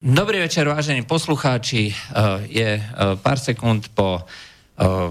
[0.00, 1.92] Dobrý večer, vážení poslucháči.
[2.48, 2.80] Je
[3.20, 4.24] pár sekúnd po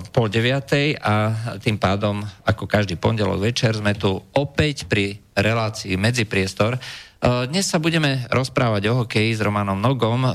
[0.10, 1.30] pol deviatej a
[1.62, 6.82] tým pádom, ako každý pondelok večer, sme tu opäť pri relácii Medzipriestor.
[7.22, 10.26] Dnes sa budeme rozprávať o hokeji s Romanom Nogom,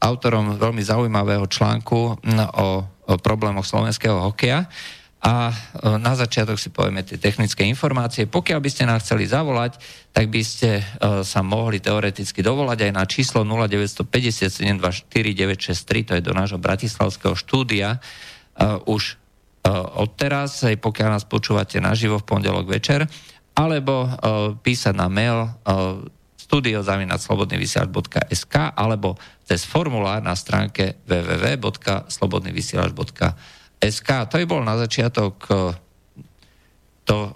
[0.00, 2.24] autorom veľmi zaujímavého článku
[2.56, 2.68] o
[3.20, 4.64] problémoch slovenského hokeja.
[5.20, 5.52] A
[6.00, 8.24] na začiatok si povieme tie technické informácie.
[8.24, 9.76] Pokiaľ by ste nás chceli zavolať,
[10.16, 10.80] tak by ste
[11.20, 18.80] sa mohli teoreticky dovolať aj na číslo 0957249963, to je do nášho bratislavského štúdia uh,
[18.88, 19.20] už
[19.68, 23.04] uh, odteraz, aj pokiaľ nás počúvate naživo v pondelok večer,
[23.52, 24.08] alebo
[24.64, 25.52] písať na mail
[26.48, 33.59] studiozavinaslobodnyvysielač.sk alebo cez formulár na stránke www.slobodnyvysielač.sk.
[33.80, 35.72] To by bol na začiatok uh,
[37.08, 37.32] to,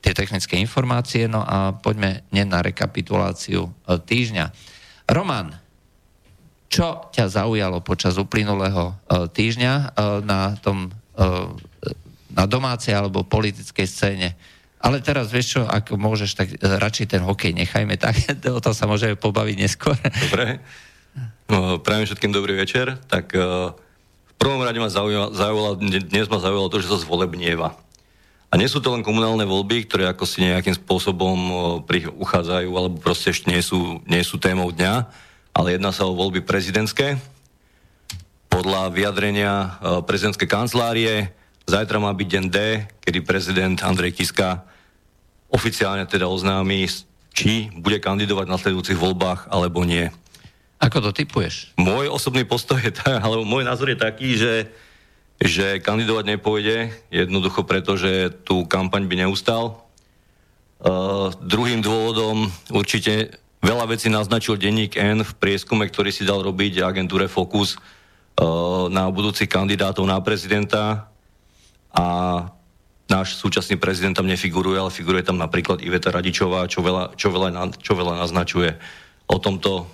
[0.00, 4.48] tie technické informácie, no a poďme ne na rekapituláciu uh, týždňa.
[5.12, 5.52] Roman,
[6.72, 10.92] čo ťa zaujalo počas uplynulého uh, týždňa na tom
[12.30, 14.38] na domácej alebo politickej scéne?
[14.78, 18.14] Ale teraz vieš čo, ak môžeš, tak radšej ten hokej nechajme tak,
[18.56, 19.98] o tom sa môžeme pobaviť neskôr.
[19.98, 20.62] Dobre.
[21.50, 22.94] No, prajem všetkým dobrý večer.
[23.10, 23.74] Tak uh,
[24.38, 27.74] prvom rade ma zaujalo, dnes ma zaujalo to, že sa zvolebnieva.
[28.48, 31.36] A nie sú to len komunálne voľby, ktoré ako si nejakým spôsobom
[32.16, 35.04] uchádzajú, alebo proste ešte nie sú, nie sú témou dňa,
[35.52, 37.20] ale jedná sa o voľby prezidentské.
[38.48, 39.76] Podľa vyjadrenia
[40.08, 41.28] prezidentskej kancelárie
[41.68, 42.58] zajtra má byť deň D,
[43.04, 44.64] kedy prezident Andrej Kiska
[45.52, 46.88] oficiálne teda oznámi,
[47.36, 50.08] či bude kandidovať v nasledujúcich voľbách alebo nie.
[50.78, 51.74] Ako to typuješ?
[51.74, 54.70] Môj osobný postoj je alebo môj názor je taký, že,
[55.42, 59.84] že kandidovať nepôjde, jednoducho preto, že tú kampaň by neustal.
[60.78, 66.78] Uh, druhým dôvodom určite Veľa vecí naznačil denník N v prieskume, ktorý si dal robiť
[66.78, 71.10] agentúre Focus uh, na budúcich kandidátov na prezidenta
[71.90, 72.06] a
[73.10, 77.48] náš súčasný prezident tam nefiguruje, ale figuruje tam napríklad Iveta Radičová, čo veľa, čo veľa,
[77.82, 78.78] čo veľa naznačuje.
[79.26, 79.90] O tomto,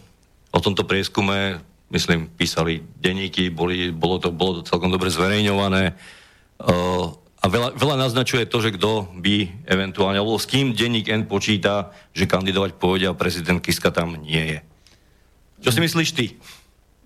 [0.55, 1.59] o tomto prieskume,
[1.91, 5.99] myslím, písali denníky, boli, bolo, to, bolo to celkom dobre zverejňované.
[6.63, 7.11] Uh,
[7.43, 11.91] a veľa, veľa naznačuje to, že kto by eventuálne, alebo s kým denník N počíta,
[12.15, 14.59] že kandidovať pôjde a prezident Kiska tam nie je.
[15.67, 16.27] Čo si myslíš ty?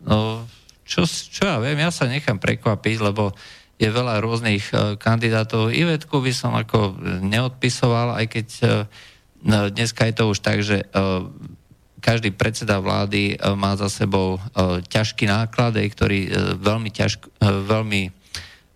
[0.05, 0.45] No,
[0.87, 3.35] čo, čo ja viem, ja sa nechám prekvapiť, lebo
[3.81, 5.75] je veľa rôznych uh, kandidátov.
[5.75, 8.71] Ivetku by som ako neodpisoval, aj keď uh,
[9.75, 11.27] dneska je to už tak, že uh,
[11.99, 17.63] každý predseda vlády uh, má za sebou uh, ťažký náklad, ktorý uh, veľmi, ťažko, uh,
[17.67, 18.19] veľmi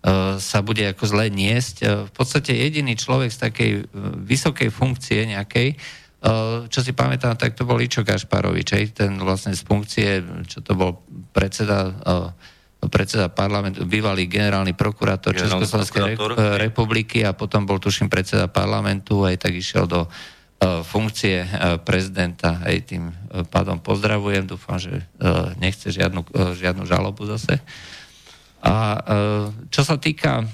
[0.03, 1.75] E, sa bude ako zle niesť.
[1.79, 3.81] E, v podstate jediný človek z takej e,
[4.27, 5.79] vysokej funkcie nejakej,
[6.71, 10.71] čo si pamätám, tak to bol Ičo Gašparovič, aj ten vlastne z funkcie, čo to
[10.71, 11.03] bol
[11.35, 11.91] predseda
[12.87, 16.15] predseda parlamentu, bývalý generálny prokurátor Československej
[16.55, 20.07] republiky a potom bol tuším predseda parlamentu, aj tak išiel do
[20.63, 21.43] funkcie
[21.83, 22.63] prezidenta.
[22.63, 23.11] Aj tým
[23.51, 25.03] pádom pozdravujem, dúfam, že
[25.59, 26.23] nechce žiadnu,
[26.55, 27.59] žiadnu žalobu zase.
[28.63, 28.99] A e,
[29.67, 30.45] čo sa týka e,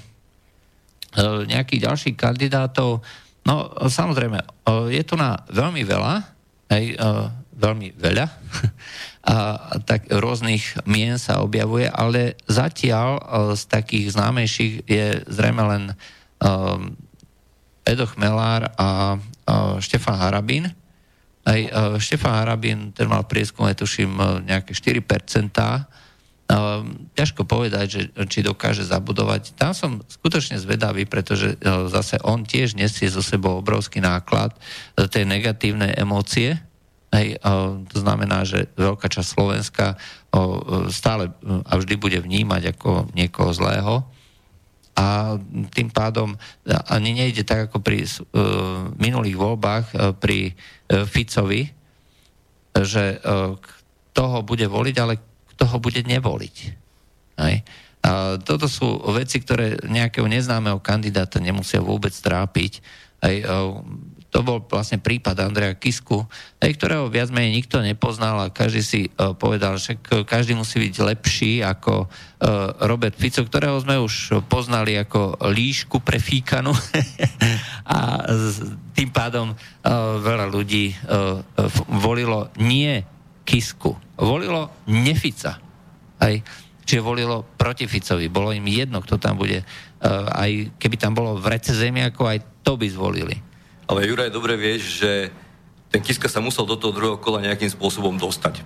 [1.46, 3.06] nejakých ďalších kandidátov,
[3.46, 3.54] no
[3.86, 4.46] samozrejme, e,
[4.98, 6.14] je tu na veľmi veľa,
[6.70, 6.84] aj
[7.54, 8.26] veľmi veľa,
[9.30, 9.36] a
[9.86, 13.20] tak rôznych mien sa objavuje, ale zatiaľ
[13.52, 15.82] z takých známejších je zrejme len
[17.84, 19.20] Edo Chmelár a
[19.82, 20.70] Štefan Harabín.
[21.40, 21.60] Aj
[21.96, 25.00] Štefan Harabín, ten mal prieskum, tuším, nejaké 4%,
[26.50, 29.54] Ehm, ťažko povedať, že, či dokáže zabudovať.
[29.54, 31.56] Tam som skutočne zvedavý, pretože e,
[31.86, 36.58] zase on tiež nesie zo sebou obrovský náklad e, tej negatívne emócie.
[37.14, 37.46] Hej, e,
[37.86, 39.94] to znamená, že veľká časť Slovenska
[40.94, 41.34] stále
[41.66, 44.06] a vždy bude vnímať ako niekoho zlého.
[44.98, 45.38] A
[45.72, 46.34] tým pádom
[46.66, 51.70] ani nejde tak ako pri uh, minulých voľbách uh, pri uh, Ficovi,
[52.74, 53.54] že uh,
[54.12, 55.14] toho bude voliť, ale
[55.56, 56.56] toho bude nevoliť.
[57.40, 57.56] Hej.
[58.00, 62.80] A toto sú veci, ktoré nejakého neznámeho kandidáta nemusia vôbec trápiť.
[63.20, 63.44] Hej,
[64.30, 66.24] to bol vlastne prípad Andreja Kisku,
[66.62, 71.52] ktorého viac menej nikto nepoznal a každý si uh, povedal, že každý musí byť lepší
[71.66, 72.08] ako uh,
[72.86, 76.70] Robert Fico, ktorého sme už poznali ako líšku prefíkanu
[77.98, 77.98] a
[78.94, 79.58] tým pádom uh,
[80.22, 80.94] veľa ľudí
[82.00, 83.02] volilo nie
[83.50, 83.98] Kisku.
[84.14, 85.58] Volilo nefica.
[86.22, 86.34] Aj,
[86.86, 88.30] čiže volilo proti Ficovi.
[88.30, 89.66] Bolo im jedno, kto tam bude.
[89.98, 93.49] Uh, aj keby tam bolo v rece zemiakov, aj to by zvolili.
[93.90, 95.34] Ale Juraj, dobre vieš, že
[95.90, 98.62] ten Kiska sa musel do toho druhého kola nejakým spôsobom dostať.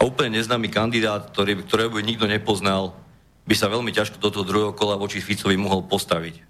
[0.00, 2.96] a úplne neznámy kandidát, ktorý, ktorého by nikto nepoznal,
[3.44, 6.40] by sa veľmi ťažko do toho druhého kola voči Ficovi mohol postaviť.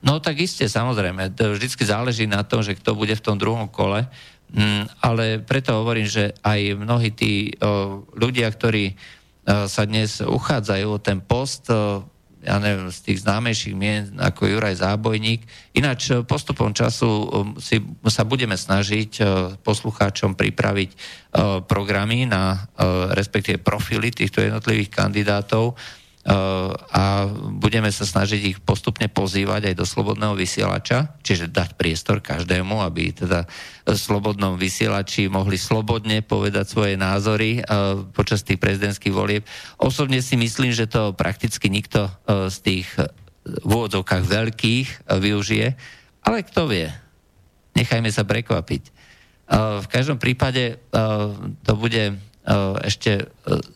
[0.00, 1.36] No tak iste, samozrejme.
[1.36, 4.08] To vždycky záleží na tom, že kto bude v tom druhom kole.
[4.48, 10.86] Mm, ale preto hovorím, že aj mnohí tí o, ľudia, ktorí o, sa dnes uchádzajú
[10.88, 12.00] o ten post, o,
[12.40, 15.44] ja neviem, z tých známejších mien ako Juraj Zábojník.
[15.76, 17.26] Ináč e, postupom času e,
[17.60, 17.76] si,
[18.08, 19.22] sa budeme snažiť e,
[19.60, 21.20] poslucháčom pripraviť
[21.70, 22.66] programy na
[23.14, 25.78] respektíve profily týchto jednotlivých kandidátov
[26.20, 27.24] a
[27.56, 33.16] budeme sa snažiť ich postupne pozývať aj do slobodného vysielača, čiže dať priestor každému, aby
[33.16, 33.48] teda
[33.88, 37.64] v slobodnom vysielači mohli slobodne povedať svoje názory
[38.12, 39.48] počas tých prezidentských volieb.
[39.80, 42.88] Osobne si myslím, že to prakticky nikto z tých
[43.40, 45.66] v úvodzovkách veľkých využije,
[46.28, 46.92] ale kto vie,
[47.72, 48.82] nechajme sa prekvapiť.
[49.80, 50.76] V každom prípade
[51.64, 52.20] to bude
[52.82, 53.24] ešte e,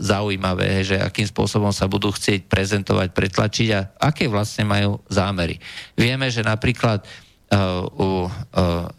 [0.03, 3.81] zaujímavé, že akým spôsobom sa budú chcieť prezentovať, pretlačiť a
[4.11, 5.63] aké vlastne majú zámery.
[5.95, 7.07] Vieme, že napríklad e,
[7.99, 8.27] u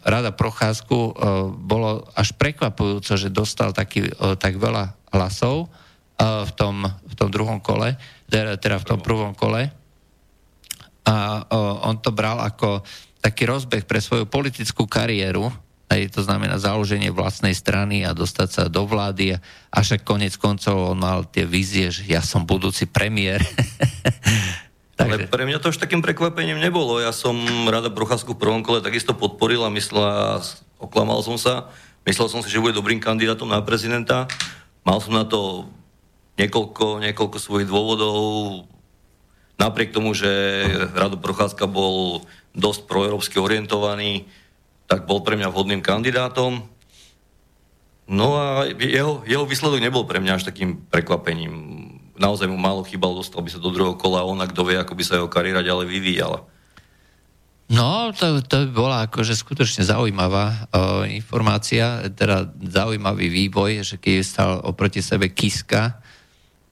[0.06, 1.12] Rada Procházku
[1.60, 4.08] bolo až prekvapujúco, že dostal taký,
[4.40, 5.68] tak veľa hlasov
[6.20, 8.00] v tom, v tom druhom kole,
[8.32, 9.68] teda, teda v tom prvom kole.
[11.06, 11.44] A
[11.84, 12.80] on to bral ako
[13.20, 15.52] taký rozbeh pre svoju politickú kariéru,
[15.86, 20.94] aj to znamená založenie vlastnej strany a dostať sa do vlády a však konec koncov
[20.94, 23.38] on mal tie vízie, že ja som budúci premiér.
[24.96, 26.96] Ale pre mňa to už takým prekvapením nebolo.
[26.98, 27.36] Ja som
[27.68, 30.40] Rada Procházku v prvom kole takisto podporil a myslel,
[30.80, 31.68] oklamal som sa.
[32.08, 34.24] Myslel som si, že bude dobrým kandidátom na prezidenta.
[34.88, 35.68] Mal som na to
[36.40, 38.64] niekoľko, niekoľko svojich dôvodov.
[39.60, 40.28] Napriek tomu, že
[40.96, 42.24] Rado Procházka bol
[42.56, 44.24] dosť proeurópsky orientovaný,
[44.86, 46.62] tak bol pre mňa vhodným kandidátom.
[48.06, 51.52] No a jeho, jeho výsledok nebol pre mňa až takým prekvapením.
[52.16, 55.02] Naozaj mu málo chýbal, dostal by sa do druhého kola, on kto vie, ako by
[55.02, 56.46] sa jeho kariéra ďalej vyvíjala.
[57.66, 64.50] No, to, to bola akože skutočne zaujímavá uh, informácia, teda zaujímavý vývoj, že keď stal
[64.62, 65.98] oproti sebe Kiska,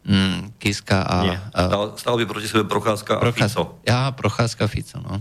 [0.07, 1.17] mm, Kiska a...
[1.27, 3.83] Nie, stal, stal by proti sebe Procházka a Fico.
[3.83, 5.19] Ja, Procházka Fico, no.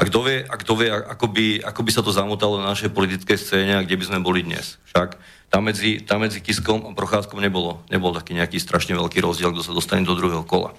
[0.00, 2.88] A kto vie, a kto vie ako, by, ako by sa to zamotalo na našej
[2.88, 4.80] politickej scéne a kde by sme boli dnes.
[4.88, 5.20] Však
[5.52, 9.60] tam medzi, tam medzi Kiskom a Procházkom nebolo, nebol taký nejaký strašne veľký rozdiel, kto
[9.60, 10.72] sa dostane do druhého kola.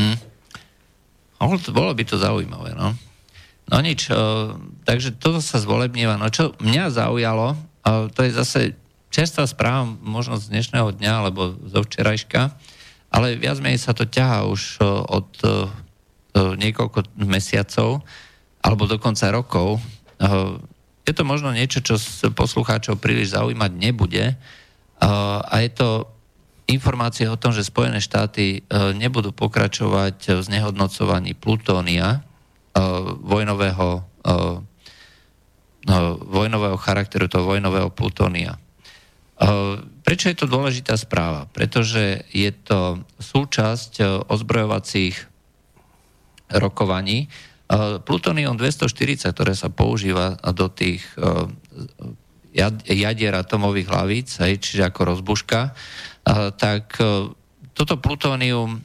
[0.00, 0.16] Hmm.
[1.68, 2.96] Bolo by to zaujímavé, no.
[3.68, 4.56] No nič, uh,
[4.88, 6.16] takže toto sa zvolebníva.
[6.16, 8.60] No čo mňa zaujalo, uh, to je zase
[9.12, 12.56] čerstvá správa, možno z dnešného dňa, alebo zo včerajška,
[13.12, 15.68] ale viac menej sa to ťahá už uh, od uh,
[16.56, 18.00] niekoľko mesiacov,
[18.62, 19.82] alebo dokonca rokov.
[21.02, 21.98] Je to možno niečo, čo
[22.30, 24.38] poslucháčov príliš zaujímať nebude
[25.02, 26.06] a je to
[26.70, 32.22] informácia o tom, že Spojené štáty nebudú pokračovať v znehodnocovaní plutónia
[33.18, 34.06] vojnového,
[36.22, 38.62] vojnového charakteru, toho vojnového plutónia.
[40.06, 41.50] Prečo je to dôležitá správa?
[41.50, 45.18] Pretože je to súčasť ozbrojovacích
[46.54, 47.26] rokovaní,
[48.04, 51.48] Plutonium 240, ktoré sa používa do tých e,
[52.84, 55.72] jadier atomových hlavíc, čiže ako rozbuška,
[56.60, 57.32] tak e,
[57.72, 58.84] toto plutónium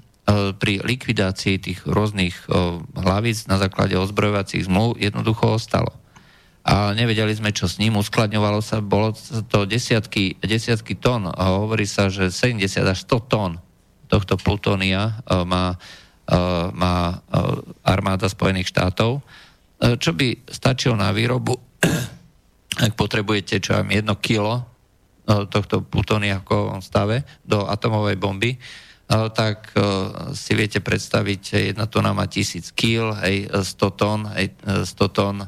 [0.59, 2.51] pri likvidácii tých rôznych
[2.99, 5.95] hlavíc na základe ozbrojovacích zmluv jednoducho ostalo.
[6.67, 9.15] A nevedeli sme, čo s ním, uskladňovalo sa, bolo
[9.47, 11.31] to desiatky, desiatky tón.
[11.31, 13.51] Hovorí sa, že 70 až 100 tón
[14.11, 16.06] tohto plutónia má Eh,
[16.75, 17.17] má eh,
[17.87, 21.55] armáda Spojených štátov, eh, čo by stačilo na výrobu,
[22.85, 24.77] ak potrebujete čo aj jedno kilo
[25.27, 28.55] tohto plutónia v stave do atomovej bomby,
[29.11, 29.75] tak
[30.31, 34.55] si viete predstaviť, jedna tona má tisíc kil, hej, 100 tón, hej,
[34.87, 35.43] 100 tón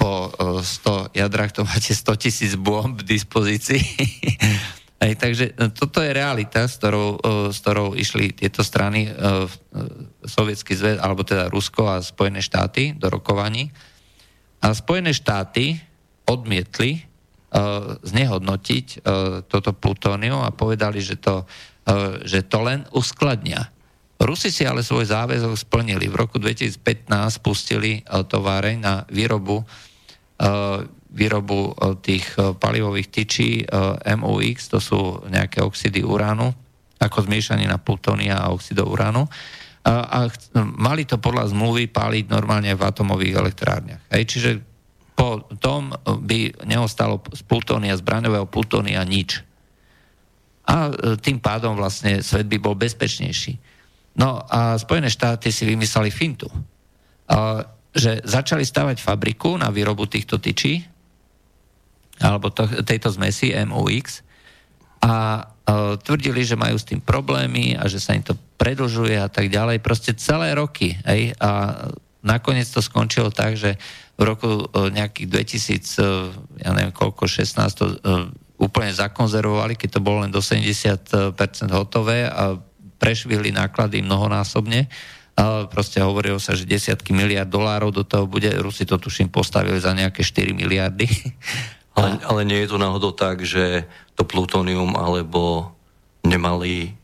[0.00, 0.32] po
[0.64, 3.82] 100 jadrách to máte 100 tisíc bomb v dispozícii.
[4.98, 9.10] Hej, takže e, toto je realita, s ktorou, e, s ktorou išli tieto strany, e,
[10.26, 13.70] Sovietský zväz, alebo teda Rusko a Spojené štáty do rokovaní.
[14.58, 15.78] A Spojené štáty
[16.26, 17.06] odmietli
[18.04, 19.08] znehodnotiť
[19.48, 21.48] toto plutónium a povedali, že to,
[22.20, 23.72] že to len uskladnia.
[24.20, 26.12] Rusi si ale svoj záväzok splnili.
[26.12, 27.08] V roku 2015
[27.40, 29.64] spustili továreň na výrobu
[31.08, 33.64] výrobu e, tých e, palivových tyčí e,
[34.16, 36.52] MUX, to sú nejaké oxidy uránu,
[37.00, 39.24] ako zmiešanie na plutónia a oxidov uránu.
[39.88, 40.18] A, a
[40.76, 44.02] mali to podľa zmluvy páliť normálne v atomových elektrárniach.
[44.12, 44.50] Hej, čiže
[45.16, 49.42] po tom by neostalo z plutónia, zbraňového plutónia nič.
[50.68, 53.56] a tým pádom vlastne svet by bol bezpečnejší.
[54.20, 56.46] No a Spojené štáty si vymysleli fintu,
[57.94, 60.97] že začali stavať fabriku na výrobu týchto tyčí,
[62.18, 64.26] alebo to, tejto zmesi MUX
[64.98, 65.46] a
[66.02, 69.84] tvrdili, že majú s tým problémy a že sa im to predlžuje a tak ďalej.
[69.84, 70.96] Proste celé roky.
[71.06, 71.36] Hej?
[71.38, 71.84] A
[72.24, 73.78] nakoniec to skončilo tak, že
[74.18, 77.84] v roku nejakých 2000, ja neviem koľko, 16 to
[78.58, 81.14] úplne zakonzervovali, keď to bolo len do 70%
[81.70, 82.58] hotové a
[82.98, 84.90] prešvihli náklady mnohonásobne.
[85.38, 89.78] A proste hovorilo sa, že desiatky miliard dolárov do toho bude, Rusi to tuším postavili
[89.78, 91.06] za nejaké 4 miliardy.
[91.98, 95.74] Ale, ale nie je to náhodou tak, že to plutónium alebo
[96.22, 96.94] nemali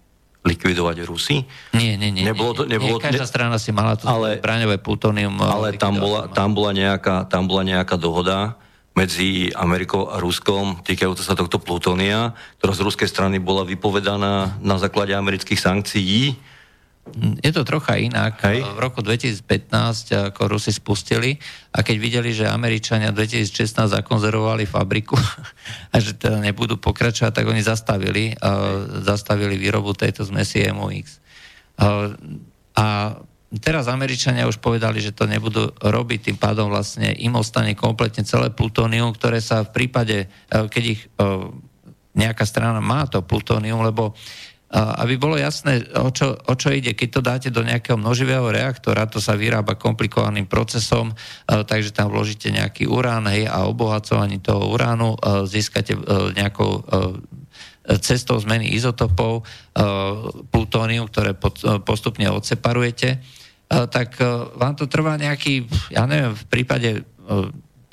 [0.44, 1.42] likvidovať Rusy?
[1.72, 2.22] Nie, nie, nie.
[2.22, 5.40] Nebolo to, nebolo, nie každá strana si mala to ale, braňové plutónium.
[5.40, 8.60] Ale tam bola, tam, bola nejaká, tam bola nejaká dohoda
[8.94, 14.76] medzi Amerikou a Ruskom týkajúca sa tohto plutónia, ktorá z ruskej strany bola vypovedaná na
[14.78, 16.38] základe amerických sankcií
[17.14, 18.40] je to trocha inak.
[18.42, 18.64] Hej.
[18.64, 21.36] V roku 2015 ako Rusi spustili
[21.70, 25.14] a keď videli, že Američania 2016 zakonzervovali fabriku
[25.92, 31.20] a že teda nebudú pokračovať, tak oni zastavili, uh, zastavili výrobu tejto zmesi MOX.
[31.76, 32.16] Uh,
[32.74, 33.20] a
[33.60, 38.48] teraz Američania už povedali, že to nebudú robiť, tým pádom vlastne im ostane kompletne celé
[38.48, 41.52] plutónium, ktoré sa v prípade, uh, keď ich uh,
[42.16, 44.16] nejaká strana má to plutónium, lebo
[44.74, 46.98] aby bolo jasné, o čo, o čo ide.
[46.98, 51.14] Keď to dáte do nejakého množivého reaktora, to sa vyrába komplikovaným procesom,
[51.46, 55.14] takže tam vložíte nejaký urán hej, a obohacovaní toho uránu
[55.46, 55.94] získate
[56.34, 56.82] nejakou
[58.02, 59.46] cestou zmeny izotopov
[60.50, 61.38] plutóniu, ktoré
[61.86, 63.22] postupne odseparujete,
[63.70, 64.18] tak
[64.58, 67.06] vám to trvá nejaký, ja neviem, v prípade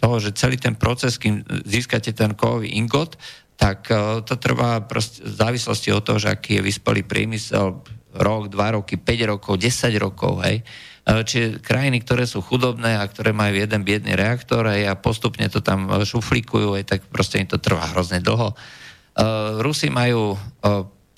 [0.02, 3.22] toho, že celý ten proces, kým získate ten kovový ingot,
[3.62, 7.86] tak e, to trvá proste v závislosti od toho, že aký je vyspelý priemysel,
[8.18, 10.65] rok, dva roky, 5 rokov, 10 rokov, hej.
[11.06, 15.46] E, čiže krajiny, ktoré sú chudobné a ktoré majú jeden biedný reaktor hej, a postupne
[15.46, 18.58] to tam šuflikujú, hej, tak proste im to trvá hrozne dlho.
[19.60, 20.39] Rusi majú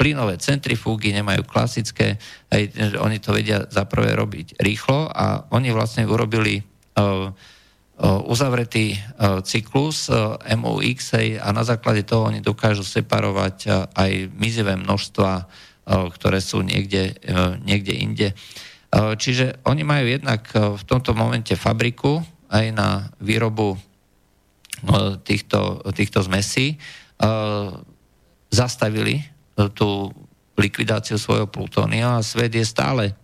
[0.01, 2.17] plynové centrifúgy, nemajú klasické,
[2.50, 6.65] hej, oni to vedia zaprvé robiť rýchlo a oni vlastne urobili
[6.97, 7.29] uh,
[8.01, 8.97] uzavretý
[9.45, 10.09] cyklus
[10.57, 15.45] MOX a na základe toho oni dokážu separovať aj mizivé množstva,
[15.88, 17.13] ktoré sú niekde,
[17.62, 18.27] niekde inde.
[18.93, 23.77] Čiže oni majú jednak v tomto momente fabriku aj na výrobu
[25.25, 26.77] týchto, týchto zmesí.
[28.50, 29.21] Zastavili
[29.77, 30.09] tú
[30.53, 33.17] likvidáciu svojho plutónia a svet je stále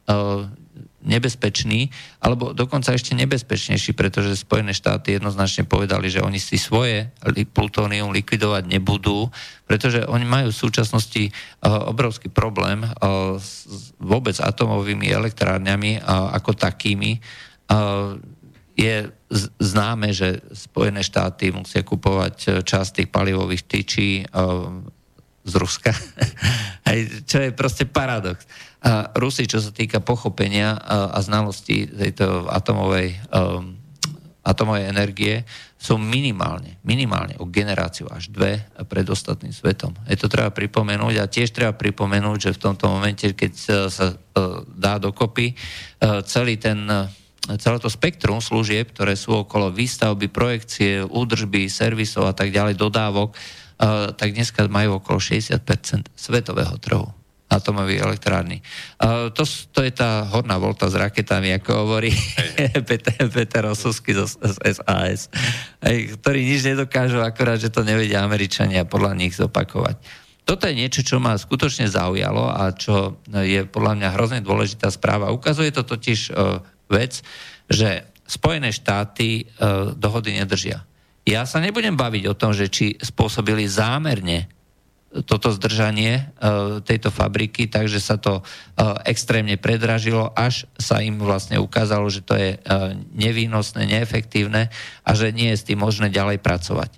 [1.00, 1.88] nebezpečný,
[2.20, 7.08] alebo dokonca ešte nebezpečnejší, pretože Spojené štáty jednoznačne povedali, že oni si svoje
[7.56, 9.32] plutónium likvidovať nebudú,
[9.64, 16.58] pretože oni majú v súčasnosti uh, obrovský problém uh, s vôbec atomovými elektrárňami uh, ako
[16.58, 17.22] takými.
[18.74, 18.96] Je
[19.62, 24.26] známe, že Spojené štáty musia kupovať časť tých palivových tyčí
[25.46, 25.94] z Ruska,
[27.30, 28.50] čo je proste paradox.
[29.12, 33.76] Rusi, čo sa týka pochopenia a, znalosti tejto atomovej, um,
[34.40, 35.44] atomovej energie,
[35.76, 39.92] sú minimálne, minimálne o generáciu až dve pred ostatným svetom.
[40.08, 43.52] Je to treba pripomenúť a tiež treba pripomenúť, že v tomto momente, keď
[43.92, 47.12] sa uh, dá dokopy uh, celý ten uh,
[47.60, 53.34] celé to spektrum služieb, ktoré sú okolo výstavby, projekcie, údržby, servisov a tak ďalej, dodávok,
[54.20, 57.10] tak dneska majú okolo 60% svetového trhu
[57.50, 58.62] atomových elektrárny.
[59.02, 59.42] Uh, to,
[59.74, 62.14] to je tá horná volta s raketami, ako hovorí
[62.88, 65.34] Peter, Peter Osovský z, z SAS,
[66.22, 69.98] ktorí nič nedokážu, akorát, že to nevedia Američania podľa nich zopakovať.
[70.46, 75.34] Toto je niečo, čo ma skutočne zaujalo a čo je podľa mňa hrozne dôležitá správa.
[75.34, 77.22] Ukazuje to totiž uh, vec,
[77.70, 80.86] že Spojené štáty uh, dohody nedržia.
[81.26, 84.50] Ja sa nebudem baviť o tom, že či spôsobili zámerne
[85.10, 86.24] toto zdržanie e,
[86.86, 88.44] tejto fabriky, takže sa to e,
[89.10, 92.58] extrémne predražilo, až sa im vlastne ukázalo, že to je e,
[93.18, 94.70] nevýnosné, neefektívne
[95.02, 96.94] a že nie je s tým možné ďalej pracovať.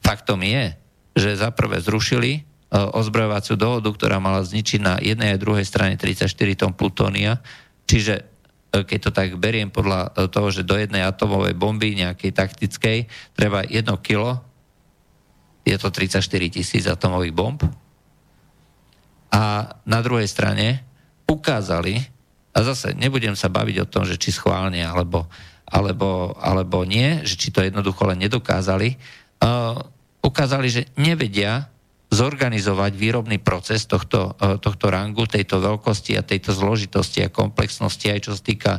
[0.00, 0.72] Faktom je,
[1.12, 6.72] že zaprvé zrušili ozbrojovaciu dohodu, ktorá mala zničiť na jednej a druhej strane 34 tón
[6.72, 7.42] plutónia,
[7.84, 8.30] čiže
[8.70, 12.98] keď to tak beriem podľa toho, že do jednej atomovej bomby nejakej taktickej
[13.34, 14.38] treba jedno kilo
[15.70, 17.60] je to 34 tisíc atomových bomb.
[19.30, 19.42] A
[19.86, 20.82] na druhej strane
[21.30, 22.02] ukázali,
[22.50, 25.30] a zase nebudem sa baviť o tom, že či schválne alebo,
[25.70, 28.98] alebo, alebo nie, že či to jednoducho len nedokázali,
[29.46, 29.78] uh,
[30.26, 31.70] ukázali, že nevedia
[32.10, 38.32] zorganizovať výrobný proces tohto, tohto rangu, tejto veľkosti a tejto zložitosti a komplexnosti, aj čo
[38.34, 38.72] sa týka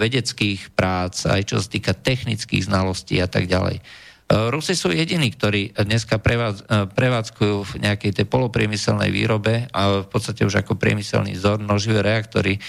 [0.00, 3.84] vedeckých prác, aj čo sa týka technických znalostí a tak ďalej.
[4.30, 6.22] Rusi sú jediní, ktorí dneska
[6.94, 12.62] prevádzkujú v nejakej tej polopriemyselnej výrobe a v podstate už ako priemyselný vzor noživé reaktory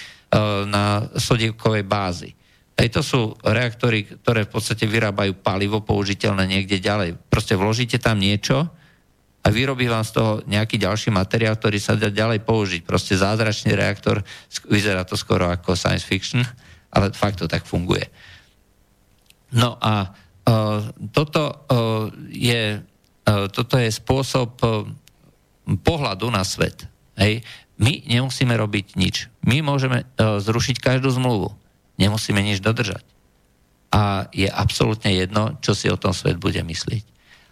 [0.65, 2.33] na sodievkovej bázi.
[2.73, 7.13] Aj to sú reaktory, ktoré v podstate vyrábajú palivo použiteľné niekde ďalej.
[7.29, 8.65] Proste vložíte tam niečo
[9.45, 12.81] a vyrobí vám z toho nejaký ďalší materiál, ktorý sa dá ďalej použiť.
[12.81, 14.25] Proste zázračný reaktor,
[14.65, 16.41] vyzerá to skoro ako science fiction,
[16.95, 18.09] ale fakt to tak funguje.
[19.53, 20.09] No a
[21.13, 21.43] toto,
[22.29, 22.81] je,
[23.53, 24.57] toto je spôsob
[25.85, 26.87] pohľadu na svet.
[27.17, 27.45] Hej.
[27.81, 29.29] My nemusíme robiť nič.
[29.45, 31.61] My môžeme zrušiť každú zmluvu
[32.01, 33.05] nemusíme nič dodržať.
[33.93, 37.05] A je absolútne jedno, čo si o tom svet bude myslieť.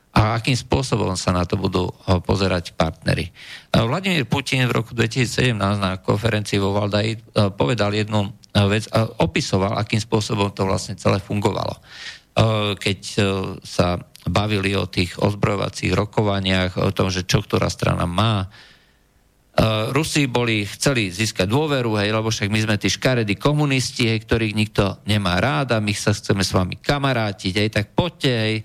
[0.10, 1.94] A akým spôsobom sa na to budú
[2.26, 3.30] pozerať partnery.
[3.70, 8.34] Vladimír Putin v roku 2017 na konferencii vo Valdaji povedal jednu
[8.66, 11.78] vec a opisoval, akým spôsobom to vlastne celé fungovalo.
[12.80, 13.00] Keď
[13.64, 13.98] sa
[14.30, 18.50] bavili o tých ozbrojovacích rokovaniach, o tom, že čo ktorá strana má,
[19.92, 24.56] Rusi boli, chceli získať dôveru, hej, lebo však my sme tí škaredí komunisti, hej, ktorých
[24.56, 28.56] nikto nemá rád a my sa chceme s vami kamarátiť, hej, tak poďte, hej,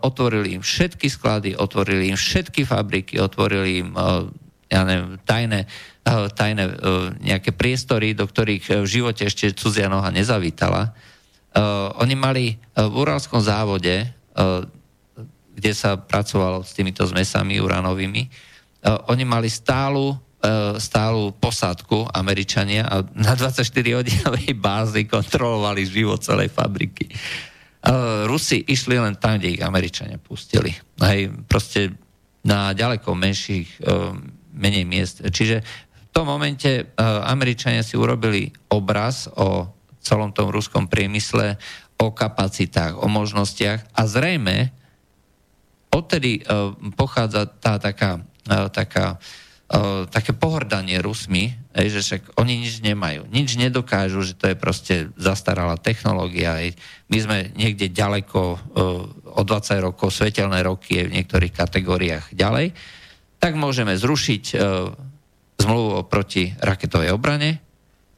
[0.00, 3.92] otvorili im všetky sklady, otvorili im všetky fabriky, otvorili im,
[4.72, 5.68] ja neviem, tajné,
[6.32, 6.64] tajné
[7.20, 10.96] nejaké priestory, do ktorých v živote ešte cudzia noha nezavítala.
[11.52, 14.64] Uh, oni mali uh, v Uralskom závode, uh,
[15.52, 22.82] kde sa pracovalo s týmito zmesami uránovými, Eh, oni mali stálu, eh, stálu posádku Američania
[22.90, 27.06] a na 24-hodinovej bázi kontrolovali život celej fabriky.
[27.06, 30.74] Eh, Rusi išli len tam, kde ich Američania pustili.
[30.98, 31.94] Hej, proste
[32.42, 33.86] na ďaleko menších,
[34.50, 35.22] menej miest.
[35.22, 36.90] Čiže v tom momente
[37.22, 39.70] Američania si urobili obraz o
[40.02, 41.56] celom tom ruskom priemysle,
[42.02, 43.86] o kapacitách, o možnostiach.
[43.94, 44.74] A zrejme
[45.94, 46.42] odtedy
[46.98, 48.26] pochádza tá taká
[48.74, 49.22] taká,
[50.10, 55.78] také pohrdanie Rusmi, že však oni nič nemajú, nič nedokážu, že to je proste zastaralá
[55.78, 56.58] technológia.
[57.06, 58.40] My sme niekde ďaleko,
[59.30, 62.74] o 20 rokov, svetelné roky je v niektorých kategóriách ďalej,
[63.38, 64.58] tak môžeme zrušiť
[65.62, 67.62] zmluvu proti raketovej obrane,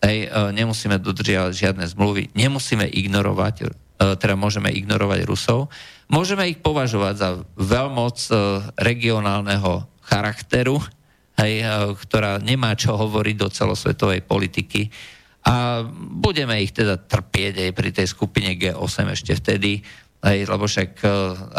[0.05, 5.73] Hej, nemusíme dodržiavať žiadne zmluvy, nemusíme ignorovať, teda môžeme ignorovať Rusov,
[6.12, 8.17] môžeme ich považovať za veľmoc
[8.77, 10.77] regionálneho charakteru,
[11.40, 14.93] hej, e, ktorá nemá čo hovoriť do celosvetovej politiky.
[15.45, 15.85] A
[16.17, 19.85] budeme ich teda trpieť aj pri tej skupine G8 ešte vtedy,
[20.25, 21.09] hej, lebo však, e,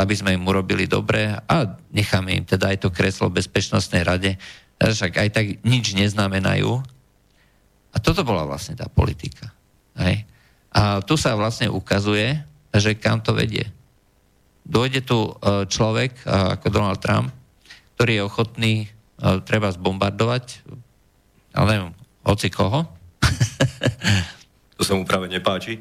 [0.01, 1.55] aby sme im urobili dobre a
[1.93, 4.37] necháme im teda aj to kreslo v Bezpečnostnej rade,
[4.75, 6.94] však aj tak nič neznamenajú.
[7.95, 9.55] A toto bola vlastne tá politika.
[9.95, 10.27] Hej.
[10.75, 12.35] A tu sa vlastne ukazuje,
[12.75, 13.71] že kam to vedie.
[14.67, 15.31] Dojde tu e,
[15.63, 17.31] človek ako Donald Trump,
[17.95, 18.73] ktorý je ochotný
[19.23, 20.67] uh, treba zbombardovať,
[21.55, 21.93] ale neviem,
[22.27, 22.83] hoci koho.
[24.75, 25.79] to sa mu práve nepáči?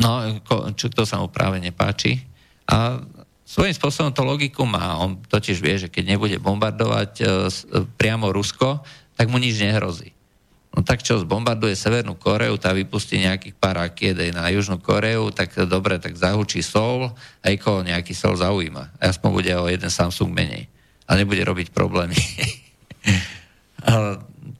[0.00, 0.24] No,
[0.72, 2.24] čo, to sa mu práve nepáči.
[2.64, 3.04] A
[3.44, 4.96] svojím spôsobom to logiku má.
[5.04, 7.20] On totiž vie, že keď nebude bombardovať
[8.00, 8.80] priamo Rusko,
[9.14, 10.13] tak mu nič nehrozí.
[10.74, 15.30] No tak čo, zbombarduje Severnú Koreu, tá vypustí nejakých pár rakiet aj na Južnú Koreu,
[15.30, 17.14] tak dobre, tak zahučí Sol,
[17.46, 18.98] aj koho nejaký Sol zaujíma.
[18.98, 20.66] Aspoň bude o jeden Samsung menej
[21.06, 22.18] a nebude robiť problémy.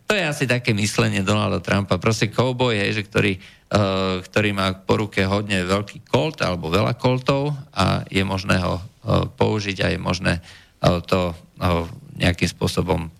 [0.06, 1.98] to je asi také myslenie Donalda Trumpa.
[1.98, 3.32] Proste cowboy, hej, že ktorý,
[3.74, 8.78] uh, ktorý má po ruke hodne veľký kolt alebo veľa koltov a je možné ho
[8.78, 13.10] uh, použiť a je možné uh, to uh, nejakým spôsobom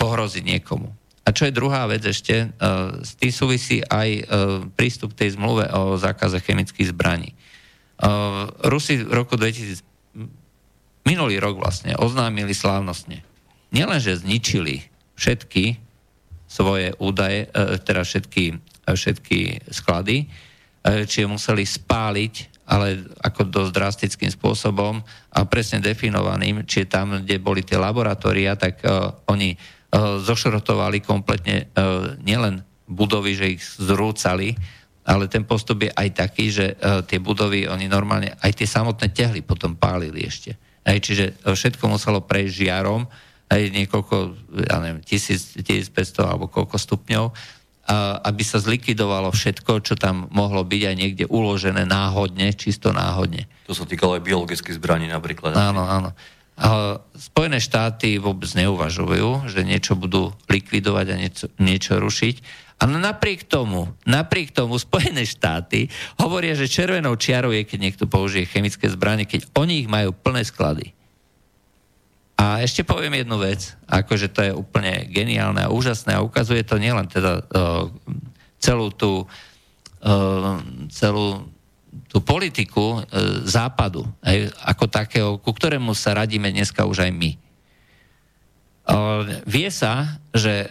[0.00, 0.90] pohroziť niekomu.
[1.26, 4.22] A čo je druhá vec ešte, uh, s tým súvisí aj uh,
[4.78, 7.34] prístup tej zmluve o zákaze chemických zbraní.
[8.60, 9.80] Rusi v roku 2000
[11.08, 13.24] minulý rok vlastne oznámili slávnostne.
[13.72, 14.84] Nielenže zničili
[15.16, 15.80] všetky
[16.44, 17.48] svoje údaje,
[17.82, 22.34] teda všetky, všetky sklady, e, či je museli spáliť,
[22.66, 24.98] ale ako dosť drastickým spôsobom
[25.30, 28.82] a presne definovaným, či tam, kde boli tie laboratória, tak
[29.30, 29.54] oni
[29.96, 31.70] zošrotovali kompletne
[32.26, 34.58] nielen budovy, že ich zrúcali,
[35.06, 36.74] ale ten postup je aj taký, že
[37.06, 40.58] tie budovy, oni normálne, aj tie samotné tehly potom pálili ešte.
[40.82, 43.06] Hej, čiže všetko muselo prejsť žiarom,
[43.46, 44.14] aj niekoľko,
[44.66, 47.30] ja neviem, 1000, 1500 alebo koľko stupňov
[48.22, 53.46] aby sa zlikvidovalo všetko, čo tam mohlo byť aj niekde uložené náhodne, čisto náhodne.
[53.70, 55.54] To sa týkalo aj biologických zbraní napríklad.
[55.54, 56.10] Áno, áno.
[57.12, 62.66] Spojené štáty vôbec neuvažujú, že niečo budú likvidovať a niečo, niečo rušiť.
[62.80, 65.88] A napriek tomu, napriek tomu Spojené štáty
[66.20, 70.44] hovoria, že červenou čiarou je, keď niekto použije chemické zbranie, keď oni ich majú plné
[70.44, 70.96] sklady.
[72.36, 76.76] A ešte poviem jednu vec, akože to je úplne geniálne a úžasné a ukazuje to
[76.76, 77.88] nielen teda uh,
[78.60, 79.24] celú tú
[80.04, 80.60] uh,
[80.92, 81.48] celú
[82.12, 83.04] tú politiku uh,
[83.48, 87.32] západu, aj, ako takého, ku ktorému sa radíme dneska už aj my.
[89.50, 90.70] Vie sa, že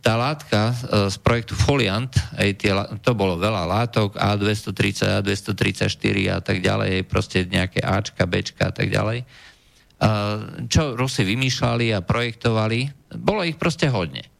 [0.00, 0.72] tá látka
[1.12, 2.72] z projektu Foliant, aj tie,
[3.04, 8.88] to bolo veľa látok, A230, A234 a tak ďalej, proste nejaké Ačka, Bčka a tak
[8.88, 9.28] ďalej,
[10.68, 14.34] čo Rusi vymýšľali a projektovali, bolo ich proste hodne.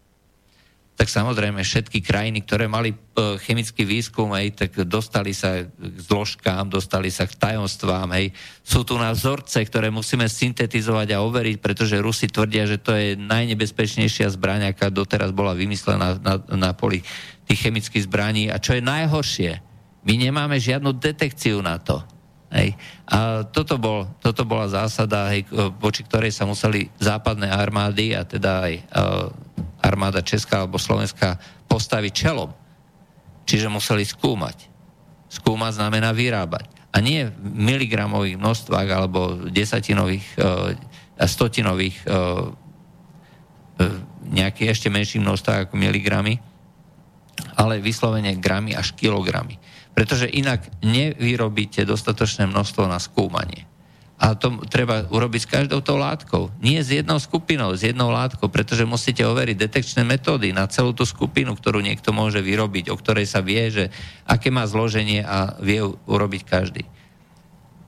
[0.95, 2.97] Tak samozrejme všetky krajiny, ktoré mali e,
[3.43, 8.15] chemický výskum, hej, tak dostali sa k zložkám, dostali sa k tajomstvám.
[8.15, 8.31] Hej.
[8.63, 13.19] Sú tu na vzorce, ktoré musíme syntetizovať a overiť, pretože Rusi tvrdia, že to je
[13.19, 17.03] najnebezpečnejšia zbraň, aká doteraz bola vymyslená na, na poli
[17.51, 18.55] tých chemických zbraní.
[18.55, 19.59] A čo je najhoršie,
[20.07, 22.07] my nemáme žiadnu detekciu na to.
[22.55, 22.79] Hej.
[23.11, 25.43] A toto, bol, toto bola zásada, hej,
[25.83, 28.83] voči ktorej sa museli západné armády a teda aj uh,
[29.83, 31.35] armáda Česká alebo Slovenská
[31.67, 32.55] postaviť čelom.
[33.43, 34.71] Čiže museli skúmať.
[35.27, 36.71] Skúmať znamená vyrábať.
[36.95, 40.79] A nie v miligramových množstvách alebo desatinových uh,
[41.19, 42.55] a stotinových uh,
[44.31, 46.39] nejakých ešte menších množstvách ako miligramy,
[47.59, 49.59] ale vyslovene gramy až kilogramy
[49.95, 53.71] pretože inak nevyrobíte dostatočné množstvo na skúmanie.
[54.15, 56.51] A to treba urobiť s každou tou látkou.
[56.63, 61.03] Nie s jednou skupinou, s jednou látkou, pretože musíte overiť detekčné metódy na celú tú
[61.03, 63.85] skupinu, ktorú niekto môže vyrobiť, o ktorej sa vie, že
[64.23, 66.87] aké má zloženie a vie urobiť každý.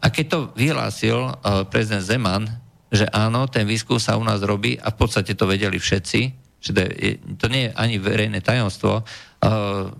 [0.02, 2.50] A keď to vyhlásil uh, prezident Zeman,
[2.90, 6.20] že áno, ten výskum sa u nás robí a v podstate to vedeli všetci,
[6.58, 9.94] že to, je, to nie je ani verejné tajomstvo, uh,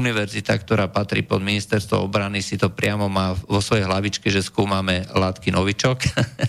[0.00, 5.04] univerzita, ktorá patrí pod ministerstvo obrany, si to priamo má vo svojej hlavičke, že skúmame
[5.12, 5.98] látky novičok,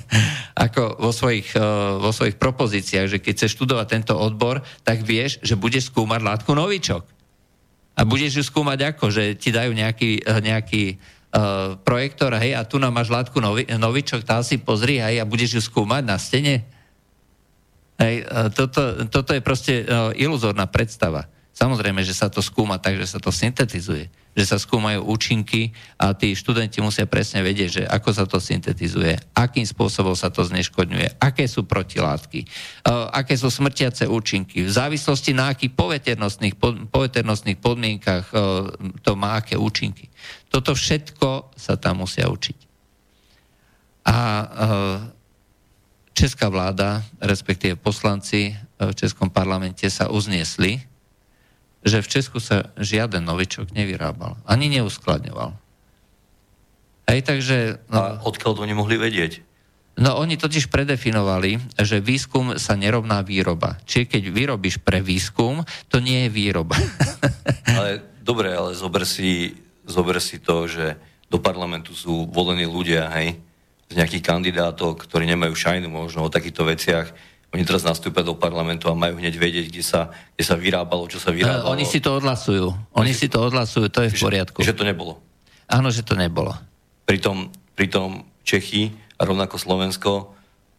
[0.66, 1.62] ako vo svojich, eh,
[2.00, 6.56] vo svojich propozíciách, že keď chceš študovať tento odbor, tak vieš, že budeš skúmať látku
[6.56, 7.04] novičok.
[8.00, 10.84] A budeš ju skúmať ako, že ti dajú nejaký, eh, nejaký
[11.32, 15.28] uh, projektor, hej, a tu nám máš látku novi, novičok, tá si pozri, hej, a
[15.28, 16.68] budeš ju skúmať na stene.
[17.96, 18.26] Hej,
[18.58, 21.30] toto, toto je proste uh, iluzórna predstava.
[21.52, 26.16] Samozrejme, že sa to skúma tak, že sa to syntetizuje, že sa skúmajú účinky a
[26.16, 31.20] tí študenti musia presne vedieť, že ako sa to syntetizuje, akým spôsobom sa to zneškodňuje,
[31.20, 32.48] aké sú protilátky,
[32.88, 36.56] uh, aké sú smrtiace účinky, v závislosti na akých poveternostných,
[36.88, 38.72] poveternostných podmienkach uh,
[39.04, 40.08] to má aké účinky.
[40.48, 42.60] Toto všetko sa tam musia učiť.
[44.08, 45.00] A uh,
[46.16, 50.91] česká vláda, respektíve poslanci v Českom parlamente sa uzniesli,
[51.82, 54.38] že v Česku sa žiaden novičok nevyrábal.
[54.46, 55.58] Ani neuskladňoval.
[57.10, 57.58] Hej, takže...
[57.90, 59.42] No, A odkiaľ to nemohli vedieť?
[60.00, 63.76] No oni totiž predefinovali, že výskum sa nerovná výroba.
[63.84, 66.80] Čiže keď vyrobíš pre výskum, to nie je výroba.
[67.78, 70.96] ale dobre, ale zober si, zober si to, že
[71.28, 73.36] do parlamentu sú volení ľudia, hej,
[73.92, 77.12] z nejakých kandidátov, ktorí nemajú šajnu možno o takýchto veciach
[77.52, 80.08] oni teraz nastúpia do parlamentu a majú hneď vedieť, kde sa,
[80.40, 81.68] kde sa vyrábalo, čo sa vyrábalo.
[81.68, 82.72] Uh, oni si to odhlasujú.
[82.96, 84.64] Oni si to odhlasujú, to je v poriadku.
[84.64, 85.20] Že, že to nebolo.
[85.68, 86.56] Áno, že to nebolo.
[87.04, 90.12] Pritom, pritom Čechy a rovnako Slovensko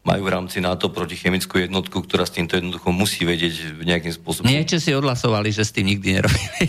[0.03, 4.51] majú v rámci NATO protichemickú jednotku, ktorá s týmto jednoducho musí vedieť nejakým spôsobom.
[4.51, 6.67] Nie, si odhlasovali, že s tým nikdy nerobili.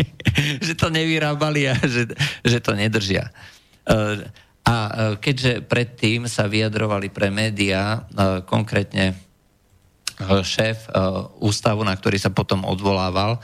[0.66, 2.08] že to nevyrábali a že,
[2.40, 3.28] že to nedržia.
[3.84, 4.24] Uh,
[4.64, 9.14] a uh, keďže predtým sa vyjadrovali pre médiá, uh, konkrétne
[10.14, 10.86] Eh, šéf
[11.42, 13.42] ústavu, na ktorý sa potom odvolával,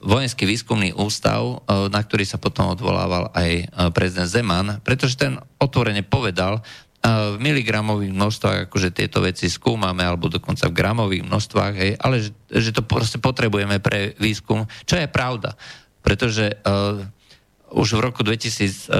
[0.00, 6.62] vojenský výskumný ústav, na ktorý sa potom odvolával aj prezident Zeman, pretože ten otvorene povedal,
[7.02, 12.30] v miligramových množstvách, akože tieto veci skúmame, alebo dokonca v gramových množstvách, hej, ale že,
[12.52, 15.58] že to proste potrebujeme pre výskum, čo je pravda.
[16.04, 17.02] Pretože uh,
[17.70, 18.90] už v roku 2010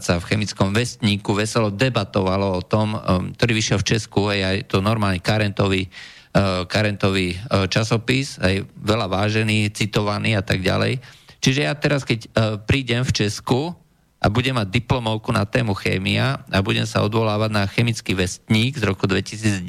[0.00, 3.00] sa v chemickom vestníku veselo debatovalo o tom, um,
[3.32, 5.88] ktorý vyšiel v Česku, aj, aj to normálny karentový,
[6.36, 11.00] uh, karentový uh, časopis, aj veľa vážený, citovaný a tak ďalej.
[11.40, 12.30] Čiže ja teraz, keď uh,
[12.60, 13.72] prídem v Česku
[14.20, 18.84] a budem mať diplomovku na tému chémia a budem sa odvolávať na chemický vestník z
[18.84, 19.64] roku 2010,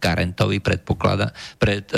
[0.00, 1.92] karentový predpoklada, pred,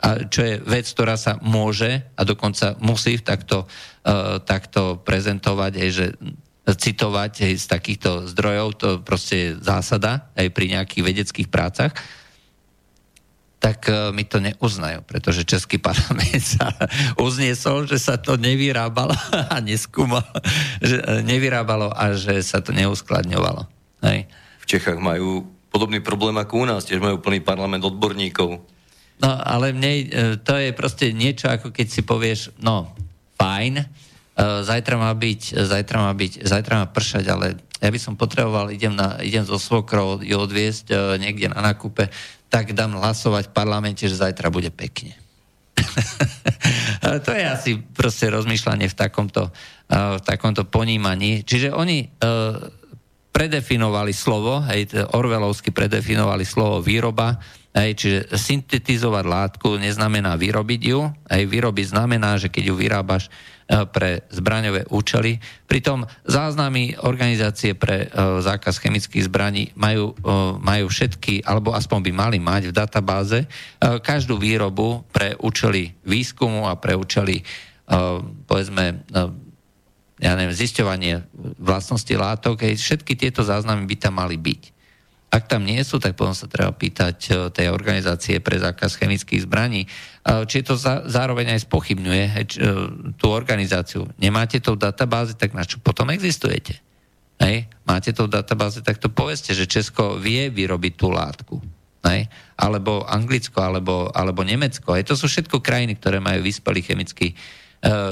[0.00, 5.90] A čo je vec, ktorá sa môže a dokonca musí takto, uh, takto prezentovať, aj,
[5.92, 6.06] že
[6.66, 11.94] citovať aj z takýchto zdrojov, to proste je zásada aj pri nejakých vedeckých prácach,
[13.62, 16.74] tak e, mi to neuznajú, pretože Český parlament sa
[17.18, 19.14] uzniesol, že sa to nevyrábalo
[19.54, 20.26] a neskúmalo,
[20.82, 23.66] že e, nevyrábalo a že sa to neuskladňovalo.
[24.02, 24.26] Hej.
[24.62, 28.58] V Čechách majú podobný problém ako u nás, tiež majú plný parlament odborníkov.
[29.16, 30.04] No, ale mne, e,
[30.36, 32.92] to je proste niečo, ako keď si povieš, no,
[33.40, 33.84] fajn,
[34.36, 38.92] zajtra má byť, zajtra má byť, zajtra má pršať, ale ja by som potreboval, idem,
[38.92, 42.12] na, idem zo svokrou ju odviesť niekde na nákupe,
[42.52, 45.16] tak dám hlasovať v parlamente, že zajtra bude pekne.
[47.24, 49.48] to je asi proste rozmýšľanie v takomto,
[49.88, 51.44] v takomto ponímaní.
[51.44, 52.04] Čiže oni
[53.32, 57.36] predefinovali slovo, hej, Orvelovsky predefinovali slovo výroba,
[57.76, 63.28] hej, čiže syntetizovať látku neznamená vyrobiť ju, hej, vyrobiť znamená, že keď ju vyrábaš,
[63.66, 65.42] E, pre zbraňové účely.
[65.66, 72.12] Pritom záznamy organizácie pre e, zákaz chemických zbraní majú, e, majú všetky, alebo aspoň by
[72.14, 73.38] mali mať v databáze
[73.82, 77.42] každú výrobu pre účely výskumu a pre účely
[78.50, 79.06] povedzme
[80.18, 81.22] ja neviem, zisťovanie
[81.62, 84.75] vlastnosti látok, všetky tieto záznamy by tam mali byť.
[85.36, 89.44] Ak tam nie sú, tak potom sa treba pýtať e, tej organizácie pre zákaz chemických
[89.44, 89.88] zbraní, e,
[90.48, 92.32] či to zároveň aj spochybňuje e,
[93.20, 94.08] tú organizáciu.
[94.16, 96.80] Nemáte to v databáze, tak na čo potom existujete?
[97.36, 97.68] Hej?
[97.84, 101.60] Máte to v databáze, tak to povedzte, že Česko vie vyrobiť tú látku.
[102.08, 102.32] Hej?
[102.56, 104.96] Alebo Anglicko, alebo, alebo Nemecko.
[104.96, 105.12] Hej?
[105.12, 107.65] To sú všetko krajiny, ktoré majú vyspelý chemický E,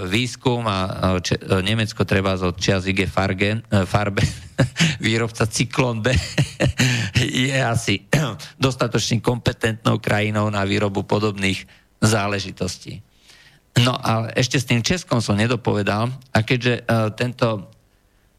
[0.06, 0.78] výskum a
[1.18, 4.22] e, e, Nemecko treba od čias IG Fargen, Farbe,
[5.04, 6.12] výrobca Cyklon B,
[7.48, 8.04] je asi
[8.60, 11.64] dostatočne kompetentnou krajinou na výrobu podobných
[11.98, 13.00] záležitostí.
[13.74, 16.86] No a ešte s tým Českom som nedopovedal a keďže
[17.18, 17.74] tento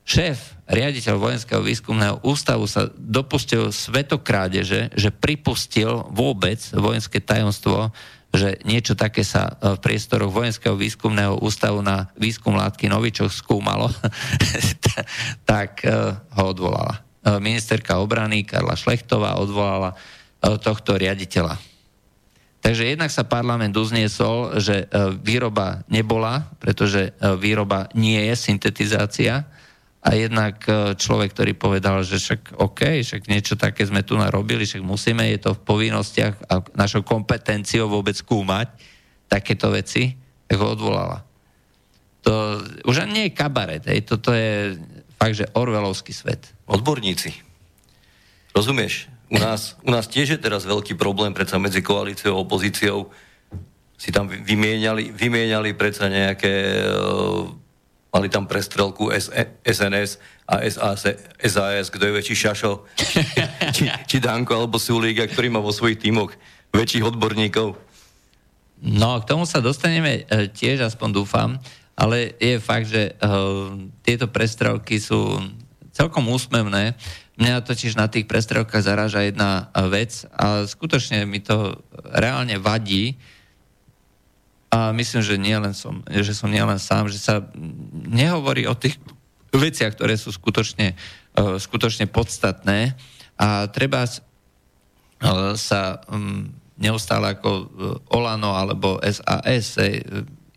[0.08, 7.92] šéf, riaditeľ Vojenského výskumného ústavu sa dopustil svetokrádeže, že pripustil vôbec vojenské tajomstvo
[8.36, 13.91] že niečo také sa e, v priestoroch Vojenského výskumného ústavu na výskum látky Novičoch skúmalo,
[15.50, 17.02] tak e, ho odvolala.
[17.24, 19.98] E, ministerka obrany Karla Šlechtová odvolala
[20.45, 21.58] tohto riaditeľa.
[22.62, 24.86] Takže jednak sa parlament uzniesol, že
[25.26, 29.50] výroba nebola, pretože výroba nie je syntetizácia,
[30.06, 34.62] a jednak e, človek, ktorý povedal, že však OK, však niečo také sme tu narobili,
[34.62, 38.70] však musíme, je to v povinnostiach a našou kompetenciou vôbec skúmať
[39.26, 40.13] takéto veci,
[40.46, 41.26] tak ho odvolala.
[42.22, 44.78] To už nie je kabaret, hej, toto je
[45.18, 46.54] fakt, že orvelovský svet.
[46.70, 47.34] Odborníci.
[48.54, 49.10] Rozumieš?
[49.34, 53.10] U nás, u nás tiež je teraz veľký problém predsa medzi koalíciou a opozíciou.
[53.98, 56.54] Si tam vymieniali, vymieniali predsa nejaké
[56.86, 57.50] uh,
[58.15, 59.12] mali tam prestrelku
[59.67, 60.95] SNS e, a
[61.43, 62.88] SAS, kto je väčší šašo,
[63.75, 66.32] či, či Danko alebo Sulík, ktorý má vo svojich tímoch
[66.71, 67.75] väčších odborníkov.
[68.80, 71.60] No, k tomu sa dostaneme e, tiež, aspoň dúfam,
[71.95, 73.71] ale je fakt, že uh,
[74.04, 75.39] tieto prestrelky sú
[75.95, 76.99] celkom úsmevné.
[77.39, 81.80] Mňa totiž na tých prestrelkách zaráža jedna vec a skutočne mi to
[82.12, 83.15] reálne vadí,
[84.76, 87.40] a myslím, že, nie len som, že som nielen sám, že sa
[87.96, 89.00] nehovorí o tých
[89.56, 91.00] veciach, ktoré sú skutočne,
[91.40, 92.92] uh, skutočne podstatné
[93.40, 97.66] a treba uh, sa um, neustále ako uh,
[98.12, 99.80] Olano alebo SAS,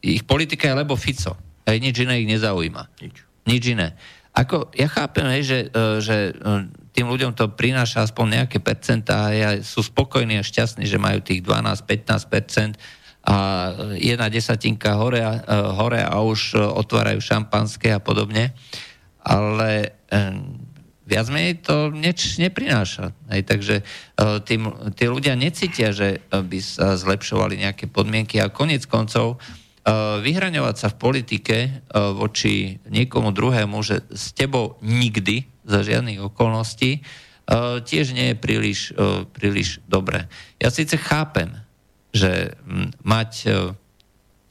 [0.02, 1.38] ich politika je lebo Fico.
[1.62, 2.98] Aj nič iné ich nezaujíma.
[2.98, 3.22] Nič.
[3.46, 3.94] Nič iné.
[4.34, 5.58] Ako, ja chápem, hej, že,
[5.98, 6.16] že
[6.94, 11.42] tým ľuďom to prináša aspoň nejaké percentá a sú spokojní a šťastní, že majú tých
[11.42, 12.78] 12-15%,
[13.28, 13.36] a
[14.00, 18.56] jedna desatinka hore, a, e, hore a už otvárajú šampanské a podobne.
[19.20, 20.18] Ale e,
[21.04, 23.12] viac menej to nič neprináša.
[23.28, 23.84] Hej, takže e,
[24.48, 29.36] tým, tí ľudia necítia, že by sa zlepšovali nejaké podmienky a konec koncov
[30.20, 31.56] vyhraňovať sa v politike
[31.96, 37.00] voči niekomu druhému, že s tebou nikdy za žiadnych okolností
[37.88, 38.92] tiež nie je príliš,
[39.32, 40.28] príliš dobré.
[40.60, 41.56] Ja síce chápem,
[42.18, 42.58] že
[43.06, 43.50] mať e,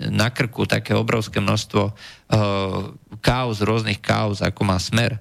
[0.08, 1.94] na krku také obrovské množstvo uh,
[3.18, 5.18] kauz, rôznych kauz, ako má smer,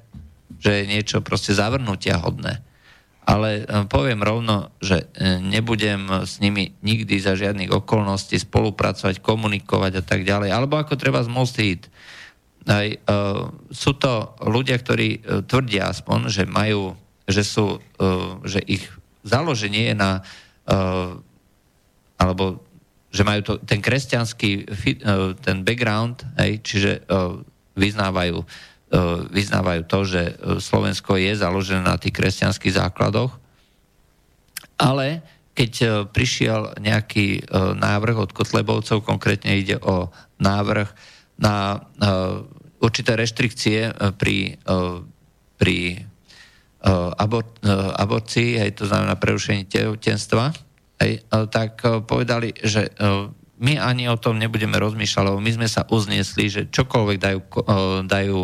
[0.60, 2.60] že je niečo proste zavrnutia hodné.
[3.24, 5.08] Ale uh, poviem rovno, že
[5.40, 10.52] nebudem s nimi nikdy za žiadnych okolností spolupracovať, komunikovať a tak ďalej.
[10.52, 11.88] Alebo ako treba z Most Heat.
[12.68, 16.92] Aj, uh, sú to ľudia, ktorí uh, tvrdia aspoň, že majú,
[17.24, 18.84] že sú, uh, že ich
[19.24, 21.16] založenie je na uh,
[22.16, 22.64] alebo
[23.12, 24.68] že majú to, ten kresťanský
[25.40, 27.06] ten background, hej, čiže
[27.72, 28.44] vyznávajú,
[29.32, 30.22] vyznávajú to, že
[30.60, 33.32] Slovensko je založené na tých kresťanských základoch,
[34.76, 35.24] ale
[35.56, 37.48] keď prišiel nejaký
[37.80, 40.92] návrh od Kotlebovcov, konkrétne ide o návrh
[41.40, 41.80] na
[42.84, 44.60] určité reštrikcie pri,
[45.56, 46.04] pri
[47.16, 47.48] abor,
[47.96, 50.52] aborcii, hej, to znamená prerušenie tehotenstva,
[51.30, 52.88] tak povedali, že
[53.56, 57.40] my ani o tom nebudeme rozmýšľať, lebo my sme sa uzniesli, že čokoľvek dajú,
[58.04, 58.40] dajú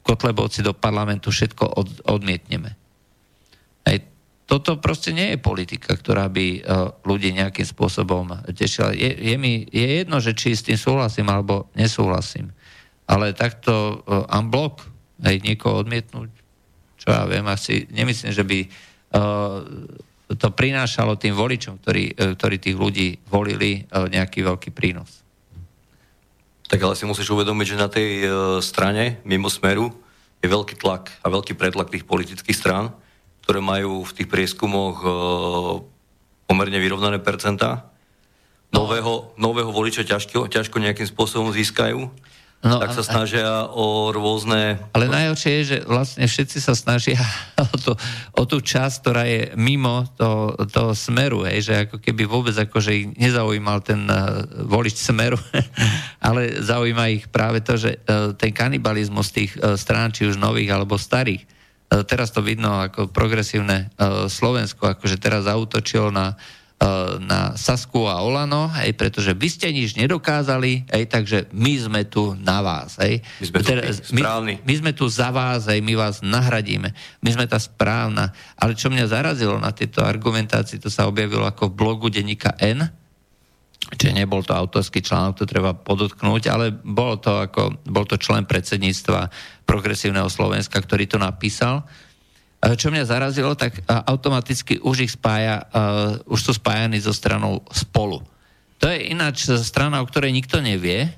[0.00, 2.72] Kotlebovci do parlamentu, všetko od, odmietneme.
[3.84, 4.08] Hej,
[4.48, 6.64] toto proste nie je politika, ktorá by
[7.04, 8.96] ľudí nejakým spôsobom tešila.
[8.96, 12.52] Je, je mi je jedno, že či s tým súhlasím alebo nesúhlasím.
[13.08, 14.84] Ale takto unblock,
[15.24, 16.32] hej, niekoho odmietnúť,
[17.00, 19.64] čo ja viem, asi nemyslím, že by uh,
[20.38, 25.22] to prinášalo tým voličom, ktorí, uh, ktorí tých ľudí volili, uh, nejaký veľký prínos.
[26.70, 28.30] Tak ale si musíš uvedomiť, že na tej uh,
[28.62, 29.90] strane, mimo smeru,
[30.40, 32.94] je veľký tlak a veľký pretlak tých politických strán,
[33.44, 35.04] ktoré majú v tých prieskumoch
[36.48, 37.92] pomerne vyrovnané percentá.
[38.72, 38.86] No.
[38.86, 42.08] Nového, nového voliča ťažko, ťažko nejakým spôsobom získajú.
[42.60, 44.76] No, tak sa snažia o rôzne...
[44.92, 47.16] Ale najhoršie je, že vlastne všetci sa snažia
[47.64, 47.96] o, to,
[48.36, 52.90] o tú časť, ktorá je mimo toho, toho smeru, hej, že ako keby vôbec akože
[52.92, 55.40] ich nezaujímal ten uh, volič smeru,
[56.28, 60.76] ale zaujíma ich práve to, že uh, ten kanibalizmus tých uh, strán, či už nových
[60.76, 66.59] alebo starých, uh, teraz to vidno ako progresívne uh, Slovensko, akože teraz zautočilo na uh,
[67.20, 72.32] na Sasku a Olano, hej, pretože vy ste nič nedokázali, hej, takže my sme tu
[72.40, 72.96] na vás.
[72.96, 73.20] Hej.
[73.36, 73.70] My sme tu
[74.16, 74.22] my,
[74.64, 76.96] my sme tu za vás, hej, my vás nahradíme.
[77.20, 78.32] My sme tá správna.
[78.56, 82.88] Ale čo mňa zarazilo na tejto argumentácii, to sa objavilo ako v blogu denníka N,
[83.92, 88.48] čiže nebol to autorský článok, to treba podotknúť, ale bol to, ako, bol to člen
[88.48, 89.28] predsedníctva
[89.68, 91.84] Progresívneho Slovenska, ktorý to napísal
[92.60, 95.64] čo mňa zarazilo, tak automaticky už ich spája,
[96.28, 98.20] už sú spájani so stranou spolu.
[98.80, 101.08] To je ináč strana, o ktorej nikto nevie,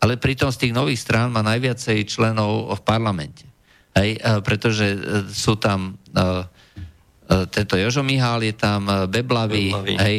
[0.00, 3.44] ale pritom z tých nových strán má najviacej členov v parlamente.
[3.92, 9.94] Hej, pretože uh, sú tam uh, uh, tento Jožo Mihál, je tam Beblavý, Beblavý.
[9.98, 10.16] hej,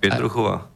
[0.00, 0.66] Pietruchová.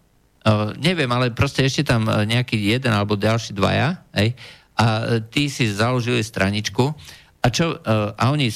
[0.77, 4.37] Neviem, ale proste ešte tam nejaký jeden alebo ďalší dvaja, hej,
[4.77, 6.93] a tí si založili straničku
[7.41, 7.81] a čo,
[8.13, 8.53] a oni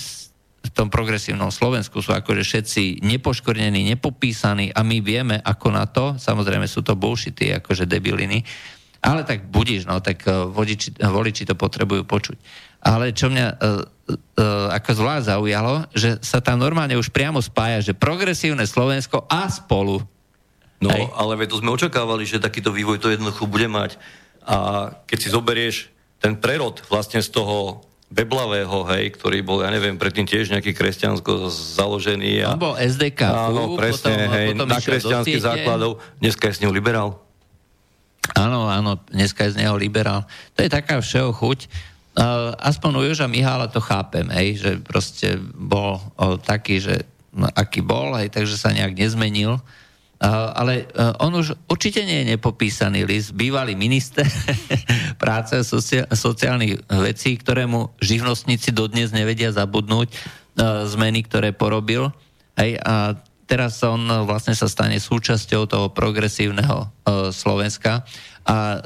[0.59, 6.19] v tom progresívnom Slovensku sú akože všetci nepoškornení, nepopísaní a my vieme ako na to,
[6.19, 8.43] samozrejme sú to bullshity, akože debiliny,
[8.99, 12.37] ale tak budíš, no, tak uh, vodiči, voliči to potrebujú počuť.
[12.83, 17.79] Ale čo mňa uh, uh, ako zvlášť zaujalo, že sa tam normálne už priamo spája,
[17.91, 20.03] že progresívne Slovensko a spolu.
[20.79, 21.11] No, Hej.
[21.15, 23.99] ale to sme očakávali, že takýto vývoj to jednoducho bude mať.
[24.47, 25.77] A keď si zoberieš
[26.19, 31.53] ten prerod vlastne z toho Beblavého, hej, ktorý bol, ja neviem, predtým tiež nejaký kresťansko
[31.77, 32.41] založený.
[32.49, 33.21] A, On bol SDK.
[33.29, 36.01] Áno, presne, potom, hej, potom na kresťanských základov.
[36.17, 37.21] Dneska je z neho liberál.
[38.33, 40.25] Áno, áno, dneska je z neho liberál.
[40.57, 41.69] To je taká všeho chuť.
[42.59, 47.85] Aspoň u Joža Mihála to chápem, hej, že proste bol uh, taký, že no, aký
[47.85, 49.61] bol, hej, takže sa nejak nezmenil
[50.27, 54.27] ale e, on už určite nie je nepopísaný list, bývalý minister
[55.23, 60.17] práce a sociálnych vecí, ktorému živnostníci dodnes nevedia zabudnúť e,
[60.91, 62.11] zmeny, ktoré porobil.
[62.59, 63.15] Hej, a
[63.47, 66.91] teraz on vlastne sa stane súčasťou toho progresívneho
[67.33, 68.05] Slovenska
[68.45, 68.81] a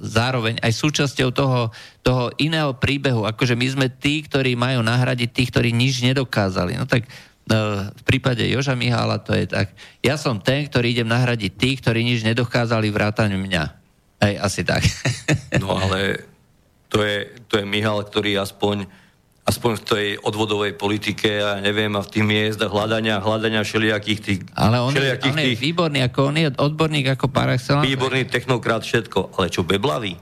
[0.00, 1.70] zároveň aj súčasťou toho,
[2.02, 6.78] toho iného príbehu, akože my sme tí, ktorí majú nahradiť tých, ktorí nič nedokázali.
[6.78, 7.06] No tak
[7.48, 9.72] v prípade Joža Mihála to je tak,
[10.04, 13.64] ja som ten, ktorý idem nahradiť tých, ktorí nič nedokázali vrátať mňa.
[14.18, 14.82] Hej, asi tak.
[15.62, 16.28] No ale
[16.92, 18.88] to je, to je Mihal, ktorý aspoň
[19.48, 24.38] aspoň v tej odvodovej politike a neviem, a v tých miezdach hľadania, hľadania všelijakých tých...
[24.52, 27.48] Ale on, je, on je tých, výborný, ako on je odborník ako par.
[27.80, 29.40] Výborný technokrát, všetko.
[29.40, 30.20] Ale čo Beblavý?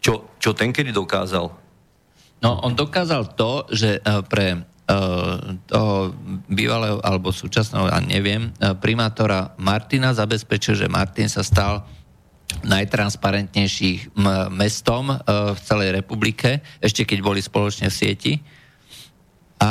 [0.00, 1.52] Čo, čo ten kedy dokázal?
[2.40, 4.64] No, on dokázal to, že eh, pre
[5.66, 6.14] toho
[6.46, 11.82] bývalého alebo súčasného, ja neviem, eh, primátora Martina zabezpečil, že Martin sa stal
[12.62, 14.14] najtransparentnejším
[14.54, 18.34] mestom eh, v celej republike, ešte keď boli spoločne v sieti.
[19.58, 19.70] A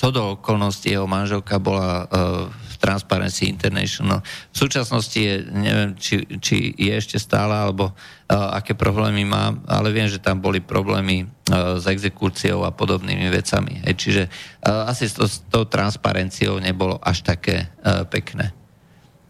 [0.00, 2.08] do okolností jeho manželka bola
[2.48, 4.24] v Transparency International.
[4.50, 9.92] V súčasnosti je, neviem, či, či je ešte stále, alebo uh, aké problémy má, ale
[9.92, 13.84] viem, že tam boli problémy uh, s exekúciou a podobnými vecami.
[13.84, 14.22] Hej, čiže
[14.64, 18.56] uh, asi s, to, s tou transparenciou nebolo až také uh, pekné.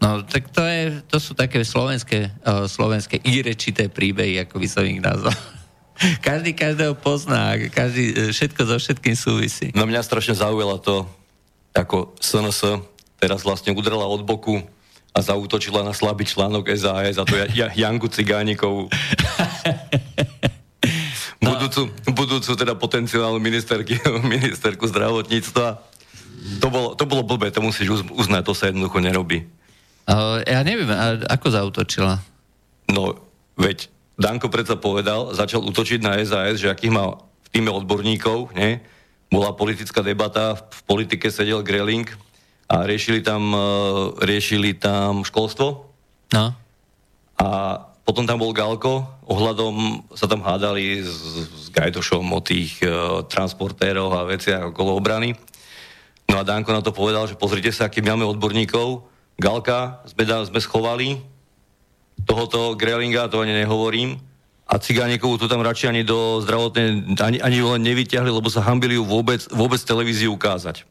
[0.01, 4.87] No, tak to, je, to sú také slovenské, uh, slovenské irečité príbehy, ako by som
[4.87, 5.35] ich nazval.
[6.27, 9.69] každý každého pozná, každý, všetko so všetkým súvisí.
[9.77, 11.05] No mňa strašne zaujalo to,
[11.75, 12.81] ako SNS
[13.21, 14.65] teraz vlastne udrela od boku
[15.13, 17.45] a zautočila na slabý článok SAS a to je
[17.77, 18.89] Janku Cigánikovú.
[21.37, 21.53] No.
[21.61, 24.01] Budúcu, budúcu teda potenciálnu ministerky,
[24.37, 25.77] ministerku zdravotníctva.
[26.57, 29.45] To bolo, to bolo blbé, to musíš uznať, to sa jednoducho nerobí.
[30.09, 30.89] Uh, ja neviem,
[31.29, 32.17] ako zautočila?
[32.89, 33.13] No,
[33.57, 38.81] veď Danko predsa povedal, začal útočiť na SAS, že akých má v týme odborníkov, ne?
[39.31, 42.05] bola politická debata, v politike sedel Greling,
[42.71, 43.59] a riešili tam, e,
[44.23, 45.91] riešili tam školstvo.
[46.31, 46.55] No.
[47.35, 47.47] A
[48.07, 51.11] potom tam bol Galko, ohľadom sa tam hádali s,
[51.51, 55.31] s Gajdošom o tých uh, transportéroch a veciach okolo obrany.
[56.27, 59.07] No a Danko na to povedal, že pozrite sa, aký máme odborníkov.
[59.39, 61.23] Galka sme, sme schovali,
[62.27, 64.19] tohoto Grelinga, to ani nehovorím,
[64.71, 68.63] a Cigánikovú tu tam radšej ani do zdravotnej, ani, ani ju len nevyťahli, lebo sa
[68.63, 70.87] hambili ju vôbec, vôbec televíziu ukázať.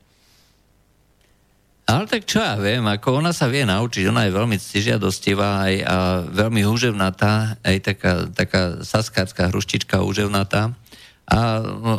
[1.90, 5.74] Ale tak čo ja viem, ako ona sa vie naučiť, ona je veľmi ctižiadostivá aj
[5.82, 10.70] a veľmi húževnatá, aj taká, taká saskárska hruštička húževnatá.
[11.26, 11.38] A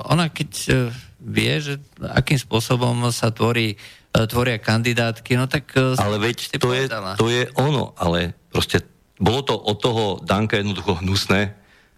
[0.08, 0.72] ona keď e,
[1.20, 5.76] vie, že akým spôsobom sa tvorí, e, tvoria kandidátky, no tak...
[5.76, 6.88] E, ale veď to je,
[7.20, 8.88] to je ono, ale proste
[9.20, 11.52] bolo to od toho Danka jednoducho hnusné,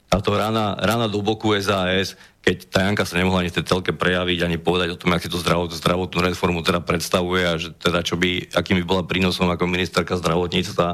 [0.09, 3.95] táto rana, rana do boku SAS, keď tá Janka sa nemohla ani v tej telke
[3.95, 8.03] prejaviť, ani povedať o tom, aký to zdravot, zdravotnú reformu teda predstavuje a že teda
[8.03, 10.87] čo by, akým by bola prínosom ako ministerka zdravotníctva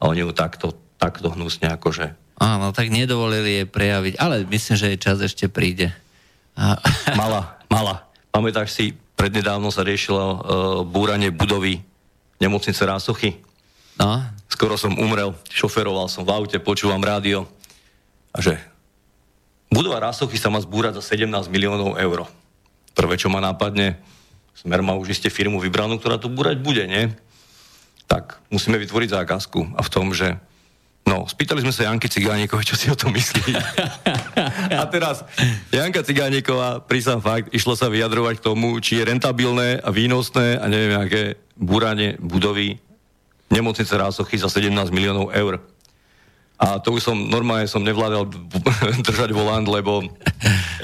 [0.00, 2.16] a oni ju takto, takto hnusne akože.
[2.40, 5.92] Áno, tak nedovolili jej prejaviť, ale myslím, že jej čas ešte príde.
[6.56, 6.80] A...
[7.20, 8.08] Mala, mala.
[8.32, 10.38] Pamätáš si, prednedávno sa riešilo uh,
[10.82, 11.84] búranie budovy
[12.42, 13.38] nemocnice Rásochy.
[13.94, 14.24] No.
[14.50, 17.46] Skoro som umrel, šoferoval som v aute, počúvam rádio
[18.34, 18.58] a že
[19.74, 22.30] Budova Rásochy sa má zbúrať za 17 miliónov eur.
[22.94, 23.98] Prvé, čo ma nápadne,
[24.54, 27.10] Smer má už iste firmu vybranú, ktorá tu búrať bude, nie?
[28.06, 30.38] Tak musíme vytvoriť zákazku a v tom, že
[31.04, 33.52] No, spýtali sme sa Janky Cigánikovej, čo si o tom myslí.
[34.80, 35.20] a teraz
[35.68, 40.64] Janka Cigániková, prísam fakt, išlo sa vyjadrovať k tomu, či je rentabilné a výnosné a
[40.64, 42.80] neviem, aké búranie budovy
[43.52, 45.60] nemocnice Rásochy za 17 miliónov eur.
[46.54, 48.30] A to už som, normálne som nevládal
[49.10, 50.06] držať volant, lebo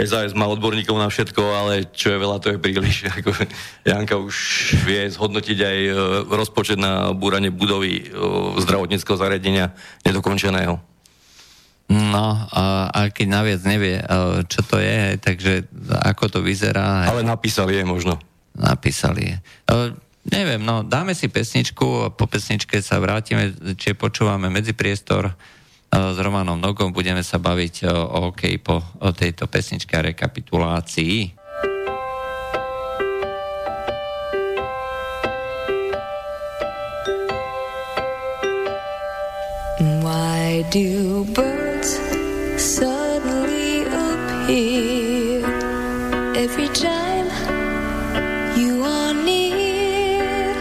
[0.02, 3.06] SAS má odborníkov na všetko, ale čo je veľa, to je príliš.
[3.88, 4.36] Janka už
[4.82, 5.92] vie zhodnotiť aj e,
[6.26, 8.04] rozpočet na búranie budovy e,
[8.66, 9.70] zdravotníckého zariadenia
[10.02, 10.82] nedokončeného.
[11.90, 14.04] No, a, keď naviac nevie, e,
[14.50, 15.70] čo to je, takže
[16.02, 17.06] ako to vyzerá.
[17.06, 18.18] Ale napísali je možno.
[18.58, 19.36] Napísali je.
[20.20, 25.32] Neviem, no dáme si pesničku a po pesničke sa vrátime, či počúvame medzipriestor
[25.90, 28.78] s Romanom Nogom budeme sa baviť o OK po
[29.10, 31.34] tejto pesničke a rekapitulácii.
[40.00, 41.98] Why do birds
[42.60, 45.42] suddenly appear
[46.38, 47.26] every time
[48.54, 50.54] you are near?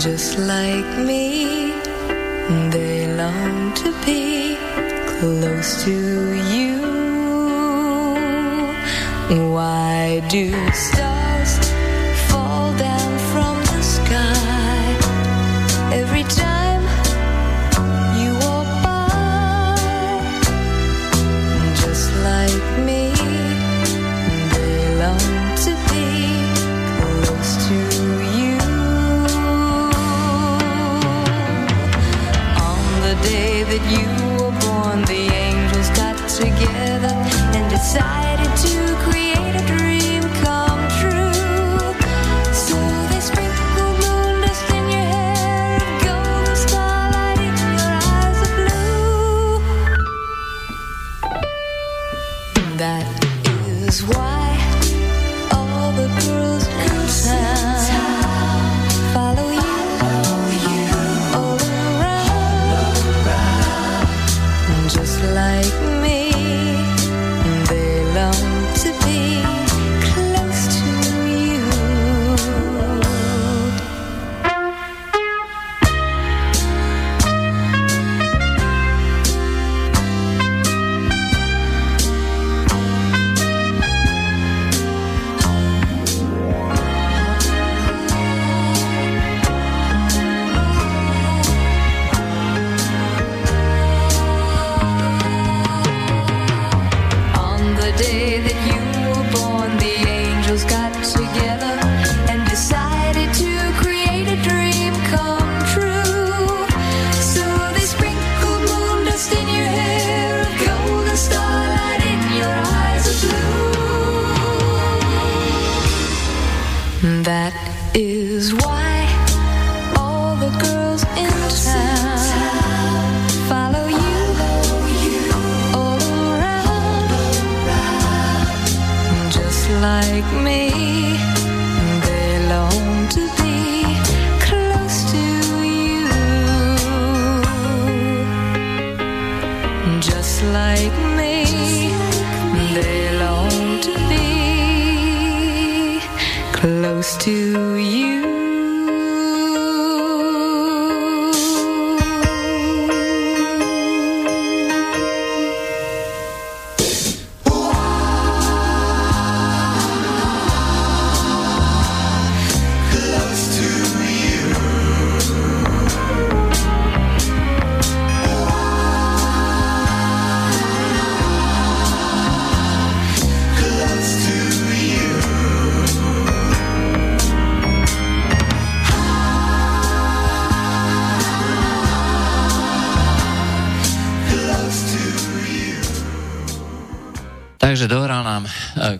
[0.00, 1.76] Just like me,
[2.72, 2.89] they
[4.06, 4.56] be
[5.06, 5.90] close to
[6.54, 6.80] you.
[9.52, 11.19] Why do stars
[33.80, 34.08] that you
[34.42, 37.14] were born, the angels got together
[37.56, 38.29] and decided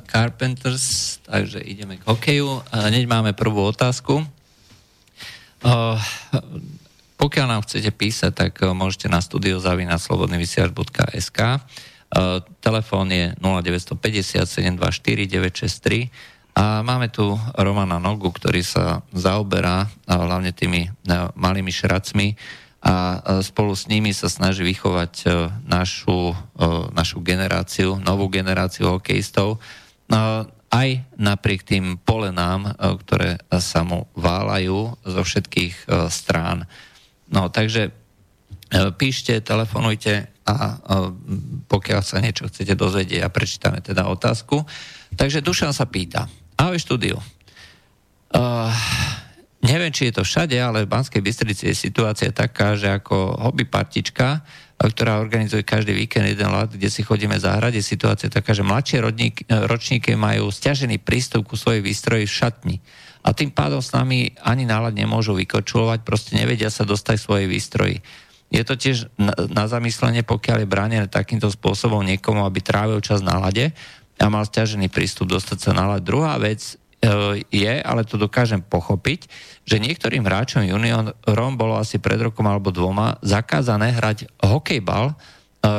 [0.07, 2.63] Carpenters, takže ideme k hokeju.
[2.71, 4.23] Hneď máme prvú otázku.
[7.21, 11.39] Pokiaľ nám chcete písať, tak môžete na studiozavinaslobodnyvysiač.sk
[12.59, 16.11] Telefón je 0950 724 963
[16.59, 20.91] a máme tu Romana Nogu, ktorý sa zaoberá hlavne tými
[21.39, 22.35] malými šracmi
[22.81, 25.29] a spolu s nimi sa snaží vychovať
[25.69, 26.33] našu,
[26.97, 29.61] našu generáciu, novú generáciu hokejistov,
[30.71, 32.73] aj napriek tým polenám, e,
[33.03, 36.71] ktoré sa mu válajú zo všetkých e, strán.
[37.27, 37.93] No, takže e,
[38.95, 40.83] píšte, telefonujte a
[41.71, 44.67] pokiaľ sa niečo chcete dozvedieť a prečítame teda otázku.
[45.15, 46.27] Takže Dušan sa pýta.
[46.59, 47.15] Ahoj štúdiu.
[48.31, 48.67] Uh,
[49.65, 53.69] neviem, či je to všade, ale v Banskej Bystrici je situácia taká, že ako hobby
[53.69, 54.45] partička
[54.81, 59.05] ktorá organizuje každý víkend jeden let, kde si chodíme zahrať, je situácia taká, že mladšie
[59.05, 62.77] rodník, ročníky majú stiažený prístup ku svojej výstroji v šatni.
[63.21, 68.01] A tým pádom s nami ani nálad nemôžu vykočulovať, proste nevedia sa dostať svojej výstroji.
[68.49, 73.21] Je to tiež na, na zamyslenie, pokiaľ je bránené takýmto spôsobom niekomu, aby trávil čas
[73.21, 73.77] na lade
[74.17, 76.09] a mal stiažený prístup dostať sa na lade.
[76.09, 76.80] Druhá vec e,
[77.49, 79.25] je, ale to dokážem pochopiť,
[79.65, 85.15] že niektorým hráčom juniorom bolo asi pred rokom alebo dvoma zakázané hrať hokejbal, e,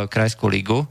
[0.09, 0.81] krajskú ligu.
[0.81, 0.87] E,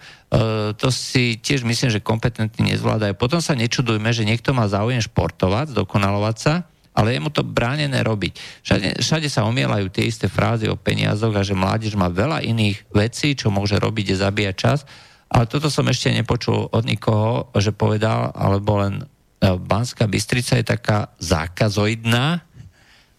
[0.79, 3.19] to si tiež myslím, že kompetentní nezvládajú.
[3.19, 6.55] Potom sa nečudujme, že niekto má záujem športovať, dokonalovať sa,
[6.95, 8.63] ale je mu to bránené robiť.
[8.67, 12.91] Všade, všade sa omielajú tie isté frázy o peniazoch a že mládež má veľa iných
[12.91, 14.83] vecí, čo môže robiť, je zabíjať čas.
[15.31, 19.05] Ale toto som ešte nepočul od nikoho, že povedal, alebo len e,
[19.41, 22.45] Banská Bystrica je taká zákazoidná,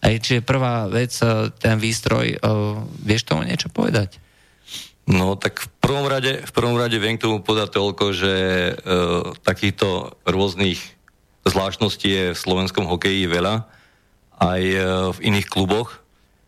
[0.02, 2.38] aj čiže prvá vec, e, ten výstroj, e,
[3.02, 4.18] vieš tomu niečo povedať?
[5.06, 8.72] No tak v prvom rade, v prvom rade viem k tomu povedať toľko, že e,
[9.42, 10.78] takýchto rôznych
[11.42, 13.66] zvláštností je v slovenskom hokeji veľa,
[14.38, 14.78] aj e,
[15.10, 15.98] v iných kluboch.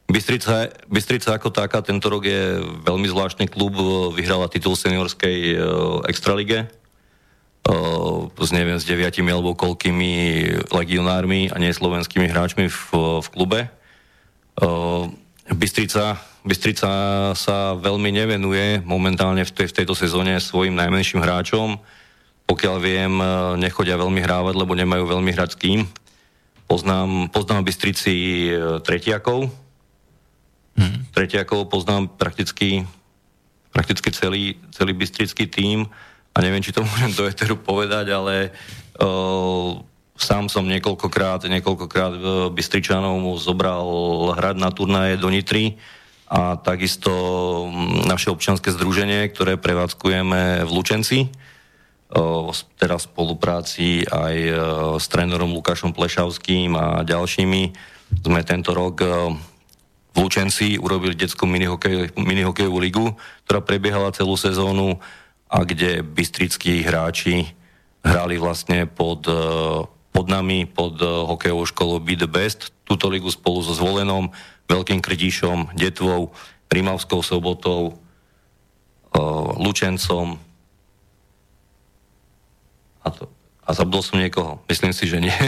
[0.07, 3.75] Bystrica, Bystrica ako taká tento rok je veľmi zvláštny klub,
[4.14, 5.57] vyhrala titul seniorskej e,
[6.07, 6.70] extralige
[8.35, 10.12] s neviem, s deviatimi alebo koľkými
[10.69, 12.81] legionármi a nie slovenskými hráčmi v,
[13.25, 13.61] v klube.
[15.49, 16.91] Bystrica, Bystrica
[17.33, 21.81] sa veľmi nevenuje momentálne v, tej, v tejto sezóne svojim najmenším hráčom.
[22.45, 23.12] Pokiaľ viem,
[23.57, 25.81] nechodia veľmi hrávať, lebo nemajú veľmi hrať s kým.
[26.69, 28.53] Poznám, poznám Bystrici
[28.85, 29.49] tretiakov.
[30.77, 31.09] Hmm.
[31.17, 32.85] Tretiakov poznám prakticky,
[33.73, 35.89] prakticky celý, celý bystrický tím
[36.35, 38.51] a neviem, či to môžem do Eteru povedať, ale
[38.99, 39.78] uh,
[40.18, 43.87] sám som niekoľkokrát, niekoľkokrát uh, Bystričanov mu zobral
[44.35, 45.78] hrať na turnaje do Nitry
[46.26, 47.11] a takisto
[48.11, 52.51] naše občianske združenie, ktoré prevádzkujeme v Lučenci, uh,
[52.82, 54.59] teraz v spolupráci aj uh,
[54.99, 57.62] s trénerom Lukášom Plešavským a ďalšími.
[58.26, 59.03] Sme tento rok
[60.14, 63.07] v Lučenci urobili detskú minihokej, minihokejovú ligu,
[63.47, 65.03] ktorá prebiehala celú sezónu
[65.55, 67.47] a kde bystrickí hráči
[68.03, 69.43] hrali vlastne pod, e,
[70.11, 74.35] pod nami, pod e, hokejovou školou Be the Best, túto ligu spolu so Zvolenom,
[74.67, 76.35] Veľkým Krdišom, Detvou,
[76.67, 77.95] Rimavskou sobotou,
[79.15, 79.21] e,
[79.63, 80.43] Lučencom
[83.05, 83.31] a, to,
[83.63, 84.59] a zabudol som niekoho.
[84.67, 85.31] Myslím si, že nie.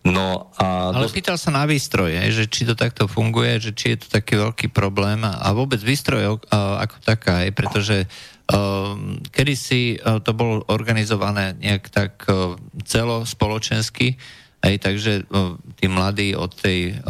[0.00, 3.92] No a Ale dos- pýtal sa na výstroj, že či to takto funguje, že či
[3.92, 6.40] je to taký veľký problém a vôbec výstroj
[6.80, 8.08] ako taká, pretože
[8.50, 8.98] uh,
[9.30, 14.18] kedysi uh, to bolo organizované nejak tak uh, celospoločensky,
[14.60, 17.00] aj, takže uh, tí mladí od, tej,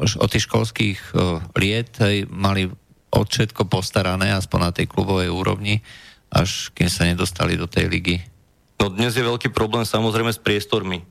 [0.00, 1.12] od tých školských
[1.52, 2.72] liet aj, mali
[3.12, 5.84] od všetko postarané, aspoň na tej klubovej úrovni,
[6.32, 8.16] až kým sa nedostali do tej ligy.
[8.80, 11.04] No dnes je veľký problém samozrejme s priestormi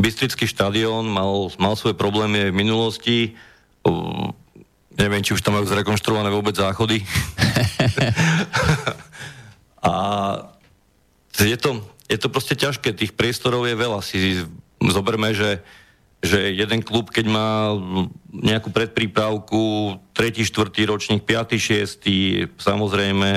[0.00, 3.18] Bystrický štadión mal, mal svoje problémy aj v minulosti.
[4.98, 6.98] Neviem, či už tam majú zrekonštruované vôbec záchody.
[9.86, 9.94] a
[11.38, 11.78] je to,
[12.10, 14.02] je to proste ťažké, tých priestorov je veľa.
[14.02, 14.42] Si
[14.82, 15.62] zoberme, že,
[16.18, 17.78] že jeden klub, keď má
[18.34, 20.90] nejakú predprípravku, 3., 4.
[20.90, 23.30] ročník, 5., 6., samozrejme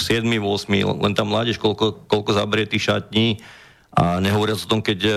[0.00, 3.36] 8., len tam mládež, koľko, koľko zabrie tých šatní,
[3.90, 5.12] a nehovoriac o tom, keď e,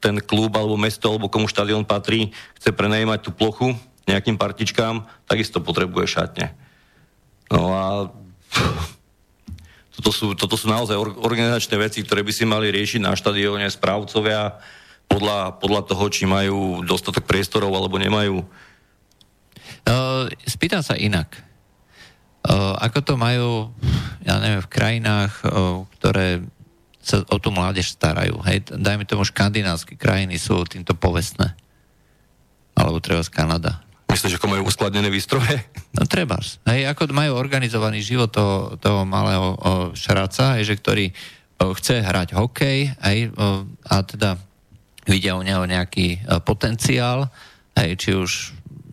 [0.00, 3.76] ten klub alebo mesto alebo komu štadión patrí, chce prenajímať tú plochu
[4.08, 6.52] nejakým partičkám, takisto potrebuje šatne.
[7.50, 7.84] No a
[9.98, 14.62] toto sú, toto sú naozaj organizačné veci, ktoré by si mali riešiť na štadióne správcovia
[15.10, 18.46] podľa, podľa toho, či majú dostatok priestorov alebo nemajú.
[19.82, 21.42] Uh, spýtam sa inak.
[22.46, 23.74] Uh, ako to majú,
[24.22, 26.46] ja neviem, v krajinách, uh, ktoré
[27.00, 28.38] sa o tú mládež starajú.
[28.46, 31.56] Hej, dajme tomu, škandinávske krajiny sú týmto povestné.
[32.76, 33.82] Alebo treba z Kanada.
[34.10, 35.62] Myslíš, ako majú uskladnené výstroje?
[35.94, 36.42] No treba.
[36.66, 39.56] Hej, ako majú organizovaný život toho, toho malého o,
[39.94, 44.34] šraca, hej, že ktorý o, chce hrať hokej hej, o, a teda
[45.06, 47.30] vidia u neho nejaký o, potenciál,
[47.78, 48.30] hej, či už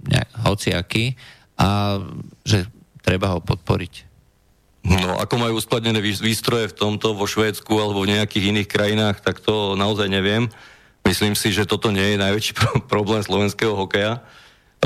[0.06, 1.18] ne, hociaký,
[1.58, 1.98] a
[2.46, 2.70] že
[3.02, 4.06] treba ho podporiť.
[4.88, 9.44] No, ako majú uskladnené výstroje v tomto vo Švédsku alebo v nejakých iných krajinách, tak
[9.44, 10.48] to naozaj neviem.
[11.04, 12.54] Myslím si, že toto nie je najväčší
[12.94, 14.24] problém slovenského hokeja.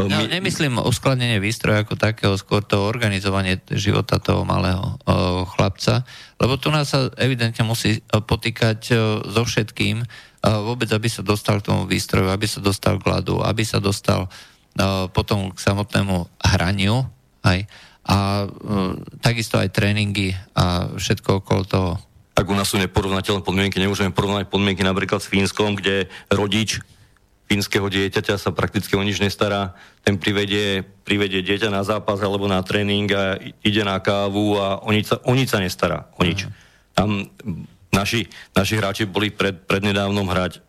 [0.07, 0.31] No, My...
[0.31, 6.07] nemyslím uskladnenie výstroja ako takého, skôr to organizovanie života toho malého o, chlapca,
[6.41, 8.95] lebo tu nás sa evidentne musí potýkať o,
[9.27, 10.05] so všetkým, o,
[10.65, 14.25] vôbec aby sa dostal k tomu výstroju, aby sa dostal k ľadu, aby sa dostal
[14.25, 17.05] o, potom k samotnému hraniu,
[17.41, 17.65] aj,
[18.01, 21.91] a uh, takisto aj tréningy a všetko okolo toho.
[22.33, 26.81] Ak u nás sú neporovnateľné podmienky, nemôžeme porovnať podmienky napríklad s Fínskom, kde rodič
[27.51, 29.75] fínskeho dieťaťa sa prakticky o nič nestará,
[30.07, 34.89] ten privedie, privedie dieťa na zápas alebo na tréning a ide na kávu a o
[34.95, 36.47] nič sa, o nič sa nestará, o nič.
[36.47, 36.51] Mm.
[36.95, 37.09] Tam
[37.91, 40.63] naši, naši hráči boli pred, prednedávnom hrať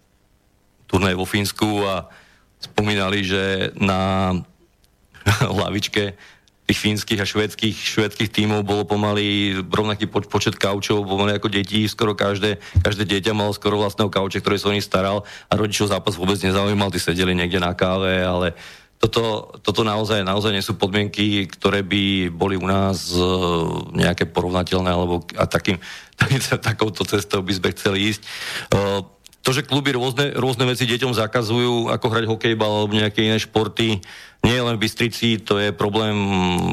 [0.91, 2.11] turnaj vo Fínsku a
[2.59, 4.35] spomínali, že na
[5.63, 6.19] lavičke
[6.63, 11.91] tých fínskych a švedských, švedských tímov bolo pomaly rovnaký poč- počet kaučov, pomaly ako detí,
[11.91, 15.91] skoro každé, každé dieťa malo skoro vlastného kauče, ktorý sa o nich staral a rodičov
[15.91, 18.55] zápas vôbec nezaujímal, tí sedeli niekde na káve, ale
[19.03, 24.95] toto, toto naozaj, naozaj nie sú podmienky, ktoré by boli u nás uh, nejaké porovnateľné,
[24.95, 25.83] alebo a takým,
[26.23, 28.23] takým, takouto cestou by sme chceli ísť.
[28.71, 29.03] Uh,
[29.43, 33.99] to, že kluby rôzne, rôzne veci deťom zakazujú, ako hrať hokejbal alebo nejaké iné športy,
[34.43, 36.15] nie len v Bystrici, to je problém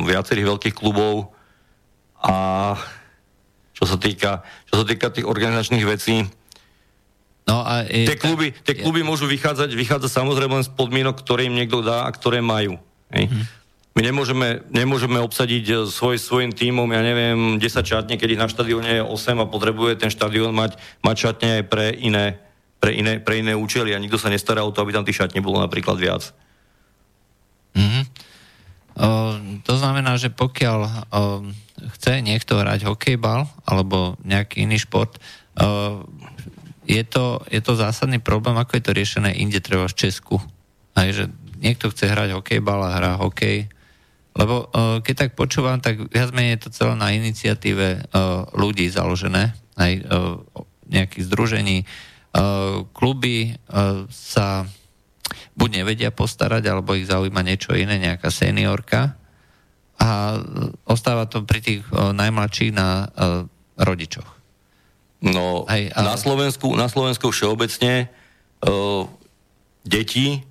[0.05, 1.33] viacerých veľkých klubov
[2.19, 2.75] a
[3.77, 6.27] čo sa týka, čo sa týka tých organizačných vecí,
[7.49, 11.49] No a je, tie kluby, tie kluby môžu vychádzať, vychádzať samozrejme len z podmienok, ktoré
[11.49, 12.77] im niekto dá a ktoré majú.
[13.09, 13.25] Hej.
[13.25, 13.45] Hmm.
[13.97, 18.45] My nemôžeme, nemôžeme obsadiť eh, svoj, svojim tímom, ja neviem, 10 šatne, keď ich na
[18.45, 22.37] štadióne je 8 a potrebuje ten štadión mať, mať šatne aj pre iné,
[22.77, 25.41] pre, iné, pre iné účely a nikto sa nestará o to, aby tam tých šatní
[25.41, 26.29] bolo napríklad viac.
[27.79, 28.03] Mm-hmm.
[28.99, 29.09] O,
[29.63, 30.89] to znamená, že pokiaľ o,
[31.95, 36.03] chce niekto hrať hokejbal alebo nejaký iný šport, o,
[36.83, 40.43] je, to, je to zásadný problém, ako je to riešené inde, treba v Česku.
[40.99, 41.31] Aj, že
[41.63, 43.71] niekto chce hrať hokejbal a hrá hokej,
[44.35, 48.91] lebo o, keď tak počúvam, tak viac menej je to celé na iniciatíve o, ľudí
[48.91, 49.99] založené, aj o,
[50.91, 51.77] nejakých združení.
[52.35, 54.67] O, kluby o, sa
[55.59, 59.19] buď nevedia postarať, alebo ich zaujíma niečo iné, nejaká seniorka
[59.99, 60.39] a
[60.87, 63.11] ostáva to pri tých najmladších na
[63.75, 64.39] rodičoch.
[65.19, 66.15] No, Hej, ale...
[66.15, 68.07] na, Slovensku, na Slovensku všeobecne
[68.63, 69.11] o,
[69.83, 70.47] deti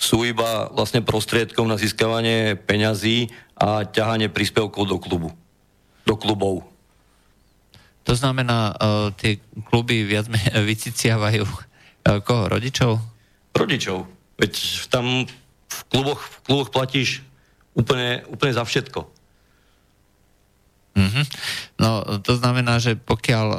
[0.00, 5.28] sú iba vlastne prostriedkom na získavanie peňazí a ťahanie príspevkov do klubu.
[6.08, 6.64] Do klubov.
[8.08, 10.24] To znamená, uh, tie kluby viac
[10.72, 12.48] vyciciavajú uh, koho?
[12.48, 12.96] Rodičov?
[13.54, 14.06] Rodičov.
[14.40, 14.52] Veď
[14.88, 15.26] tam
[15.70, 17.22] v kluboch, v kluboch platíš
[17.76, 19.06] úplne, úplne za všetko.
[20.96, 21.24] Mm-hmm.
[21.78, 21.90] No,
[22.20, 23.58] to znamená, že pokiaľ uh,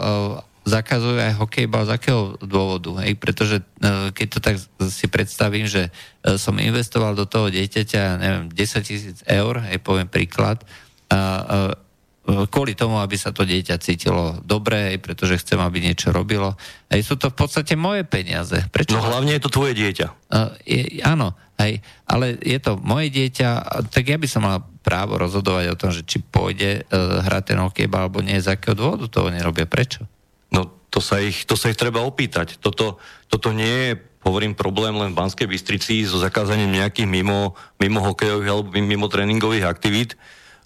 [0.67, 2.91] zakazujú aj hokejbal z akého dôvodu?
[3.01, 3.17] Hej?
[3.17, 4.55] Pretože uh, keď to tak
[4.91, 10.11] si predstavím, že uh, som investoval do toho dieťaťa, neviem, 10 tisíc eur, hej, poviem
[10.11, 10.61] príklad,
[11.09, 11.90] uh, uh,
[12.21, 16.53] kvôli tomu, aby sa to dieťa cítilo dobre, pretože chcem, aby niečo robilo.
[16.85, 18.61] Aj sú to v podstate moje peniaze.
[18.69, 18.93] Prečo?
[18.93, 20.07] No hlavne je to tvoje dieťa.
[20.29, 23.49] Uh, je, áno, hej, ale je to moje dieťa,
[23.89, 27.57] tak ja by som mal právo rozhodovať o tom, že či pôjde uh, hrať ten
[27.57, 30.05] hokejbal alebo nie, z akého dôvodu toho nerobia, prečo?
[30.53, 32.61] No to sa ich, to sa ich treba opýtať.
[32.61, 33.01] Toto,
[33.33, 33.91] toto nie je
[34.21, 39.65] hovorím, problém len v Banskej Bystrici so zakázaním nejakých mimo, mimo hokejových alebo mimo tréningových
[39.65, 40.13] aktivít.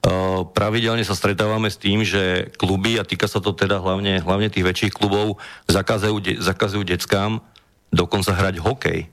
[0.06, 4.53] Uh, pravidelne sa stretávame s tým, že kluby, a týka sa to teda hlavne, hlavne
[4.53, 7.41] tých väčších klubov, zakazujú, de, zakazujú deckám
[7.89, 9.10] dokonca hrať hokej.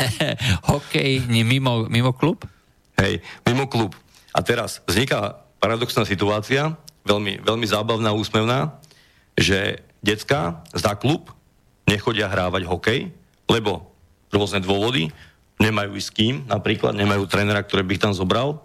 [0.68, 2.44] hokej mimo, mimo klub?
[3.00, 3.96] Hej, mimo klub.
[4.36, 6.76] A teraz vzniká paradoxná situácia,
[7.08, 8.76] veľmi, veľmi zábavná, úsmevná,
[9.40, 11.32] že decka za klub
[11.88, 13.00] nechodia hrávať hokej,
[13.48, 13.88] lebo
[14.28, 15.08] rôzne dôvody,
[15.56, 18.60] nemajú s kým, napríklad nemajú trénera, ktorý by ich tam zobral,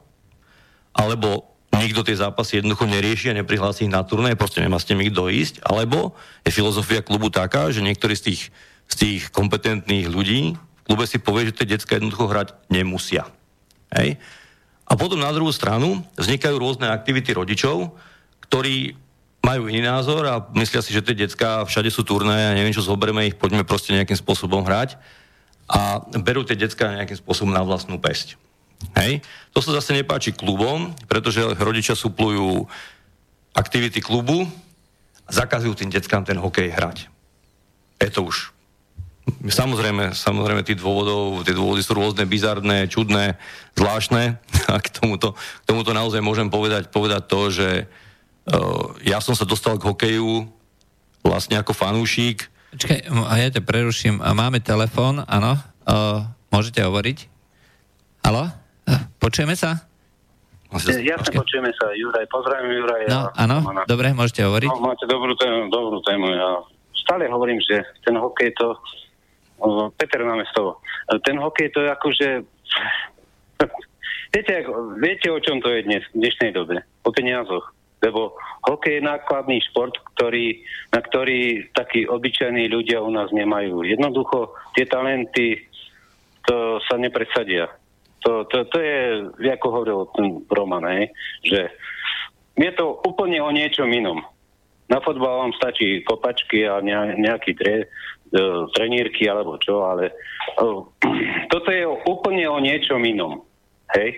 [0.91, 5.07] alebo nikto tie zápasy jednoducho nerieši a neprihlási ich na turné, proste nemá s tými
[5.07, 6.11] kto ísť, alebo
[6.43, 8.41] je filozofia klubu taká, že niektorí z tých,
[8.91, 13.30] z tých kompetentných ľudí v klube si povie, že tie detská jednoducho hrať nemusia.
[13.95, 14.19] Hej?
[14.91, 17.95] A potom na druhú stranu vznikajú rôzne aktivity rodičov,
[18.43, 18.99] ktorí
[19.41, 22.84] majú iný názor a myslia si, že tie detská všade sú turné a neviem čo,
[22.84, 24.99] zoberieme ich, poďme proste nejakým spôsobom hrať
[25.72, 28.36] a berú tie detská nejakým spôsobom na vlastnú pesť.
[28.97, 29.21] Hej?
[29.53, 32.65] To sa zase nepáči klubom, pretože rodičia suplujú
[33.51, 34.47] aktivity klubu
[35.27, 36.97] a zakazujú tým deckám ten hokej hrať.
[38.01, 38.55] Je to už
[39.41, 43.38] Samozrejme, samozrejme tých dôvodov, tie dôvody sú rôzne, bizarné, čudné,
[43.77, 44.41] zvláštne.
[44.71, 49.45] A k tomuto, k tomuto naozaj môžem povedať, povedať to, že uh, ja som sa
[49.45, 50.49] dostal k hokeju
[51.21, 52.49] vlastne ako fanúšik.
[52.73, 54.19] Počkaj, a ja ťa preruším.
[54.21, 55.59] Máme telefón, áno.
[55.86, 57.29] Uh, môžete hovoriť?
[58.25, 58.61] Halo?
[59.21, 59.91] Počujeme sa?
[61.03, 63.03] Ja sa počujeme sa, Juraj, pozdravím Juraj.
[63.11, 64.71] No, áno, dobre, môžete hovoriť.
[64.71, 66.31] No, máte dobrú tému, dobrú tému.
[66.31, 66.63] Ja
[66.95, 68.79] stále hovorím, že ten hokej to...
[69.99, 70.79] Peter máme z toho.
[71.27, 72.27] Ten hokej to je akože...
[74.31, 74.63] Viete,
[74.95, 76.79] viete, o čom to je dnes, v dnešnej dobe?
[77.03, 77.75] O peniazoch.
[77.99, 80.55] Lebo hokej je nákladný šport, ktorý,
[80.95, 83.83] na ktorý takí obyčajní ľudia u nás nemajú.
[83.83, 85.67] Jednoducho, tie talenty,
[86.47, 87.67] to sa nepresadia
[88.22, 88.97] to, to, to je,
[89.49, 91.09] ako hovoril ten Roman, hej,
[91.45, 91.59] že
[92.57, 94.22] je to úplne o niečom inom.
[94.91, 96.84] Na fotbal vám stačí kopačky a
[97.15, 97.88] nejaký tre,
[98.36, 100.11] uh, trenírky alebo čo, ale
[100.59, 100.84] uh,
[101.53, 103.41] toto je úplne o niečom inom.
[103.97, 104.09] Hej?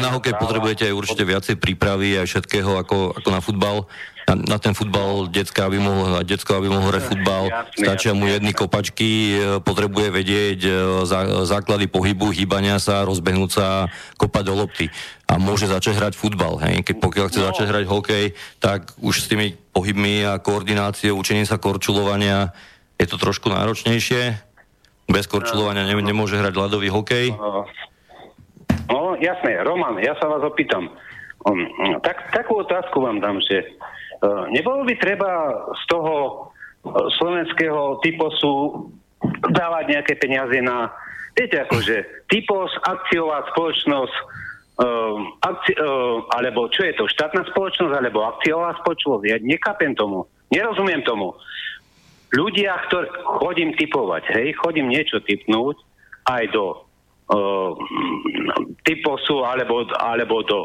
[0.00, 3.88] Na hokej potrebujete aj určite viacej prípravy a všetkého ako, ako na futbal
[4.30, 8.30] na, na ten futbal detská, aby mohol hrať, detsko, aby mohol hrať futbal, stačia mu
[8.30, 10.70] jedny kopačky, e, potrebuje vedieť e,
[11.02, 14.86] zá, základy pohybu, hýbania sa, rozbehnúť sa, kopať do lopty
[15.26, 16.62] a môže začať hrať futbal.
[16.62, 16.86] Hej.
[16.86, 17.46] Keď pokiaľ chce no.
[17.50, 18.24] začať hrať hokej,
[18.62, 22.54] tak už s tými pohybmi a koordináciou, učením sa korčulovania
[23.00, 24.36] je to trošku náročnejšie.
[25.10, 27.34] Bez korčulovania ne, nemôže hrať ľadový hokej.
[28.90, 29.62] No, jasné.
[29.62, 30.90] Roman, ja sa vás opýtam.
[31.46, 31.64] Um,
[32.04, 33.64] tak, takú otázku vám dám, že
[34.20, 35.30] Eh, nebolo by treba
[35.72, 38.84] z toho eh, slovenského typosu
[39.48, 40.92] dávať nejaké peniaze na,
[41.32, 44.16] viete akože, typos, akciová spoločnosť,
[44.80, 50.24] uh, akci- uh, alebo čo je to, štátna spoločnosť, alebo akciová spoločnosť, ja nekapem tomu,
[50.48, 51.36] nerozumiem tomu.
[52.32, 53.12] Ľudia, ktorí,
[53.44, 55.76] chodím typovať, hej, chodím niečo typnúť
[56.24, 56.80] aj do
[57.30, 57.70] uh,
[58.84, 60.60] typosu, alebo, alebo do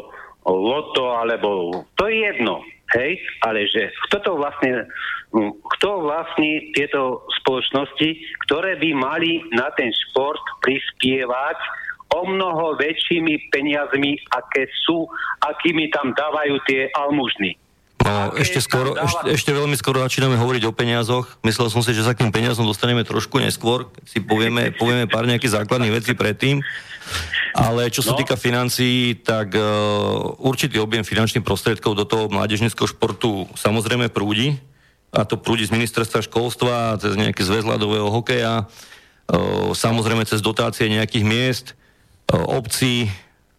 [0.46, 2.62] loto, alebo to je jedno
[2.94, 4.86] Hej, ale že kto to vlastne,
[5.34, 8.14] hm, kto vlastní tieto spoločnosti,
[8.46, 11.58] ktoré by mali na ten šport prispievať
[12.14, 15.10] o mnoho väčšími peniazmi, aké sú,
[15.42, 17.58] akými tam dávajú tie almužny.
[18.06, 19.10] No, ešte, skoro, dáva...
[19.10, 21.26] ešte, ešte veľmi skoro začíname hovoriť o peniazoch.
[21.42, 25.10] Myslel som si, že sa k tým peniazom dostaneme trošku neskôr, keď si povieme, povieme
[25.10, 26.62] pár nejakých základných vecí predtým.
[27.56, 28.18] Ale čo sa no.
[28.18, 29.62] týka financií, tak uh,
[30.38, 34.58] určitý objem finančných prostriedkov do toho mládežnického športu samozrejme prúdi.
[35.14, 40.92] A to prúdi z ministerstva školstva, cez nejaký zväz ľadového hokeja, uh, samozrejme cez dotácie
[40.92, 41.66] nejakých miest,
[42.28, 43.08] uh, obcí,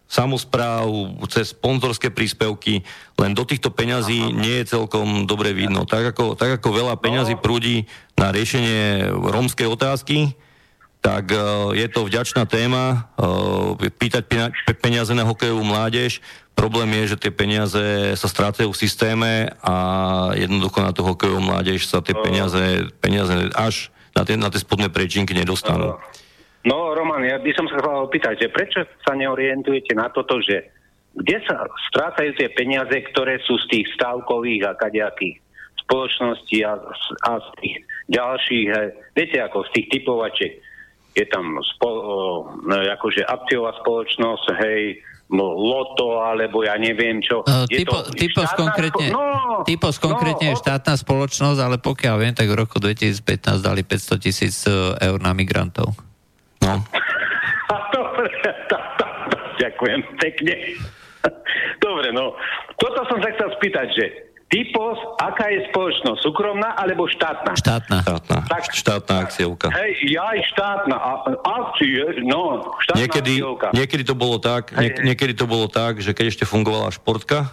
[0.08, 0.88] samozpráv,
[1.28, 2.80] cez sponzorské príspevky,
[3.20, 5.84] len do týchto peňazí nie je celkom dobre vidno.
[5.84, 7.42] Tak ako, tak ako veľa peňazí no.
[7.44, 7.84] prúdi
[8.16, 10.32] na riešenie rómskej otázky,
[10.98, 11.30] tak
[11.78, 13.06] je to vďačná téma.
[13.78, 14.26] Pýtať
[14.82, 16.18] peniaze na hokejovú mládež.
[16.58, 17.84] Problém je, že tie peniaze
[18.18, 19.76] sa strácajú v systéme a
[20.34, 24.90] jednoducho na tú hokejovú mládež sa tie peniaze, peniaze až na tie, na tie spodné
[24.90, 25.94] prečinky nedostanú.
[26.66, 30.74] No, Roman, ja by som sa chcel opýtať, že prečo sa neorientujete na toto, že
[31.14, 35.38] kde sa strácajú tie peniaze, ktoré sú z tých stavkových a kadejakých
[35.86, 36.76] spoločností a,
[37.26, 37.76] a z tých
[38.12, 38.66] ďalších,
[39.16, 40.52] viete, ako z tých typovačiek,
[41.16, 41.90] je tam spo,
[42.62, 45.02] no, akože akciová spoločnosť, hej,
[45.36, 47.44] loto, alebo ja neviem čo.
[47.44, 52.48] Uh, typo, typos konkrétne, no, typos konkrétne no, je štátna spoločnosť, ale pokiaľ viem, tak
[52.48, 56.07] v roku 2015 dali 500 tisíc e, eur na migrantov.
[56.68, 56.84] No.
[57.96, 58.28] Dobre,
[59.64, 60.54] ďakujem pekne.
[61.84, 62.36] Dobre, no.
[62.76, 64.04] Toto som sa chcel spýtať, že
[64.48, 66.24] Typos, aká je spoločnosť?
[66.24, 67.52] Súkromná alebo štátna?
[67.52, 68.00] Štátna.
[68.00, 69.68] Štátna, tak, štátna akciovka.
[69.68, 70.96] Hej, ja aj štátna.
[70.96, 73.68] A, akcie, no, štátna niekedy, akciovka.
[73.76, 77.44] niekedy to bolo tak, hej, nie, niekedy to bolo tak, že keď ešte fungovala športka,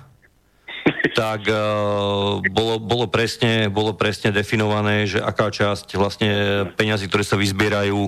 [1.12, 6.32] tak uh, bolo, bolo, presne, bolo presne definované, že aká časť vlastne
[6.80, 8.08] peňazí, ktoré sa vyzbierajú,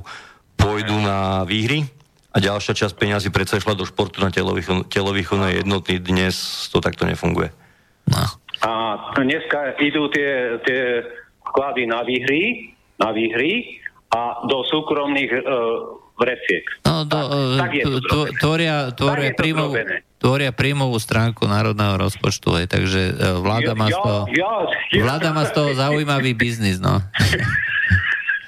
[0.58, 1.86] pôjdu na výhry
[2.34, 5.98] a ďalšia časť peňazí predsa išla do športu na telovýchovné jednotný.
[5.98, 7.50] Dnes to takto nefunguje.
[8.10, 8.26] No.
[8.62, 8.72] A
[9.18, 11.06] dneska idú tie, tie
[11.46, 13.82] vklady na výhry, na výhry
[14.14, 15.44] a do súkromných uh,
[16.18, 16.66] vreciek.
[16.86, 17.18] No, do,
[17.58, 19.70] tak, tak je to tvoria, tvoria, príjmov,
[20.18, 24.22] tvoria príjmovú stránku národného rozpočtu, aj, takže e, vláda má, z toho,
[24.98, 26.98] vláda má z toho zaujímavý biznis, no.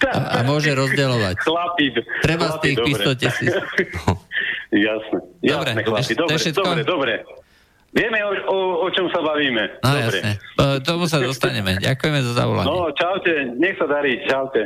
[0.07, 1.35] A, a môže rozdeľovať.
[1.43, 1.85] Chlapi,
[2.23, 3.53] Treba chlapi, z tých 500 tisíc.
[4.87, 7.13] Jasné, dobre, chlapi, dobre, dobre, dobre.
[7.89, 9.81] Vieme, o, o, o čom sa bavíme.
[9.81, 10.21] No dobre.
[10.21, 10.31] jasne,
[10.61, 11.81] o, tomu sa dostaneme.
[11.81, 12.69] Ďakujeme za zavolanie.
[12.69, 14.61] No, čaute, nech sa darí, čaute.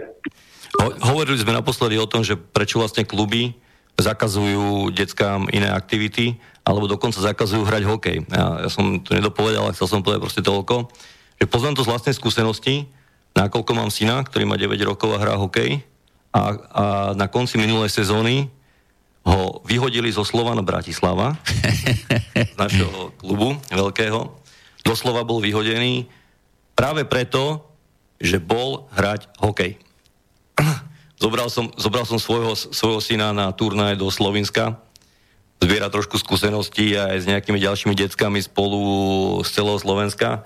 [0.83, 3.55] Ho, hovorili sme naposledy o tom, že prečo vlastne kluby
[3.95, 6.35] zakazujú deckám iné aktivity,
[6.67, 8.17] alebo dokonca zakazujú hrať hokej.
[8.27, 10.91] Ja, ja som to nedopovedal, ale chcel som povedať proste toľko,
[11.39, 12.91] že poznám to z vlastnej skúsenosti,
[13.33, 15.81] nakoľko mám syna, ktorý má 9 rokov a hrá hokej
[16.33, 16.41] a,
[16.73, 18.49] a na konci minulej sezóny
[19.23, 21.37] ho vyhodili zo Slovana Bratislava,
[22.35, 24.35] z našeho klubu veľkého.
[24.83, 26.11] Doslova bol vyhodený
[26.75, 27.63] práve preto,
[28.19, 29.79] že bol hrať hokej.
[31.23, 34.75] Zobral som, zobral som svojho, svojho syna na turnaj do Slovenska,
[35.63, 38.81] zbiera trošku skúseností aj s nejakými ďalšími deckami spolu
[39.47, 40.43] z celého Slovenska.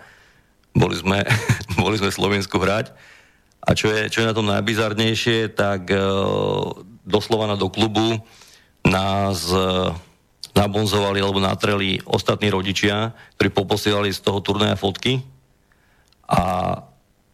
[0.78, 1.26] Boli sme,
[1.84, 2.94] boli sme v Slovensku hrať.
[3.68, 6.72] A čo je, čo je na tom najbizarnejšie, tak uh,
[7.04, 8.22] doslova na do klubu
[8.88, 9.60] nás e,
[10.56, 15.20] nabonzovali alebo natreli ostatní rodičia, ktorí poposielali z toho turnaja fotky
[16.28, 16.42] a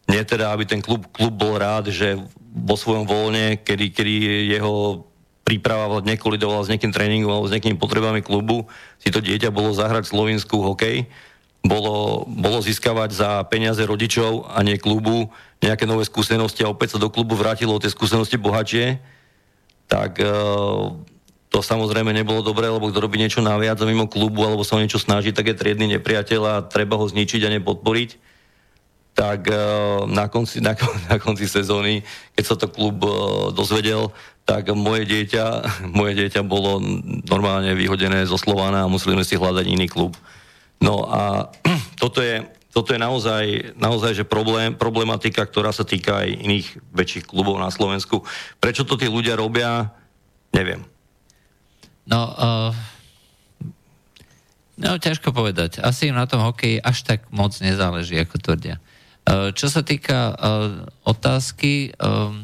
[0.09, 2.19] nie teda, aby ten klub, klub bol rád, že
[2.53, 4.13] vo svojom voľne, kedy, kedy
[4.57, 5.05] jeho
[5.41, 8.67] príprava nekolidovala s nejakým tréningom alebo s nejakými potrebami klubu,
[8.99, 11.07] si to dieťa bolo zahrať slovinskú hokej,
[11.64, 15.32] bolo, bolo získavať za peniaze rodičov a nie klubu
[15.64, 18.99] nejaké nové skúsenosti a opäť sa do klubu vrátilo tie skúsenosti bohatšie,
[19.88, 20.91] tak uh,
[21.47, 24.84] to samozrejme nebolo dobré, lebo kto robí niečo naviac a mimo klubu alebo sa o
[24.84, 28.36] niečo snaží, tak je triedny nepriateľ a treba ho zničiť a nepodporiť.
[29.16, 30.76] Tak uh, na konci, na,
[31.07, 32.03] na konci sezóny,
[32.36, 34.11] keď sa to klub uh, dozvedel,
[34.43, 35.45] tak moje dieťa,
[35.99, 36.84] moje dieťa bolo
[37.24, 40.11] normálne vyhodené zo Slovana a museli sme si hľadať iný klub.
[40.82, 41.51] No a
[42.01, 42.41] toto je,
[42.74, 47.69] toto je naozaj, naozaj že problém, problematika, ktorá sa týka aj iných väčších klubov na
[47.69, 48.26] Slovensku.
[48.57, 49.93] Prečo to tí ľudia robia,
[50.49, 50.82] neviem.
[52.03, 52.71] No, uh,
[54.76, 55.80] no, ťažko povedať.
[55.80, 58.82] Asi im na tom hokeji až tak moc nezáleží, ako tvrdia.
[59.24, 60.36] Uh, čo sa týka uh,
[61.07, 62.43] otázky, um,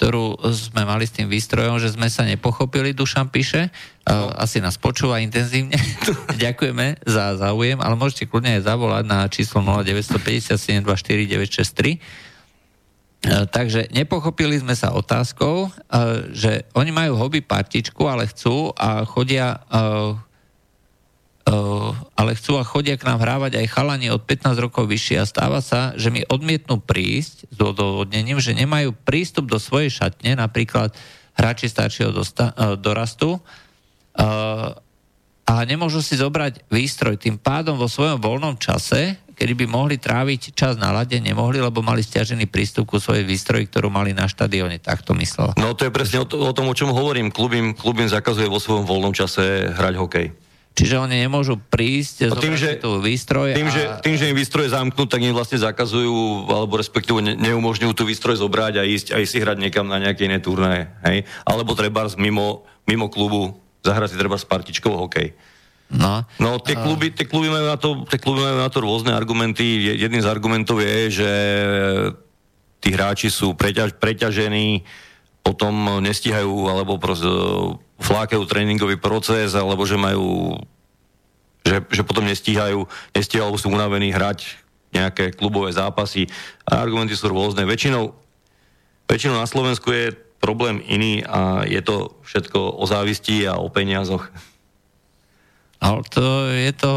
[0.00, 3.70] ktorú sme mali s tým výstrojom, že sme sa nepochopili, Dušan píše,
[4.08, 5.78] uh, asi nás počúva intenzívne.
[6.44, 12.32] Ďakujeme za záujem, ale môžete kľudne aj zavolať na číslo 0957 24963
[13.22, 19.06] E, takže nepochopili sme sa otázkou, e, že oni majú hobby partičku, ale chcú a
[19.06, 19.78] chodia e,
[22.14, 25.58] ale chcú a chodia k nám hrávať aj chalani od 15 rokov vyššie a stáva
[25.58, 30.94] sa, že mi odmietnú prísť s odôvodnením, že nemajú prístup do svojej šatne, napríklad
[31.34, 33.42] hráči staršieho dosta, dorastu
[35.42, 37.18] a nemôžu si zobrať výstroj.
[37.18, 41.82] Tým pádom vo svojom voľnom čase kedy by mohli tráviť čas na lade, nemohli, lebo
[41.82, 44.78] mali stiažený prístup ku svojej výstroji, ktorú mali na štadióne.
[44.78, 45.56] Tak to myslel.
[45.58, 47.34] No to je presne o, to, o tom, o čom hovorím.
[47.34, 50.26] Klub im, klub im zakazuje vo svojom voľnom čase hrať hokej.
[50.72, 53.74] Čiže oni nemôžu prísť, no tým, že, tú výstroj tým, a...
[53.76, 58.08] že, tým, že im výstroj zamknú, tak im vlastne zakazujú, alebo respektíve ne, neumožňujú tú
[58.08, 60.88] výstroj zobrať a ísť aj si hrať niekam na nejaké iné turné.
[61.04, 61.28] Hej?
[61.44, 65.34] Alebo treba mimo, mimo klubu zahrať si treba s partičkou hokej.
[65.92, 69.12] No, no tie, kluby, tie, kluby majú na to, tie kluby majú na to rôzne
[69.12, 69.92] argumenty.
[69.92, 71.32] Jedným z argumentov je, že
[72.80, 74.88] tí hráči sú preťaž, preťažení,
[75.44, 77.28] potom nestíhajú, alebo proste
[78.00, 80.56] flákajú tréningový proces, alebo že majú
[81.62, 84.58] že, že potom nestíhajú, nestíhajú, alebo sú unavení hrať
[84.90, 86.26] nejaké klubové zápasy.
[86.66, 87.62] A argumenty sú rôzne.
[87.62, 88.12] Väčšinou,
[89.06, 90.10] väčšinou na Slovensku je
[90.42, 94.26] problém iný a je to všetko o závisti a o peniazoch.
[95.78, 96.92] Ale to je to,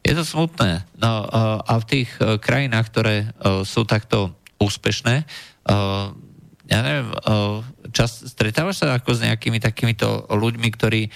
[0.00, 0.88] je to smutné.
[0.96, 1.28] No,
[1.60, 3.26] a v tých e, krajinách, ktoré e,
[3.68, 5.24] sú takto úspešné,
[6.70, 7.08] ja neviem,
[7.94, 11.08] čas, stretávaš sa ako s nejakými takýmito ľuďmi, ktorí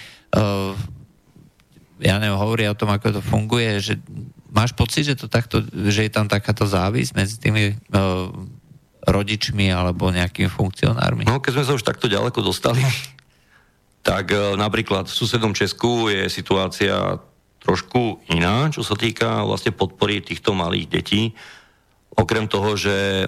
[1.99, 3.93] ja neviem, hovoria o tom, ako to funguje, že
[4.51, 7.75] máš pocit, že to takto, že je tam takáto závisť medzi tými
[9.05, 11.23] rodičmi alebo nejakými funkcionármi?
[11.29, 12.81] No, keď sme sa už takto ďaleko dostali,
[14.09, 17.21] tak e, napríklad v susednom Česku je situácia
[17.65, 21.21] trošku iná, čo sa týka vlastne podpory týchto malých detí.
[22.13, 23.25] Okrem toho, že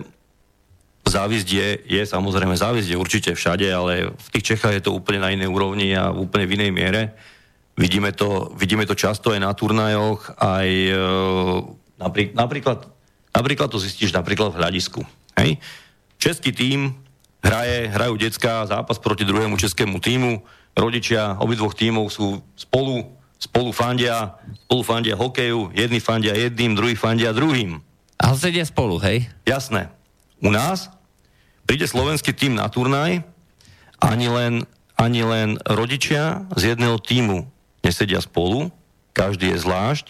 [1.09, 5.25] závisť je, je samozrejme závisť je určite všade, ale v tých Čechách je to úplne
[5.25, 7.01] na inej úrovni a úplne v inej miere.
[7.77, 11.01] Vidíme to, vidíme to často aj na turnajoch, aj e,
[11.97, 12.85] napríklad,
[13.33, 15.01] napríklad, to zistíš napríklad v hľadisku.
[15.37, 15.61] Hej?
[16.17, 16.97] Český tím
[17.45, 20.41] hraje, hrajú decka zápas proti druhému českému týmu,
[20.77, 23.05] rodičia obidvoch tímov sú spolu,
[23.37, 27.81] spolu fandia, spolu fandia hokeju, jedni fandia jedným, druhý fandia druhým.
[28.17, 29.29] Ale sedia spolu, hej?
[29.45, 29.93] Jasné.
[30.41, 30.89] U nás
[31.69, 33.21] príde slovenský tým na turnaj,
[34.01, 34.65] ani len,
[34.97, 37.49] ani len rodičia z jedného týmu
[37.81, 38.69] nesedia spolu,
[39.13, 40.05] každý je zvlášť,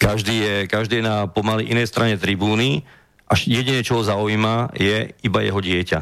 [0.00, 2.86] každý je, každý je na pomaly inej strane tribúny
[3.28, 6.00] a jediné, čo ho zaujíma, je iba jeho dieťa.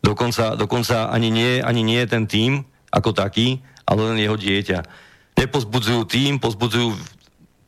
[0.00, 4.78] Dokonca, dokonca ani, nie, ani nie ten tým ako taký, ale len jeho dieťa.
[5.36, 6.96] Nepozbudzujú tým, pozbudzujú,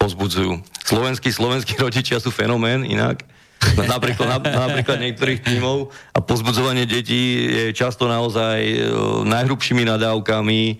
[0.00, 0.62] pozbudzujú.
[0.84, 3.24] Slovenskí, slovenskí rodičia sú fenomén inak,
[3.72, 8.78] napríklad, na, napríklad niektorých tímov a pozbudzovanie detí je často naozaj e,
[9.24, 10.76] najhrubšími nadávkami, e,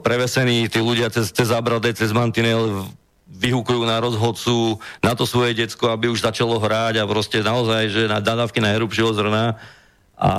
[0.00, 2.88] prevesení tí ľudia cez, cez zábrade, cez mantinel
[3.26, 8.02] vyhúkujú na rozhodcu, na to svoje decko, aby už začalo hrať a proste naozaj, že
[8.06, 9.58] na nadávky najhrubšieho zrna
[10.14, 10.32] a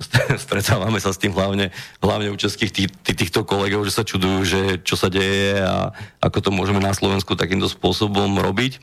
[0.44, 4.44] stretávame sa s tým hlavne, hlavne u českých tý, tý, týchto kolegov, že sa čudujú,
[4.44, 8.80] že čo sa deje a ako to môžeme na Slovensku takýmto spôsobom robiť.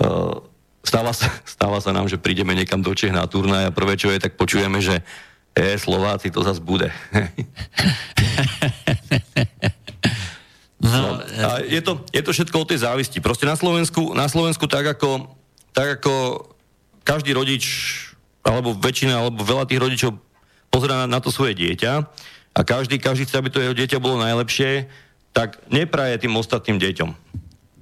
[0.00, 0.40] Uh,
[0.84, 4.10] stáva, sa, stáva sa nám, že prídeme niekam do Čech na turnaj a prvé, čo
[4.12, 5.02] je, tak počujeme, že
[5.56, 6.92] je, Slováci, to zase bude.
[10.80, 13.20] no, a je, to, je to všetko o tej závisti.
[13.20, 15.28] Proste na Slovensku, na Slovensku tak ako,
[15.76, 16.46] tak ako
[17.04, 17.64] každý rodič
[18.40, 20.10] alebo väčšina, alebo veľa tých rodičov
[20.72, 21.92] pozera na, na to svoje dieťa
[22.56, 24.88] a každý, každý chce, aby to jeho dieťa bolo najlepšie,
[25.36, 27.10] tak nepraje tým ostatným deťom.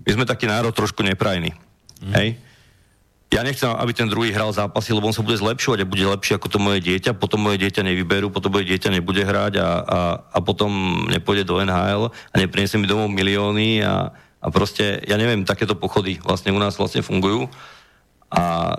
[0.04, 1.54] My sme taký národ trošku neprajný.
[2.02, 2.12] Mm.
[2.16, 2.28] Hej?
[3.28, 6.40] Ja nechcem, aby ten druhý hral zápasy, lebo on sa bude zlepšovať a bude lepšie
[6.40, 9.98] ako to moje dieťa, potom moje dieťa nevyberú, potom moje dieťa nebude hrať a, a,
[10.32, 15.44] a potom nepôjde do NHL a nepriniesie mi domov milióny a, a proste, ja neviem,
[15.44, 17.52] takéto pochody vlastne u nás vlastne fungujú
[18.32, 18.72] a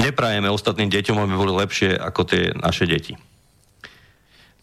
[0.00, 3.20] neprajeme ostatným deťom, aby boli lepšie ako tie naše deti.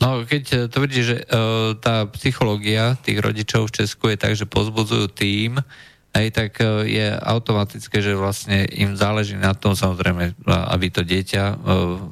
[0.02, 4.34] No, keď eh, to vidíš, že uh, tá psychológia tých rodičov v Česku je tak,
[4.34, 5.62] že pozbudzujú tým,
[6.12, 11.44] aj tak uh, je automatické, že vlastne im záleží na tom, samozrejme, aby to dieťa
[11.44, 11.56] uh,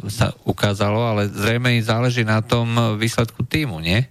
[0.08, 4.08] sa ukázalo, ale zrejme im záleží na tom výsledku týmu, nie?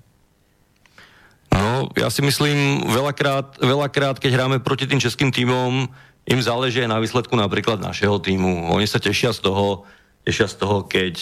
[1.48, 5.88] No, ja si myslím, veľakrát, veľakrát keď hráme proti tým českým týmom,
[6.28, 8.68] im záleží na výsledku napríklad našeho týmu.
[8.68, 9.88] Oni sa tešia z toho,
[10.28, 11.16] tešia z toho, keď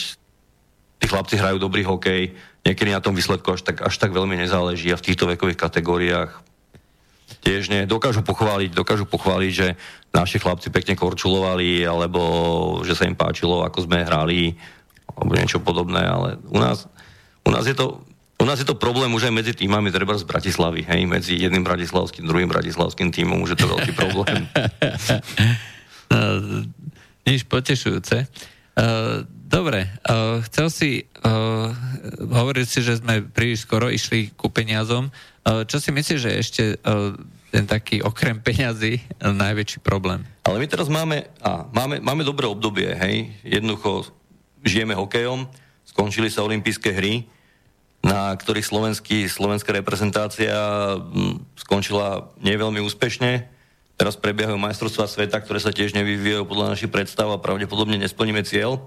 [0.99, 2.35] tí chlapci hrajú dobrý hokej,
[2.67, 6.31] niekedy na tom výsledku až tak, až tak veľmi nezáleží a v týchto vekových kategóriách
[7.43, 7.87] tiež nie.
[7.87, 9.69] Dokážu pochváliť, dokážu pochváliť, že
[10.15, 12.21] naši chlapci pekne korčulovali, alebo
[12.87, 14.55] že sa im páčilo, ako sme hrali,
[15.17, 16.87] alebo niečo podobné, ale u nás,
[17.47, 18.03] u nás je to
[18.37, 21.65] u nás je to problém už aj medzi týmami, treba z Bratislavy, hej, medzi jedným
[21.65, 24.45] bratislavským, druhým bratislavským týmom, už je to veľký problém.
[26.13, 26.21] no,
[27.25, 28.29] nič potešujúce.
[28.77, 30.91] Uh, dobre, uh, chcel si,
[31.25, 31.73] uh,
[32.29, 35.09] hovoriť si, že sme príliš skoro išli ku peniazom.
[35.47, 37.15] Uh, čo si myslíš, že ešte uh,
[37.55, 40.27] ten taký okrem peňazí uh, najväčší problém?
[40.43, 44.11] Ale my teraz máme, a, máme, máme dobré obdobie, hej, jednoducho
[44.67, 45.47] žijeme hokejom,
[45.87, 47.31] skončili sa olympijské hry,
[48.03, 50.55] na ktorých slovenský, slovenská reprezentácia
[50.99, 53.47] mm, skončila neveľmi úspešne.
[53.95, 58.83] Teraz prebiehajú majstrovstvá sveta, ktoré sa tiež nevyvíjajú podľa našich predstav a pravdepodobne nesplníme cieľ.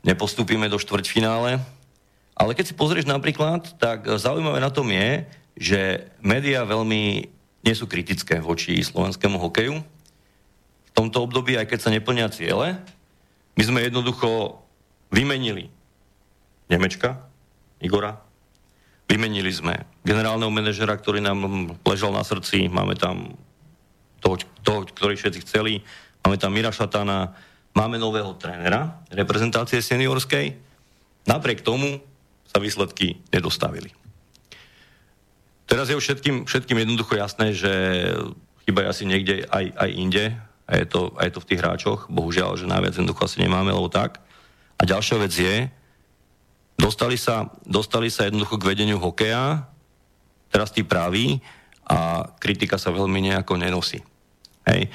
[0.00, 1.60] Nepostúpime do štvrťfinále.
[2.34, 5.22] Ale keď si pozrieš napríklad, tak zaujímavé na tom je,
[5.54, 7.02] že médiá veľmi
[7.64, 9.74] nie sú kritické voči slovenskému hokeju.
[9.80, 12.78] V tomto období, aj keď sa neplnia ciele,
[13.54, 14.60] my sme jednoducho
[15.14, 15.70] vymenili
[16.64, 17.20] Nemečka,
[17.78, 18.16] Igora,
[19.04, 23.36] vymenili sme generálneho manažera, ktorý nám ležal na srdci, máme tam
[24.18, 25.84] toho, toho ktorý všetci chceli,
[26.24, 27.36] máme tam Mira Šatana,
[27.76, 30.56] máme nového trénera reprezentácie seniorskej,
[31.28, 32.00] napriek tomu
[32.48, 33.92] sa výsledky nedostavili.
[35.74, 37.72] Teraz je už všetkým, všetkým jednoducho jasné, že
[38.62, 40.24] chyba je asi niekde aj, aj inde,
[40.70, 43.74] a je, to, a je to v tých hráčoch, bohužiaľ, že najviac jednoducho asi nemáme,
[43.74, 44.22] lebo tak.
[44.78, 45.66] A ďalšia vec je,
[46.78, 49.66] dostali sa, dostali sa jednoducho k vedeniu hokeja,
[50.54, 51.42] teraz tí praví,
[51.90, 53.98] a kritika sa veľmi nejako nenosí.
[54.70, 54.94] Hej.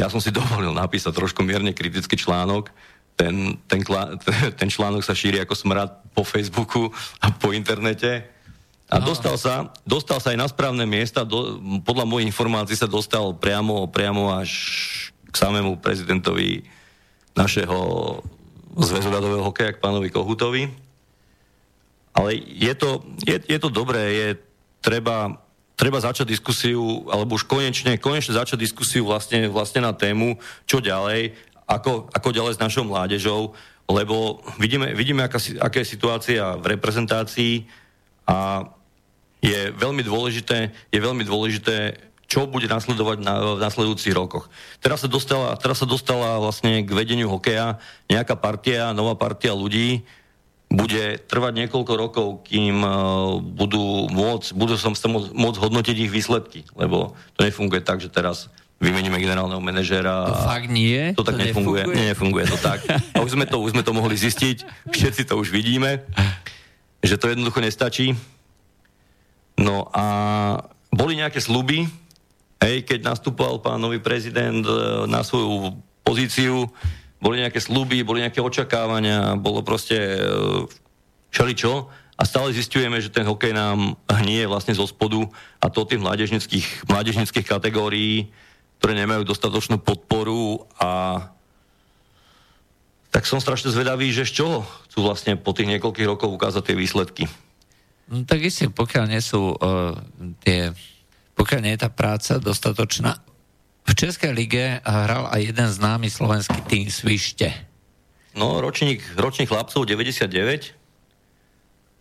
[0.00, 2.72] Ja som si dovolil napísať trošku mierne kritický článok,
[3.12, 3.84] ten, ten,
[4.58, 6.88] ten článok sa šíri ako smrad po Facebooku
[7.20, 8.33] a po internete.
[8.94, 13.34] A dostal sa, dostal sa aj na správne miesta, do, podľa mojich informácií sa dostal
[13.34, 14.50] priamo, priamo až
[15.26, 16.62] k samému prezidentovi
[17.34, 17.78] našeho
[18.78, 20.70] zväzu ľadového hokeja, k pánovi Kohutovi.
[22.14, 24.28] Ale je to, je, je to dobré, je
[24.78, 25.42] treba,
[25.74, 30.38] treba začať diskusiu, alebo už konečne, konečne začať diskusiu vlastne, vlastne na tému,
[30.70, 31.34] čo ďalej,
[31.66, 33.58] ako, ako ďalej s našou mládežou,
[33.90, 37.66] lebo vidíme, vidíme aká, aká je situácia v reprezentácii
[38.30, 38.70] a
[39.44, 44.48] je veľmi dôležité, je veľmi dôležité čo bude nasledovať na, v nasledujúcich rokoch.
[44.80, 47.76] Teraz sa, dostala, teraz sa dostala vlastne k vedeniu hokeja
[48.08, 50.02] nejaká partia, nová partia ľudí,
[50.72, 56.10] bude trvať niekoľko rokov, kým uh, budú môcť, budú som sa môcť, môcť hodnotiť ich
[56.10, 58.50] výsledky, lebo to nefunguje tak, že teraz
[58.82, 60.34] vymeníme generálneho manažéra.
[60.34, 61.14] To fakt nie?
[61.14, 61.86] To tak to nefunguje.
[61.86, 61.94] nefunguje.
[61.94, 62.82] Nie, nefunguje to tak.
[63.14, 66.02] A už sme to, už sme to mohli zistiť, všetci to už vidíme,
[67.04, 68.18] že to jednoducho nestačí.
[69.58, 70.04] No a
[70.90, 71.86] boli nejaké sluby,
[72.64, 76.64] Hej, keď nastupoval pán nový prezident e, na svoju pozíciu,
[77.20, 80.18] boli nejaké sluby, boli nejaké očakávania, bolo proste e,
[81.28, 85.28] všeličo a stále zistujeme, že ten hokej nám hnie vlastne zo spodu
[85.60, 88.32] a to tých mládežnických, mládežnických kategórií,
[88.80, 91.20] ktoré nemajú dostatočnú podporu a
[93.12, 96.80] tak som strašne zvedavý, že z čoho chcú vlastne po tých niekoľkých rokoch ukázať tie
[96.80, 97.28] výsledky.
[98.08, 99.96] No, tak isté, pokiaľ nie sú uh,
[100.44, 100.72] tie
[101.34, 103.18] pokiaľ nie je tá práca dostatočná.
[103.84, 107.50] V Českej lige hral aj jeden známy slovenský tým Svište.
[108.34, 110.30] No, ročník, ročník chlapcov 99,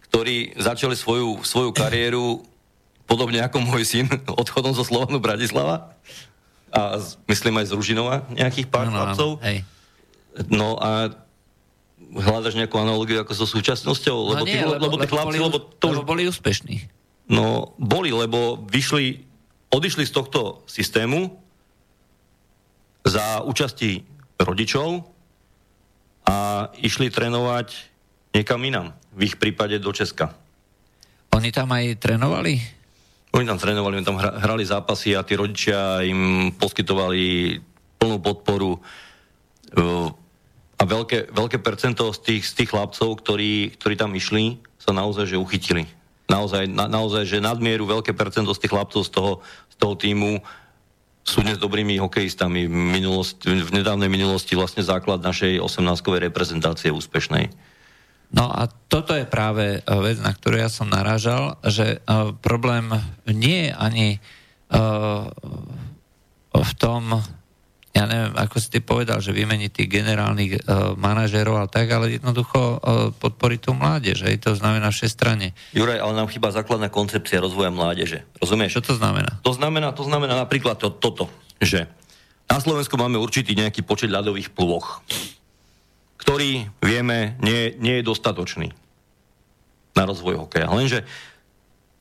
[0.10, 2.46] ktorí začali svoju, svoju kariéru
[3.04, 4.08] podobne ako môj syn
[4.42, 5.92] odchodom zo Slovanu Bratislava
[6.74, 9.30] a z, myslím aj z Ružinova nejakých pár no, chlapcov.
[9.38, 9.58] No, hej.
[10.50, 11.12] no a
[12.12, 14.18] hľadaš nejakú analogiu ako so súčasnosťou?
[14.18, 16.78] No lebo, nie, tí, lebo, lebo, lebo, chlapci, lebo, to lebo boli úspešní.
[17.32, 19.24] No, boli, lebo vyšli,
[19.72, 21.32] odišli z tohto systému
[23.04, 24.04] za účasti
[24.40, 25.08] rodičov
[26.28, 27.68] a išli trénovať
[28.36, 30.36] niekam inam, v ich prípade do Česka.
[31.34, 32.60] Oni tam aj trénovali?
[33.34, 37.58] Oni tam trénovali, oni tam hrali zápasy a tí rodičia im poskytovali
[37.98, 38.78] plnú podporu
[40.84, 45.32] a veľké, veľké percento z tých, z tých chlapcov, ktorí, ktorí tam išli, sa naozaj
[45.32, 45.88] že uchytili
[46.34, 49.32] naozaj, na, naozaj, že nadmieru veľké percento z tých chlapcov z toho,
[49.70, 50.32] z toho týmu
[51.24, 52.68] sú dnes dobrými hokejistami.
[52.68, 57.48] V, minulosti, v nedávnej minulosti vlastne základ našej 18-kovej reprezentácie úspešnej.
[58.34, 62.92] No a toto je práve eh, vec, na ktorú ja som narážal, že uh, problém
[63.30, 64.08] nie je ani
[64.74, 65.30] uh,
[66.54, 67.24] v tom,
[67.94, 72.18] ja neviem, ako si ty povedal, že vymeniť tých generálnych uh, manažérov a tak, ale
[72.18, 72.78] jednoducho uh,
[73.14, 75.54] podporiť tú mládež, hej, to znamená strane.
[75.78, 78.26] Juraj, ale nám chýba základná koncepcia rozvoja mládeže.
[78.42, 78.82] Rozumieš?
[78.82, 79.38] Čo to znamená?
[79.46, 81.30] To znamená, to znamená napríklad to, toto,
[81.62, 81.86] že
[82.50, 85.06] na Slovensku máme určitý nejaký počet ľadových plôch,
[86.18, 88.74] ktorý, vieme, nie, nie je dostatočný
[89.94, 90.72] na rozvoj hokeja.
[90.74, 91.06] Lenže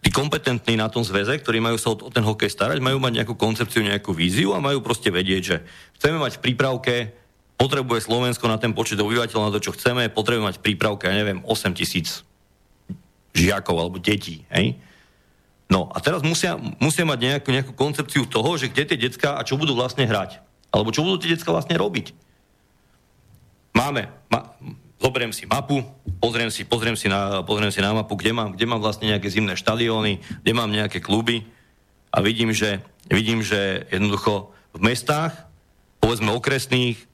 [0.03, 3.35] tí kompetentní na tom zväze, ktorí majú sa o ten hokej starať, majú mať nejakú
[3.39, 5.57] koncepciu, nejakú víziu a majú proste vedieť, že
[6.03, 6.95] chceme mať v prípravke,
[7.55, 11.15] potrebuje Slovensko na ten počet obyvateľov, na to, čo chceme, potrebuje mať v prípravke, ja
[11.15, 12.27] neviem, 8 tisíc
[13.31, 14.75] žiakov alebo detí, hej?
[15.71, 19.47] No a teraz musia, musia mať nejakú, nejakú koncepciu toho, že kde tie decka a
[19.47, 20.45] čo budú vlastne hrať.
[20.69, 22.13] Alebo čo budú tie decka vlastne robiť.
[23.73, 24.13] Máme,
[25.03, 25.83] zoberiem si mapu,
[26.23, 29.27] pozriem si, pozriem si, na, pozriem si na mapu, kde mám, kde mám vlastne nejaké
[29.27, 31.43] zimné štadióny, kde mám nejaké kluby
[32.15, 32.79] a vidím, že,
[33.11, 35.35] vidím, že jednoducho v mestách,
[35.99, 37.11] povedzme okresných,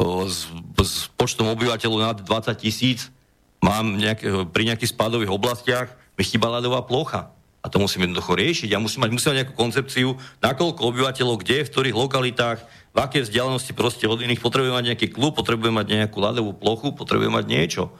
[0.00, 0.48] s,
[0.80, 3.12] s počtom obyvateľov nad 20 tisíc,
[3.60, 7.32] mám nejaké, pri nejakých spádových oblastiach, mi chýba ľadová plocha.
[7.64, 8.70] A to musím jednoducho riešiť.
[8.70, 10.08] Ja musím mať, musím mať nejakú koncepciu,
[10.38, 12.62] nakoľko obyvateľov, kde, v ktorých lokalitách,
[12.96, 16.96] v aké vzdialenosti proste od iných potrebujem mať nejaký klub, potrebujem mať nejakú ľadovú plochu,
[16.96, 17.92] potrebujem mať niečo.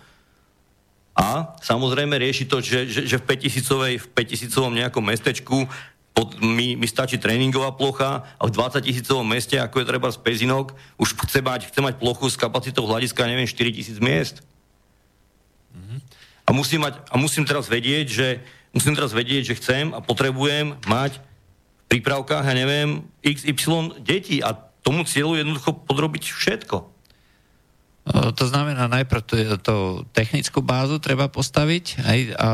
[1.12, 5.68] A samozrejme rieši to, že, že, že v 5000 v 5000 nejakom mestečku
[6.16, 10.16] pod, mi, mi stačí tréningová plocha a v 20 tisícovom meste, ako je treba z
[10.16, 14.40] Pezinok, už chce mať, chce mať plochu s kapacitou hľadiska, neviem, 4 tisíc miest.
[15.77, 15.98] Mm-hmm.
[16.48, 18.27] A musím, mať, a musím teraz vedieť, že
[18.73, 24.65] musím teraz vedieť, že chcem a potrebujem mať v prípravkách, ja neviem, XY detí a
[24.86, 26.94] tomu cieľu jednoducho podrobiť všetko.
[28.06, 29.76] To znamená, najprv to, to
[30.14, 32.48] technickú bázu treba postaviť aj, a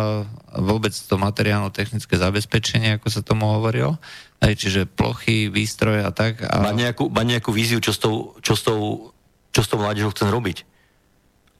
[0.65, 4.01] vôbec to materiálno-technické zabezpečenie, ako sa tomu hovorilo,
[4.41, 6.41] aj, čiže plochy, výstroje a tak.
[6.41, 6.65] A...
[6.65, 9.13] Má, nejakú, má nejakú víziu, čo s tou, čo s tou,
[9.53, 10.65] čo s tou mládežou chcem robiť.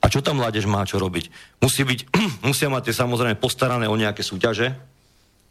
[0.01, 1.29] A čo tam mládež má čo robiť?
[1.61, 2.01] Musí byť,
[2.49, 4.73] musia mať tie samozrejme postarané o nejaké súťaže,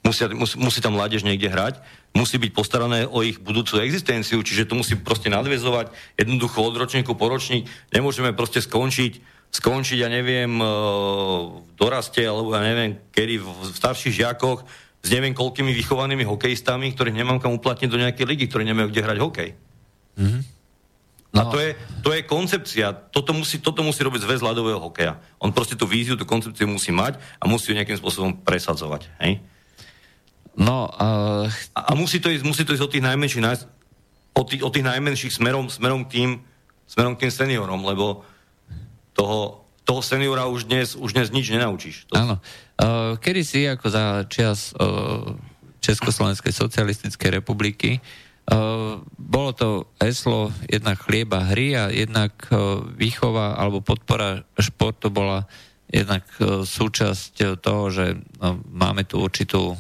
[0.02, 1.80] musia, musí, musí tam mládež niekde hrať,
[2.18, 7.14] musí byť postarané o ich budúcu existenciu, čiže to musí proste nadvezovať jednoducho od ročníku
[7.14, 7.69] po ročník.
[7.94, 9.22] Nemôžeme proste skončiť,
[9.53, 10.65] skončiť, ja neviem, e,
[11.64, 13.48] v doraste, alebo ja neviem, kedy v
[13.78, 14.65] starších žiakoch
[15.02, 19.02] s neviem koľkými vychovanými hokejistami, ktorých nemám kam uplatniť do nejakej ligy, ktorí nemajú kde
[19.02, 19.49] hrať hokej.
[20.18, 20.41] Mm-hmm.
[21.32, 21.40] No.
[21.40, 21.72] A to je,
[22.03, 22.91] to je koncepcia.
[23.07, 25.15] Toto musí, toto musí robiť zväz ľadového hokeja.
[25.40, 29.07] On proste tú víziu, tú koncepciu musí mať a musí ju nejakým spôsobom presadzovať.
[29.23, 29.40] Hej?
[30.57, 31.48] No, uh...
[31.76, 33.41] a, musí, to ísť, musí to ísť od tých najmenších,
[34.36, 36.30] od tých, od tých najmenších smerom, smerom, k tým,
[36.88, 38.28] smerom k tým seniorom, lebo
[39.15, 42.11] toho, toho seniora už dnes, už dnes nič nenaučíš.
[42.11, 42.19] To...
[42.19, 42.36] Áno.
[42.76, 45.36] Uh, kedy si ako za čas uh,
[45.80, 48.03] Československej socialistickej republiky
[48.52, 55.45] Uh, bolo to heslo jednak chlieba hry a jednak uh, výchova alebo podpora športu bola
[55.86, 59.78] jednak uh, súčasť toho, že uh, máme tu určitú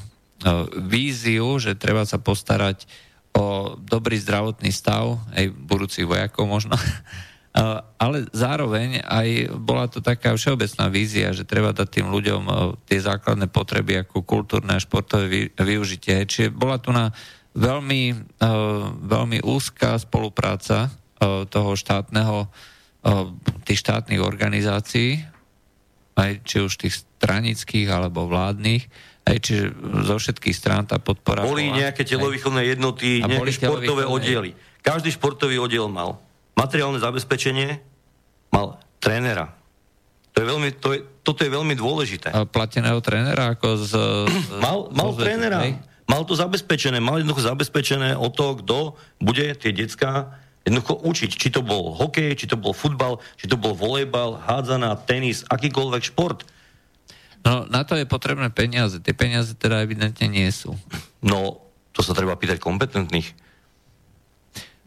[0.77, 2.85] víziu, že treba sa postarať
[3.31, 10.35] o dobrý zdravotný stav, aj budúcich vojakov možno, uh, ale zároveň aj bola to taká
[10.35, 12.55] všeobecná vízia, že treba dať tým ľuďom uh,
[12.89, 16.27] tie základné potreby ako kultúrne a športové vy, využitie.
[16.27, 17.15] Čiže bola tu na
[17.51, 18.31] veľmi,
[19.11, 20.87] veľmi úzká spolupráca
[21.51, 22.47] toho štátneho,
[23.67, 25.19] tých štátnych organizácií,
[26.15, 28.87] aj či už tých stranických alebo vládnych,
[29.27, 29.63] aj čiže
[30.05, 31.45] zo všetkých strán tá podpora...
[31.45, 34.51] Boli bola, nejaké telovýchovné jednoty, nejaké športové oddiely.
[34.81, 36.17] Každý športový oddiel mal
[36.57, 37.77] materiálne zabezpečenie,
[38.49, 39.53] mal trénera.
[40.33, 42.33] To je veľmi, to je, toto je veľmi dôležité.
[42.33, 43.91] A plateného trénera ako z...
[44.65, 45.69] mal mal trénera.
[45.69, 45.91] Hej?
[46.11, 50.35] mal to zabezpečené, mal jednoducho zabezpečené o to, kto bude tie decka
[50.67, 51.31] jednoducho učiť.
[51.31, 56.03] Či to bol hokej, či to bol futbal, či to bol volejbal, hádzaná, tenis, akýkoľvek
[56.11, 56.43] šport.
[57.41, 59.01] No, na to je potrebné peniaze.
[59.01, 60.77] Tie peniaze teda evidentne nie sú.
[61.25, 61.57] No,
[61.91, 63.33] to sa treba pýtať kompetentných.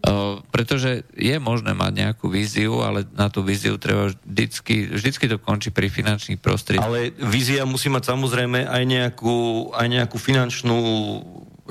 [0.05, 5.41] Uh, pretože je možné mať nejakú víziu, ale na tú víziu treba vždycky, vždycky to
[5.41, 6.85] končí pri finančných prostriedkoch.
[6.85, 10.77] Ale vízia musí mať samozrejme aj nejakú, aj nejakú finančnú,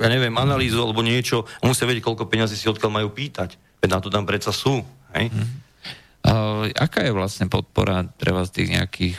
[0.02, 1.46] ja neviem, analýzu alebo niečo.
[1.62, 3.54] Musia vedieť, koľko peniazí si odkiaľ majú pýtať.
[3.78, 4.82] Veď na to tam predsa sú.
[5.14, 5.30] Hej?
[6.26, 9.16] Uh, aká je vlastne podpora treba z tých nejakých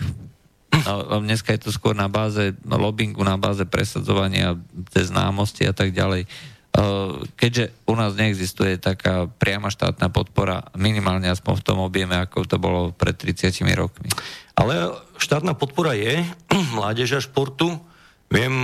[0.83, 4.59] No, dneska je to skôr na báze lobbingu, na báze presadzovania
[4.91, 6.27] cez známosti a tak ďalej.
[6.75, 12.43] Eh, keďže u nás neexistuje taká priama štátna podpora, minimálne aspoň v tom objeme, ako
[12.43, 14.11] to bolo pred 30 rokmi.
[14.59, 16.27] Ale štátna podpora je
[16.77, 17.79] mládeža športu,
[18.25, 18.57] Viem,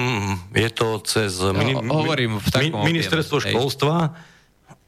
[0.58, 3.96] je to cez no, mini, hovorím v takom ministerstvo objeme, školstva.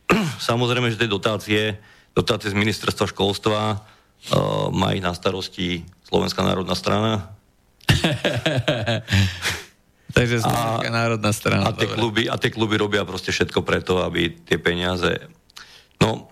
[0.49, 1.77] Samozrejme, že tie dotácie,
[2.17, 3.85] dotácie z ministerstva školstva
[4.31, 7.33] uh, má ich na starosti Slovenská národná strana.
[10.13, 11.67] Takže Slovenská národná strana.
[11.67, 15.09] A tie, kluby, a tie kluby robia proste všetko preto, aby tie peniaze...
[15.97, 16.29] No,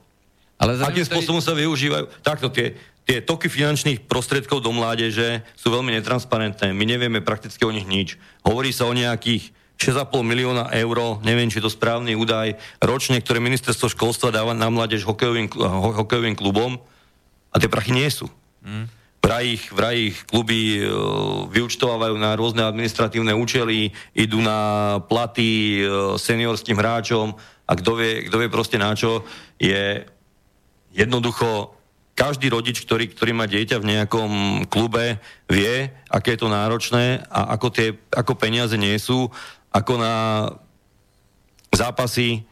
[0.62, 2.22] ale akým spôsobom sa využívajú...
[2.22, 2.78] Takto, tie,
[3.10, 6.78] tie toky finančných prostriedkov do mládeže sú veľmi netransparentné.
[6.78, 8.22] My nevieme prakticky o nich nič.
[8.46, 9.50] Hovorí sa o nejakých
[9.82, 14.70] 6,5 milióna eur, neviem, či je to správny údaj, ročne, ktoré ministerstvo školstva dáva na
[14.70, 15.50] mládež hokejovým,
[16.06, 16.78] hokejovým klubom
[17.52, 18.32] a tie prachy nie sú.
[18.64, 18.88] Hmm
[19.22, 20.90] vraj ich, vraj ich kluby e,
[21.54, 25.82] vyučtovávajú na rôzne administratívne účely, idú na platy e,
[26.18, 27.38] seniorským hráčom
[27.70, 29.22] a kto vie, kto vie proste na čo,
[29.62, 30.04] je
[30.92, 31.78] jednoducho
[32.18, 34.32] každý rodič, ktorý, ktorý má dieťa v nejakom
[34.68, 39.32] klube, vie, aké je to náročné a ako, tie, ako peniaze nie sú,
[39.72, 40.14] ako na
[41.72, 42.44] zápasy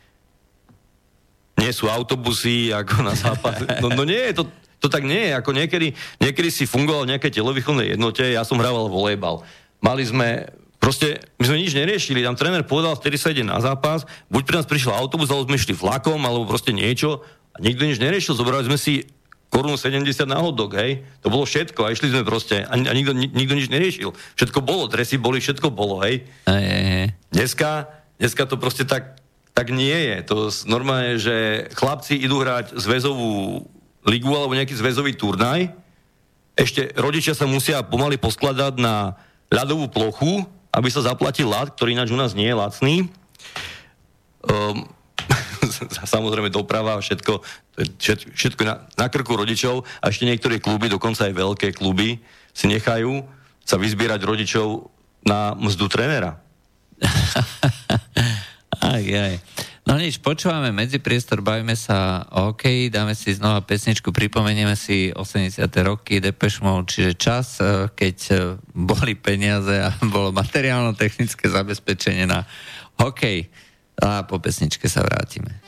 [1.59, 3.67] nie sú autobusy, ako na zápasy.
[3.83, 4.47] No, no nie, to,
[4.79, 5.31] to tak nie je.
[5.35, 5.91] Ako niekedy,
[6.23, 9.43] niekedy si fungoval v nejakej telovýchovnej jednote, ja som hrával volejbal.
[9.79, 10.49] Mali sme
[10.79, 14.55] Proste my sme nič neriešili, tam tréner povedal, vtedy sa ide na zápas, buď pri
[14.63, 17.19] nás prišiel autobus, alebo sme išli vlakom, alebo proste niečo
[17.51, 19.03] a nikto nič neriešil, zobrali sme si
[19.51, 21.03] korunu 70 na hotdog, hej.
[21.19, 24.15] To bolo všetko a išli sme proste a, a nikto, nikto nič neriešil.
[24.39, 26.23] Všetko bolo, dresy boli, všetko bolo, hej.
[26.47, 27.07] Aj, aj, aj.
[27.35, 27.69] Dneska,
[28.15, 29.19] dneska to proste tak,
[29.51, 30.15] tak nie je.
[30.31, 33.67] To normálne, že chlapci idú hrať zväzovú
[34.09, 35.69] ligu alebo nejaký zväzový turnaj,
[36.57, 39.15] ešte rodičia sa musia pomaly poskladať na
[39.47, 40.43] ľadovú plochu,
[40.75, 42.95] aby sa zaplatil lat, ktorý ináč u nás nie je lacný.
[44.43, 44.83] Um,
[46.13, 47.39] samozrejme doprava, všetko,
[48.35, 52.19] všetko na, na krku rodičov a ešte niektoré kluby, dokonca aj veľké kluby,
[52.51, 53.23] si nechajú
[53.63, 54.89] sa vyzbierať rodičov
[55.21, 56.41] na mzdu trénera.
[58.81, 59.33] aj, aj.
[59.87, 65.55] No nič, počúvame medzipriestor, bavíme sa OK, dáme si znova pesničku, pripomenieme si 80.
[65.87, 68.35] roky Depeche Mode, čiže čas, e, keď e,
[68.75, 72.43] boli peniaze a bolo materiálno-technické zabezpečenie na
[72.99, 73.47] hokej.
[73.99, 75.59] A po pesničke sa vrátime.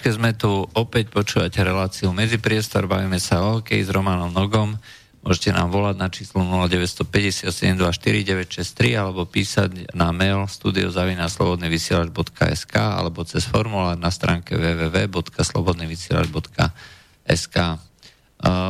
[0.00, 4.80] Pesničke sme tu opäť počúvať reláciu Medzipriestor, bavíme sa o hokej s Romanom Nogom.
[5.20, 14.08] Môžete nám volať na číslo 0957249963 alebo písať na mail studiozaviнаslobodnyvysielač.sk alebo cez formulár na
[14.08, 17.56] stránke www.slobodnyvysielač.sk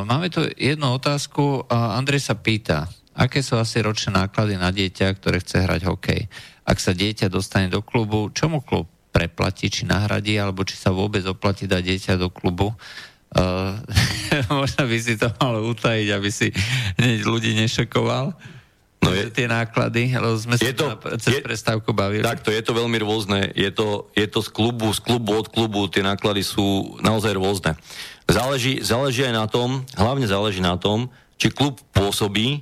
[0.03, 1.63] Máme tu jednu otázku.
[1.71, 6.27] Andrej sa pýta, aké sú asi ročné náklady na dieťa, ktoré chce hrať hokej?
[6.67, 11.23] Ak sa dieťa dostane do klubu, čomu klub preplatí, či nahradí, alebo či sa vôbec
[11.27, 12.73] oplatí dať dieťa do klubu?
[13.31, 13.79] Uh,
[14.63, 16.51] možno by si to mal utajiť, aby si
[17.23, 18.35] ľudí nešokoval.
[19.01, 22.21] No je, tie náklady, lebo sme sa to, na, cez je, prestávku bavili.
[22.21, 23.49] Takto, je to veľmi rôzne.
[23.57, 27.81] Je to, je to z klubu, z klubu od klubu, tie náklady sú naozaj rôzne.
[28.29, 31.09] Záleží, záleží aj na tom, hlavne záleží na tom,
[31.41, 32.61] či klub pôsobí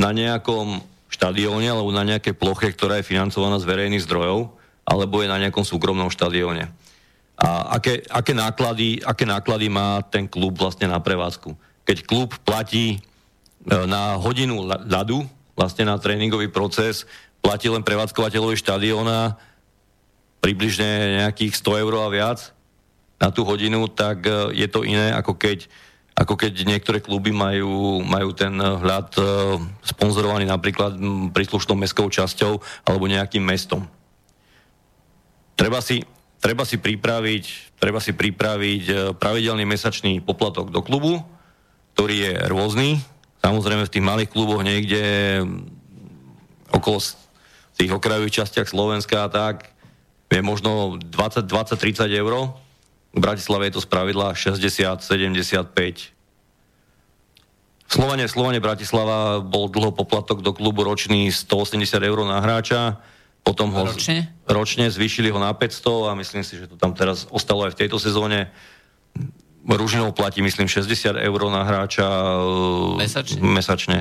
[0.00, 0.80] na nejakom
[1.12, 4.55] štadióne alebo na nejakej ploche, ktorá je financovaná z verejných zdrojov,
[4.86, 6.70] alebo je na nejakom súkromnom štadióne
[7.36, 11.52] a aké, aké, náklady, aké náklady má ten klub vlastne na prevádzku.
[11.84, 12.98] Keď klub platí e,
[13.68, 17.04] na hodinu ľadu, vlastne na tréningový proces,
[17.44, 19.36] platí len prevádzkovateľovi štadióna
[20.40, 22.56] približne nejakých 100 eur a viac
[23.20, 25.68] na tú hodinu, tak e, je to iné, ako keď,
[26.16, 29.22] ako keď niektoré kluby majú, majú ten hľad e,
[29.92, 30.96] sponzorovaný napríklad
[31.36, 33.84] príslušnou mestskou časťou alebo nejakým mestom.
[35.56, 36.04] Treba si,
[36.36, 37.44] treba si pripraviť,
[37.80, 41.24] treba si pripraviť e, pravidelný mesačný poplatok do klubu,
[41.96, 43.00] ktorý je rôzny.
[43.40, 45.40] Samozrejme v tých malých kluboch niekde
[46.68, 47.00] okolo
[47.76, 49.72] tých okrajových častiach Slovenska tak
[50.28, 52.52] je možno 20, 20 30 eur.
[53.16, 55.72] V Bratislave je to spravidla 60, 75.
[57.86, 63.00] V Slovane, v Slovane Bratislava bol dlho poplatok do klubu ročný 180 eur na hráča
[63.46, 64.26] potom ho ročne?
[64.50, 67.86] ročne zvýšili ho na 500 a myslím si, že to tam teraz ostalo aj v
[67.86, 68.50] tejto sezóne.
[69.62, 73.38] Ružinov platí, myslím, 60 eur na hráča e, mesačne.
[73.38, 73.98] mesačne.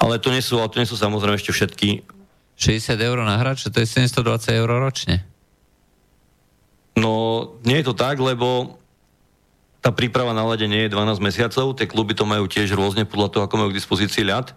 [0.00, 2.08] Ale to nie sú, ale to nie sú samozrejme ešte všetky.
[2.56, 5.20] 60 eur na hráča, to je 720 eur ročne.
[6.96, 8.76] No, nie je to tak, lebo
[9.80, 13.28] tá príprava na lade nie je 12 mesiacov, tie kluby to majú tiež rôzne podľa
[13.32, 14.52] toho, ako majú k dispozícii ľad.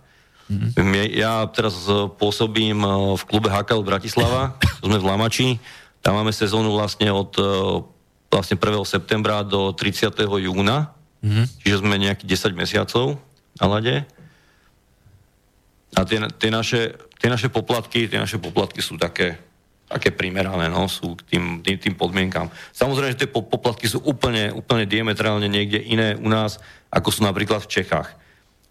[0.51, 1.15] Mm-hmm.
[1.15, 5.49] Ja teraz e, pôsobím e, v klube HKL Bratislava, sme v Lamači,
[6.03, 7.43] tam máme sezónu vlastne od e,
[8.27, 8.83] vlastne 1.
[8.83, 10.11] septembra do 30.
[10.19, 10.91] júna,
[11.23, 11.45] mm-hmm.
[11.63, 13.21] čiže sme nejakých 10 mesiacov
[13.61, 13.95] na lade.
[15.93, 19.37] A tie, tie, naše, tie naše poplatky, tie naše poplatky sú také,
[19.85, 22.49] také primerané, no, sú k tým, tým, tým podmienkám.
[22.73, 26.57] Samozrejme, že tie poplatky sú úplne, úplne diametrálne niekde iné u nás,
[26.89, 28.09] ako sú napríklad v Čechách.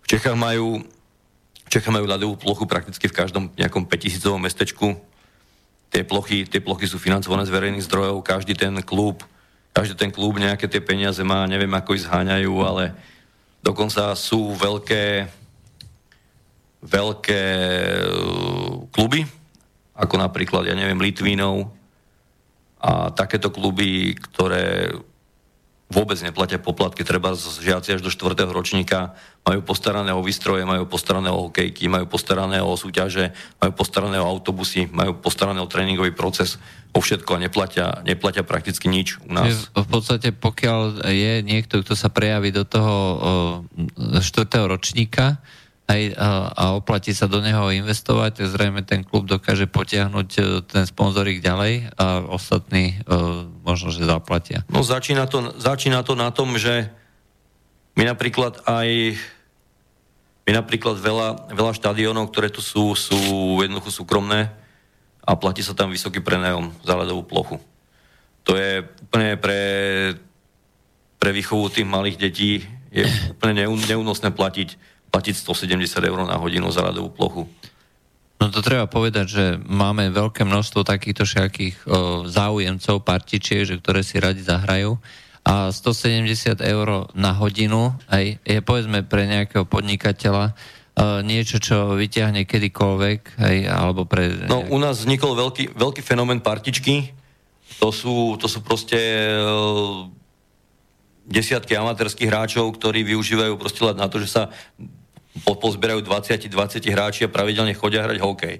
[0.02, 0.82] V Čechách majú
[1.72, 4.92] Čechá majú ľadovú plochu prakticky v každom nejakom 5000 mestečku.
[5.88, 9.24] Tie plochy, tie plochy sú financované z verejných zdrojov, každý ten klub,
[9.72, 12.92] každý ten klub nejaké tie peniaze má, neviem ako ich zháňajú, ale
[13.64, 15.32] dokonca sú veľké
[16.84, 17.42] veľké
[18.04, 19.24] uh, kluby,
[19.96, 21.72] ako napríklad, ja neviem, Litvínov
[22.84, 24.92] a takéto kluby, ktoré
[25.92, 28.48] vôbec neplatia poplatky, treba žiaci až do 4.
[28.48, 29.12] ročníka,
[29.44, 34.24] majú postarané o výstroje, majú postarané o hokejky, majú postarané o súťaže, majú postarané o
[34.24, 36.56] autobusy, majú postarané o tréningový proces,
[36.96, 39.68] o všetko a neplatia, neplatia prakticky nič u nás.
[39.76, 42.94] V podstate pokiaľ je niekto, kto sa prejaví do toho
[43.96, 44.22] 4.
[44.64, 45.44] ročníka,
[45.92, 50.40] aj, a, a oplatí sa do neho investovať, tak zrejme ten klub dokáže potiahnuť e,
[50.64, 54.64] ten sponzorik ďalej a ostatní uh, možno, že zaplatia.
[54.72, 56.88] No začína to, začína to na tom, že
[57.92, 58.88] my napríklad aj
[60.42, 63.18] my napríklad veľa, veľa štadiónov, ktoré tu sú, sú
[63.62, 64.50] jednoducho súkromné
[65.22, 67.56] a platí sa tam vysoký prenajom za ľadovú plochu.
[68.42, 69.62] To je úplne pre,
[71.22, 73.06] pre výchovu tých malých detí je
[73.38, 74.74] úplne neúnosné platiť
[75.12, 77.44] platiť 170 eur na hodinu za radovú plochu.
[78.40, 84.02] No to treba povedať, že máme veľké množstvo takýchto všakých o, záujemcov, partičiek, že ktoré
[84.02, 84.98] si radi zahrajú
[85.46, 90.54] a 170 eur na hodinu aj je povedzme pre nejakého podnikateľa
[91.24, 94.44] niečo, čo vyťahne kedykoľvek, aj, alebo pre...
[94.44, 97.16] No u nás vznikol veľký, veľký fenomén partičky,
[97.80, 99.00] to sú, to sú proste
[101.24, 104.42] desiatky amatérských hráčov, ktorí využívajú proste len na to, že sa
[105.40, 108.56] pozbierajú 20-20 hráči a pravidelne chodia hrať hokej.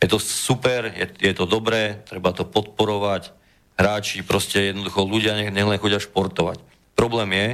[0.00, 3.32] Je to super, je, je to dobré, treba to podporovať.
[3.74, 6.62] Hráči, proste jednoducho ľudia nech, chodia športovať.
[6.94, 7.48] Problém je,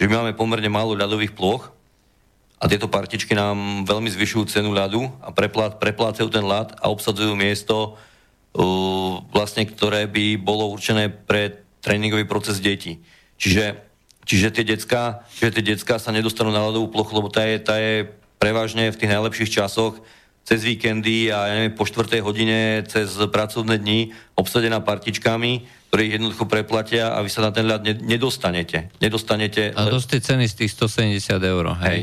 [0.00, 1.70] že my máme pomerne málo ľadových ploch
[2.60, 7.32] a tieto partičky nám veľmi zvyšujú cenu ľadu a preplát, preplácajú ten ľad a obsadzujú
[7.32, 13.00] miesto, uh, vlastne, ktoré by bolo určené pre tréningový proces detí.
[13.40, 13.89] Čiže,
[14.24, 17.76] čiže tie decka, čiže tie decka sa nedostanú na ľadovú plochu, lebo tá je, tá
[17.80, 18.08] je
[18.40, 20.00] prevažne v tých najlepších časoch
[20.44, 22.24] cez víkendy a ja neviem, po 4.
[22.24, 27.84] hodine cez pracovné dni obsadená partičkami, ktorí jednoducho preplatia a vy sa na ten ľad
[28.00, 28.88] nedostanete.
[28.98, 31.86] nedostanete a dosť tie ceny z tých 170 eur, hej?
[31.86, 32.00] hej.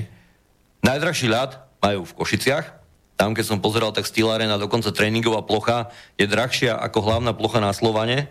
[0.85, 2.77] Najdrahší ľad majú v Košiciach,
[3.17, 5.89] tam, keď som pozeral, tak Steel Arena, dokonca tréningová plocha
[6.21, 8.29] je drahšia ako hlavná plocha na Slovane,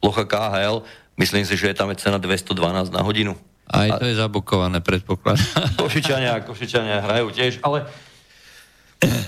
[0.00, 0.88] plocha KHL.
[1.16, 3.36] Myslím si, že je tam cena 212 na hodinu.
[3.68, 5.38] Aj to je zabukované, predpoklad.
[5.80, 7.88] Košičania, Košičania hrajú tiež, ale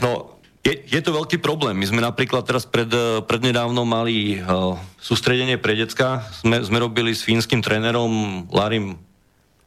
[0.04, 1.76] no, je, je to veľký problém.
[1.76, 2.88] My sme napríklad teraz pred,
[3.24, 6.24] prednedávno mali uh, sústredenie pre decka.
[6.34, 9.00] Sme, sme robili s fínskym trénerom Larim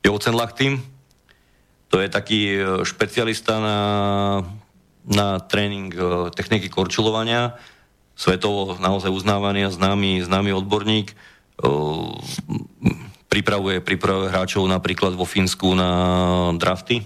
[0.05, 0.77] Joucenlachtým.
[1.89, 3.77] To je taký uh, špecialista na
[5.07, 7.55] na tréning e, techniky korčulovania,
[8.19, 11.15] svetovo naozaj uznávaný a známy, známy odborník.
[11.57, 11.69] E,
[13.27, 15.89] pripravuje, pripravuje hráčov napríklad vo Fínsku na
[16.57, 17.05] drafty,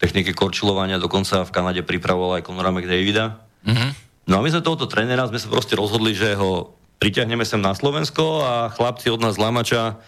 [0.00, 3.44] techniky korčulovania, dokonca v Kanade pripravoval aj Conora McDavida.
[3.64, 3.90] Mm-hmm.
[4.32, 7.76] No a my sme tohoto trénera sme sa proste rozhodli, že ho priťahneme sem na
[7.76, 10.00] Slovensko a chlapci od nás Lamača,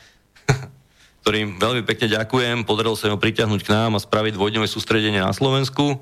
[1.24, 5.32] ktorým veľmi pekne ďakujem, podarilo sa ho priťahnuť k nám a spraviť dvojdňové sústredenie na
[5.32, 6.00] Slovensku.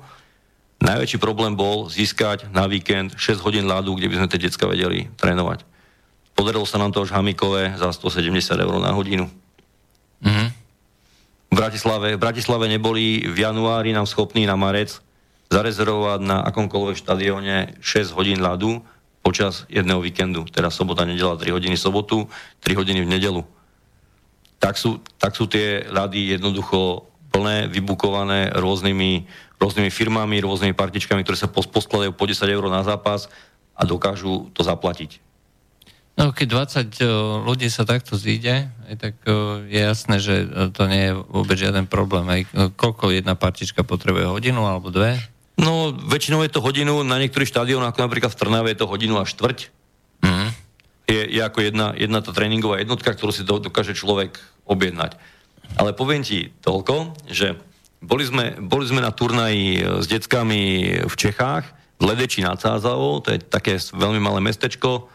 [0.81, 5.07] Najväčší problém bol získať na víkend 6 hodín ľadu, kde by sme tie decka vedeli
[5.15, 5.70] trénovať.
[6.41, 9.29] Podarilo sa nám to až Hamikové za 170 eur na hodinu.
[10.25, 10.47] Mm-hmm.
[11.53, 15.05] V, Bratislave, v Bratislave neboli v januári nám schopní na marec
[15.53, 18.81] zarezervovať na akomkoľvek štadióne 6 hodín ľadu
[19.21, 20.49] počas jedného víkendu.
[20.49, 22.25] Teda sobota, nedela 3 hodiny sobotu,
[22.65, 23.45] 3 hodiny v nedelu.
[24.57, 29.29] Tak sú, tak sú tie ľady jednoducho plné, vybukované rôznymi
[29.61, 33.29] rôznymi firmami, rôznymi partičkami, ktoré sa poskladajú po 10 eur na zápas
[33.77, 35.21] a dokážu to zaplatiť.
[36.21, 36.47] No, keď
[36.93, 37.09] 20 e,
[37.49, 38.69] ľudí sa takto zíde,
[39.01, 42.29] tak e, je jasné, že e, to nie je vôbec žiaden problém.
[42.29, 42.41] Aj
[42.77, 44.29] koľko jedna partička potrebuje?
[44.29, 45.17] Hodinu alebo dve?
[45.57, 49.17] No, väčšinou je to hodinu, na niektorých štadiónoch, ako napríklad v Trnave, je to hodinu
[49.17, 49.73] a štvrť.
[50.21, 50.49] Mm-hmm.
[51.09, 54.37] Je, je ako jedna, jedna tá tréningová jednotka, ktorú si do, dokáže človek
[54.69, 55.17] objednať.
[55.81, 57.57] Ale poviem ti toľko, že
[57.97, 60.61] boli sme, boli sme na turnaji s deckami
[61.01, 61.65] v Čechách,
[61.97, 65.09] v Ledeči nad Cázavou, to je také veľmi malé mestečko,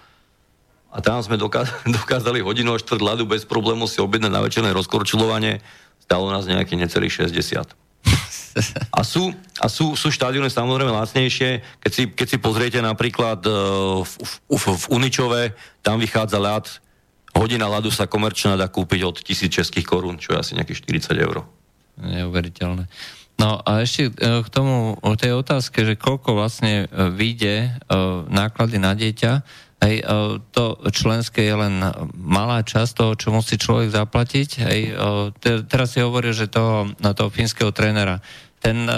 [0.92, 1.36] a tam sme
[1.98, 5.60] dokázali, hodinu a štvrt ľadu bez problémov si objednať na večerné rozkorčilovanie.
[6.02, 7.86] Stalo nás nejaký necelých 60.
[8.88, 9.28] A sú,
[9.60, 11.60] a sú, sú štádiony samozrejme lacnejšie.
[11.84, 13.52] Keď si, keď si pozriete napríklad e,
[14.00, 14.12] v,
[14.48, 15.52] v, v Uničove,
[15.84, 16.64] tam vychádza ľad,
[17.36, 21.20] hodina ľadu sa komerčná dá kúpiť od 1000 českých korún, čo je asi nejakých 40
[21.20, 21.44] eur
[22.00, 22.88] neuveriteľné.
[23.36, 27.76] No a ešte e, k tomu, o tej otázke, že koľko vlastne e, vyjde
[28.32, 29.32] náklady na dieťa,
[29.84, 30.04] hej,
[30.52, 31.74] to členské je len
[32.16, 34.48] malá časť toho, čo musí človek zaplatiť.
[34.64, 34.80] Hej,
[35.68, 38.24] teraz si hovorí, že toho, na toho fínskeho trénera,
[38.60, 38.88] ten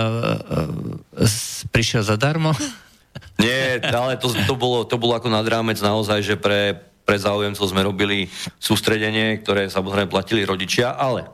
[1.75, 2.55] prišiel zadarmo?
[3.43, 6.75] Nie, ale to, to, bolo, to bolo ako nad rámec naozaj, že pre,
[7.07, 11.27] pre záujemcov sme robili sústredenie, ktoré samozrejme platili rodičia, ale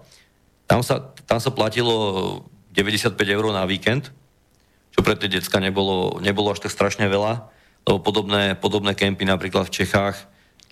[0.65, 2.41] tam sa, tam sa platilo
[2.73, 4.13] 95 eur na víkend,
[4.95, 7.53] čo pre tie decka nebolo, nebolo až tak strašne veľa,
[7.85, 10.17] lebo podobné, podobné kempy napríklad v Čechách,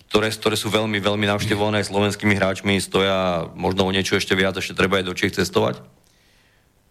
[0.09, 4.77] ktoré, ktoré sú veľmi, veľmi navštevované slovenskými hráčmi, stoja možno o niečo ešte viac, ešte
[4.77, 5.81] treba aj do Čech cestovať.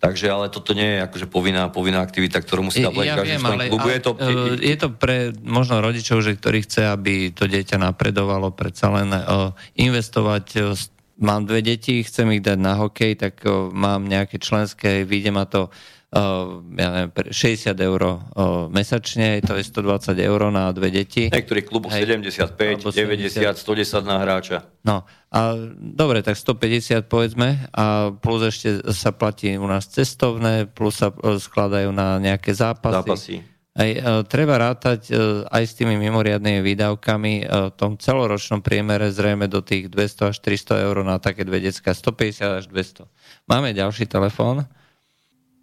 [0.02, 3.46] Takže ale toto nie je akože povinná, povinná aktivita, ktorú musí zaplatiť ja každý viem,
[3.46, 3.86] ale, klubu.
[3.86, 4.10] Je, to...
[4.58, 9.54] je to pre možno rodičov, že ktorí chce, aby to dieťa napredovalo, predsa len uh,
[9.78, 10.74] investovať uh,
[11.22, 15.46] mám dve deti, chcem ich dať na hokej, tak o, mám nejaké členské, vyjde ma
[15.46, 21.32] to Uh, ja neviem, 60 eur uh, mesačne, to je 120 eur na dve deti.
[21.32, 24.68] Niektorý klub 75, 90, 110 na hráča.
[24.84, 25.40] No, a
[25.72, 31.89] dobre, tak 150 povedzme a plus ešte sa platí u nás cestovné, plus sa skladajú
[31.97, 32.93] na nejaké zápasy.
[33.01, 33.36] zápasy.
[33.72, 35.12] Aj, e, treba rátať e,
[35.48, 40.36] aj s tými mimoriadnými výdavkami e, v tom celoročnom priemere zrejme do tých 200 až
[40.44, 43.09] 300 eur na také dve decka, 150 až 200.
[43.48, 44.68] Máme ďalší telefón.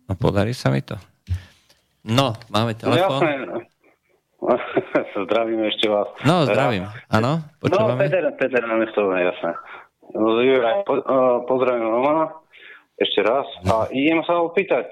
[0.09, 0.97] No podarí sa mi to.
[2.01, 3.21] No, máme telefón.
[4.41, 4.55] No,
[5.29, 6.09] zdravím ešte vás.
[6.25, 6.89] No, zdravím.
[7.13, 7.93] Áno, počúvame.
[7.93, 9.51] No, Peter, Peter na mesto, jasné.
[10.89, 10.93] Po,
[11.45, 12.33] pozdravím Romana
[12.97, 13.45] ešte raz.
[13.69, 14.89] A idem sa opýtať,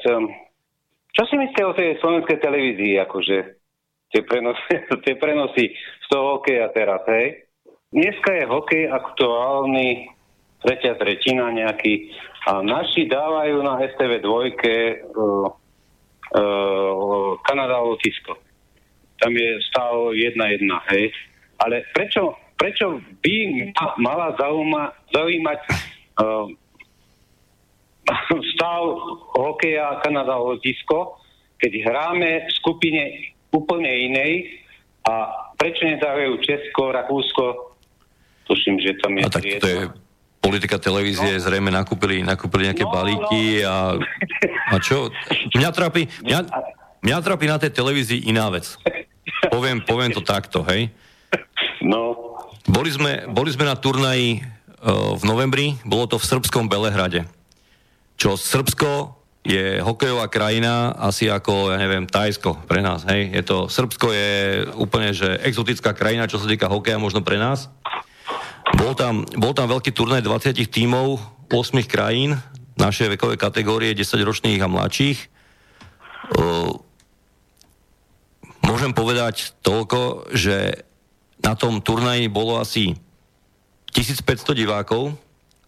[1.12, 3.38] čo si myslíte o tej slovenskej televízii, akože
[4.14, 4.74] tie prenosy,
[5.06, 7.50] tie prenosy z toho hokeja teraz, hej?
[7.88, 10.12] Dneska je hokej aktuálny,
[10.60, 12.12] tretia tretina nejaký,
[12.46, 18.38] a naši dávajú na STV dvojke uh, uh, Kanada Lotisko.
[19.18, 21.10] Tam je stále jedna jedna, hej?
[21.58, 23.36] Ale prečo prečo by
[23.78, 25.60] ma, mala zauma, zaujímať
[26.22, 26.50] uh,
[28.56, 28.82] stav
[29.38, 31.22] hokeja Kanada Lozisko,
[31.62, 33.04] keď hráme v skupine
[33.54, 34.64] úplne inej
[35.06, 37.46] a prečo nedávajú Česko, Rakúsko,
[38.48, 39.24] tuším, že tam je...
[39.24, 39.82] A tak to je
[40.38, 41.44] politika televízie, no.
[41.44, 43.68] zrejme nakúpili, nakúpili nejaké no, balíky no.
[43.68, 43.78] a,
[44.72, 45.12] a čo?
[45.58, 46.40] Mňa trápi, mňa,
[47.04, 48.78] mňa trápi na tej televízii iná vec.
[49.52, 50.90] Poviem, poviem to takto, hej?
[51.84, 52.16] No.
[52.68, 57.28] Boli sme, boli sme na turnaji uh, v novembri, bolo to v srbskom Belehrade.
[58.18, 59.14] Čo Srbsko
[59.48, 63.32] je hokejová krajina asi ako, ja neviem, Tajsko pre nás, hej.
[63.32, 64.32] Je to, Srbsko je
[64.76, 67.72] úplne, že exotická krajina, čo sa týka hokeja, možno pre nás.
[68.76, 72.36] Bol tam, bol tam veľký turnaj 20 tímov, 8 krajín,
[72.76, 75.20] naše vekové kategórie 10 ročných a mladších.
[76.36, 76.76] Uh,
[78.68, 80.84] môžem povedať toľko, že
[81.40, 83.00] na tom turnaji bolo asi
[83.96, 85.16] 1500 divákov,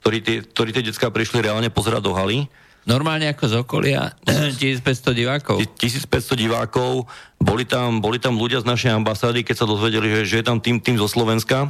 [0.04, 2.52] ktorí tie, ktorí tie detská prišli reálne pozerať do haly
[2.90, 4.18] Normálne ako z okolia
[4.58, 5.62] 1500 divákov.
[5.78, 7.06] 1500 divákov,
[7.38, 10.58] boli tam, boli tam ľudia z našej ambasády, keď sa dozvedeli, že, že je tam
[10.58, 11.70] tým, tým zo Slovenska.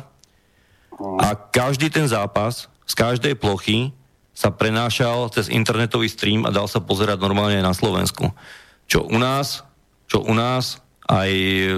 [0.99, 3.95] A každý ten zápas z každej plochy
[4.35, 8.31] sa prenášal cez internetový stream a dal sa pozerať normálne aj na Slovensku.
[8.87, 9.67] Čo u nás,
[10.07, 11.73] čo u nás aj e,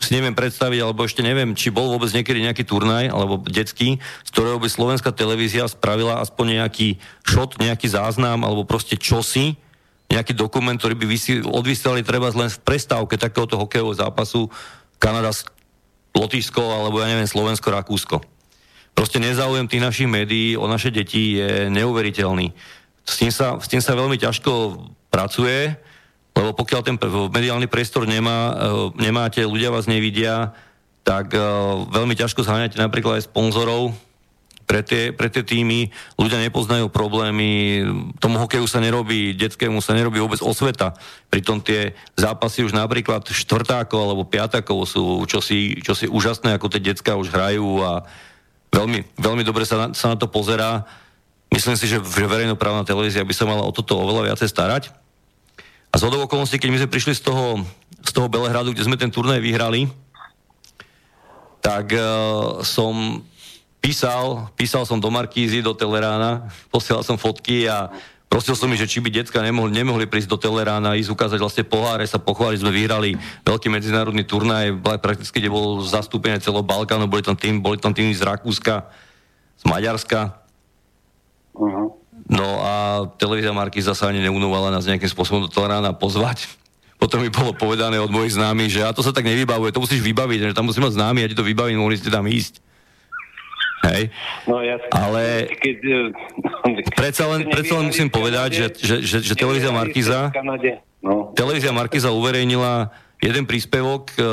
[0.00, 4.30] si neviem predstaviť, alebo ešte neviem, či bol vôbec niekedy nejaký turnaj, alebo detský, z
[4.32, 9.60] ktorého by slovenská televízia spravila aspoň nejaký shot, nejaký záznam, alebo proste čosi,
[10.08, 14.48] nejaký dokument, ktorý by vysi, odvysielali treba len v prestávke takéhoto hokejového zápasu
[14.96, 15.30] Kanada,
[16.16, 18.18] Lotyšsko, alebo ja neviem, Slovensko, Rakúsko.
[18.94, 22.52] Proste nezáujem tých našich médií o naše deti je neuveriteľný.
[23.04, 24.76] S tým sa, s tým sa veľmi ťažko
[25.08, 25.74] pracuje,
[26.36, 26.96] lebo pokiaľ ten
[27.32, 30.54] mediálny priestor nemá, e, nemáte, ľudia vás nevidia,
[31.02, 31.40] tak e,
[31.90, 33.96] veľmi ťažko zháňate napríklad aj sponzorov
[34.70, 35.90] pre tie, pre tie týmy.
[36.14, 37.82] Ľudia nepoznajú problémy,
[38.22, 40.94] tomu hokeju sa nerobí, detskému sa nerobí vôbec osveta.
[41.26, 47.18] Pritom tie zápasy už napríklad štvrtákov alebo piatakov sú čosi, čosi úžasné, ako tie detská
[47.18, 48.06] už hrajú a
[48.70, 50.86] veľmi, veľmi dobre sa na, sa na to pozerá.
[51.50, 54.82] Myslím si, že, že verejnoprávna televízia by sa mala o toto oveľa viacej starať.
[55.90, 57.66] A z hodou okolností, keď my sme prišli z toho,
[58.06, 59.90] z toho Belehradu, kde sme ten turnaj vyhrali,
[61.58, 63.20] tak uh, som
[63.82, 67.90] písal, písal som do Markízy, do Telerána, posielal som fotky a
[68.30, 71.66] prosil som mi, že či by decka nemohli, nemohli prísť do Telerána, ísť ukázať vlastne
[71.66, 77.26] poháre, sa pochváliť, sme vyhrali veľký medzinárodný turnaj, prakticky, kde bol zastúpené celého Balkánu, boli
[77.26, 78.86] tam tým, boli tam tým z Rakúska,
[79.58, 80.40] z Maďarska.
[81.58, 81.92] Uh-huh.
[82.30, 82.74] No a
[83.18, 86.46] televízia Markiza sa ani neunovala nás nejakým spôsobom do toho rána pozvať.
[87.02, 90.06] Potom mi bolo povedané od mojich známych, že a to sa tak nevybavuje, to musíš
[90.06, 92.69] vybaviť, že tam musím mať známy, ja ti to vybavím, mohli ste tam ísť.
[93.80, 94.12] Hej.
[94.44, 99.34] No, ja Ale keď, eh, predsa, len, predsa len musím povedať, že, že, že, že
[99.34, 100.28] televízia Markiza
[101.00, 101.32] no.
[101.32, 104.24] televízia Markiza uverejnila jeden príspevok uh,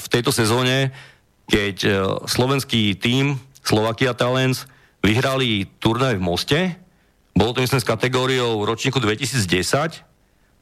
[0.00, 0.96] v tejto sezóne,
[1.44, 1.92] keď uh,
[2.24, 4.64] slovenský tím Slovakia Talents
[5.04, 6.60] vyhrali turnaj v Moste,
[7.36, 9.44] bolo to myslím s kategóriou ročníku 2010,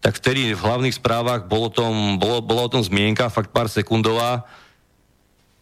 [0.03, 4.43] tak vtedy v hlavných správach bolo, tom, bolo, bolo o tom zmienka, fakt pár sekundová,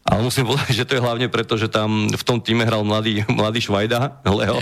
[0.03, 3.23] ale musím povedať, že to je hlavne preto, že tam v tom týme hral mladý,
[3.31, 4.59] mladý Švajda, Leo.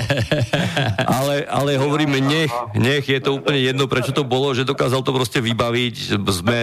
[1.20, 5.12] Ale, ale hovoríme, nech, nech, je to úplne jedno, prečo to bolo, že dokázal to
[5.12, 6.16] proste vybaviť.
[6.16, 6.58] Sme,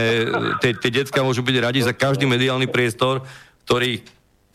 [0.62, 3.26] tie, tie decka môžu byť radi za každý mediálny priestor,
[3.66, 4.02] ktorý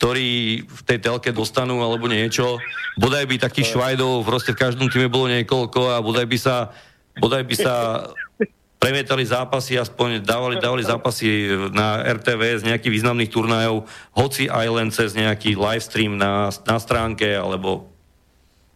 [0.03, 2.59] ktorí v tej telke dostanú alebo niečo.
[2.99, 6.75] Bodaj by takých švajdov proste v každom týme bolo niekoľko a bodaj by sa,
[7.23, 7.75] bodaj by sa
[8.83, 14.87] premietali zápasy, aspoň dávali, dávali zápasy na RTV z nejakých významných turnajov, hoci aj len
[14.91, 17.87] cez nejaký livestream na, na stránke alebo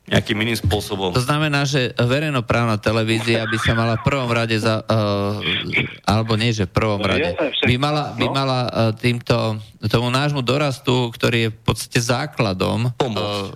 [0.07, 1.11] nejakým iným spôsobom.
[1.11, 5.43] To znamená, že verejnoprávna televízia by sa mala v prvom rade za, uh,
[6.07, 7.35] alebo nie, že v prvom no, rade,
[7.67, 8.31] by mala, by no.
[8.31, 9.59] mala uh, týmto,
[9.91, 13.51] tomu nášmu dorastu, ktorý je v podstate základom, uh,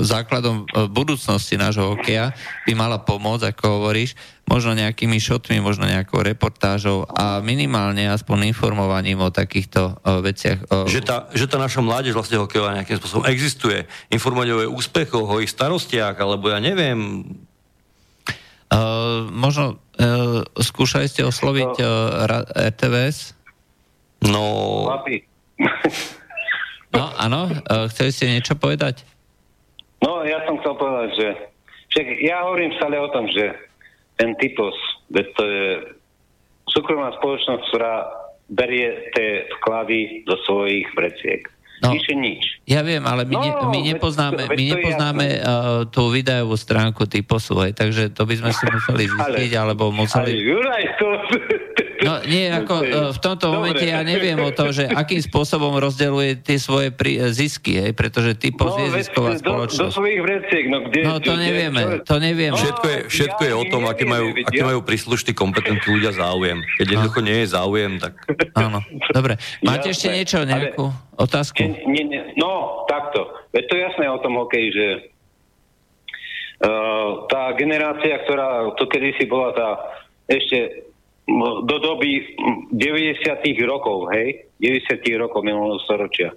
[0.00, 2.32] základom uh, budúcnosti nášho hokeja,
[2.64, 4.16] by mala pomôcť, ako hovoríš,
[4.52, 10.58] možno nejakými šotmi, možno nejakou reportážou a minimálne aspoň informovaním o takýchto o, veciach.
[10.68, 10.84] O...
[10.84, 13.86] Že, tá, že tá naša mládež vlastne hokejová nejakým spôsobom existuje.
[14.10, 17.24] Informovať o jej úspechoch, o ich starostiach, alebo ja neviem.
[18.72, 22.28] Uh, možno uh, skúšali ste osloviť uh,
[22.72, 23.38] RTVS?
[24.26, 24.44] No...
[26.96, 27.40] no, áno.
[27.68, 29.04] Uh, chceli ste niečo povedať?
[30.02, 31.28] No, ja som chcel povedať, že
[31.94, 33.54] však ja hovorím stále o tom, že
[34.18, 34.74] ten typos,
[35.10, 35.66] to je
[36.68, 37.94] súkromná spoločnosť, ktorá
[38.52, 41.48] berie tie vklady do svojich vreciek.
[41.82, 42.62] No, Píše nič.
[42.62, 47.58] Ja viem, ale my, no, ne, my nepoznáme, my nepoznáme uh, tú videovú stránku typosu,
[47.66, 50.30] hej, takže to by sme si museli zistiť, ale, alebo museli...
[50.30, 51.06] Ale Juraj, to,
[52.02, 53.54] No nie, ako e, v tomto Dobre.
[53.54, 58.34] momente ja neviem o tom, že akým spôsobom rozdeluje tie svoje pri, zisky, hej, pretože
[58.34, 59.78] typo no, je zisková spoločnosť.
[59.78, 60.98] Do, do svojich vreciek, no kde...
[61.06, 62.58] No to nevieme, to nevieme.
[62.58, 66.58] Všetko je, všetko je o tom, aké majú, aké majú príslušní kompetentní ľudia záujem.
[66.76, 66.92] Keď no.
[66.98, 68.12] jednoducho nie je záujem, tak...
[68.58, 68.82] Áno,
[69.14, 69.38] dobre.
[69.62, 71.62] Máte ešte niečo, nejakú otázku?
[71.86, 73.30] Nie, nie, no, takto.
[73.54, 74.88] Veď to jasné o tom hokeji, že
[76.66, 79.68] uh, tá generácia, ktorá to kedysi bola tá
[80.26, 80.88] ešte
[81.66, 82.36] do doby
[82.74, 83.42] 90.
[83.62, 84.50] rokov, hej?
[84.58, 85.02] 90.
[85.22, 86.34] rokov minulého storočia.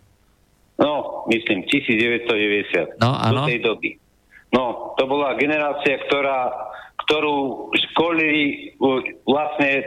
[0.77, 2.99] No, myslím, 1990.
[3.01, 3.47] No, áno.
[3.47, 3.89] Do tej doby.
[4.53, 6.51] No, to bola generácia, ktorá,
[7.01, 8.75] ktorú školili
[9.25, 9.83] vlastne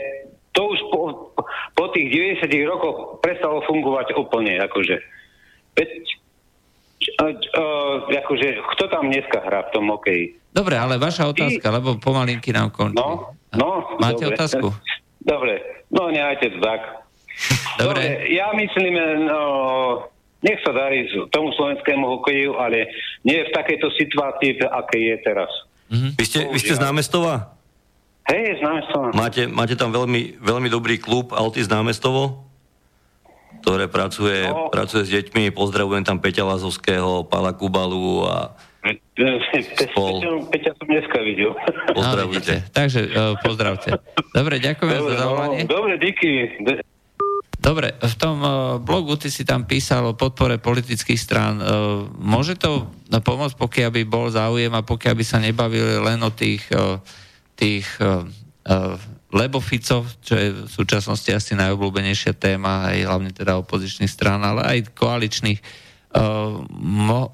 [0.53, 1.01] to už po,
[1.79, 2.11] po tých
[2.43, 4.97] 90 rokoch prestalo fungovať úplne, akože.
[5.79, 5.91] Veď,
[7.23, 10.39] uh, uh, akože, kto tam dneska hrá v tom hokeji?
[10.51, 11.75] Dobre, ale vaša otázka, Ty...
[11.79, 12.99] lebo pomalinky nám končí.
[12.99, 13.99] No, no.
[14.03, 14.35] Máte dobre.
[14.35, 14.67] otázku?
[15.23, 15.55] Dobre,
[15.93, 16.83] no nehajte to tak.
[17.79, 18.03] Dobre.
[18.03, 18.99] dobre ja myslím,
[19.31, 19.41] no,
[20.43, 22.91] nech sa darí tomu slovenskému hokeju, ale
[23.23, 25.51] nie v takejto situácii, aké je teraz.
[25.87, 26.11] Mm-hmm.
[26.19, 27.55] Vy, ste, vy ste z námestova?
[28.29, 29.09] Hej, z námestova.
[29.15, 32.48] Máte, máte tam veľmi, veľmi dobrý klub Altis námestovo?
[33.61, 34.71] Ktoré pracuje, no.
[34.73, 35.51] pracuje s deťmi.
[35.53, 38.55] Pozdravujem tam Peťa Lazovského, Pala Kubalu a
[40.49, 41.51] Peťa som dneska videl.
[41.91, 42.55] Pozdravujte.
[42.63, 43.99] No, Takže uh, pozdravte.
[44.31, 45.61] Dobre, ďakujem Dobre, za no, zavolanie.
[45.67, 46.31] No, dobre, díky.
[47.59, 51.59] Dobre, v tom uh, blogu ty si tam písal o podpore politických strán.
[51.59, 56.31] Uh, môže to pomôcť, pokiaľ by bol záujem a pokiaľ by sa nebavili len o
[56.31, 57.03] tých, uh,
[57.59, 58.23] tých uh,
[58.71, 58.95] uh,
[59.29, 64.65] lebo Fico, čo je v súčasnosti asi najobľúbenejšia téma, aj hlavne teda opozičných strán, ale
[64.65, 66.65] aj koaličných, uh,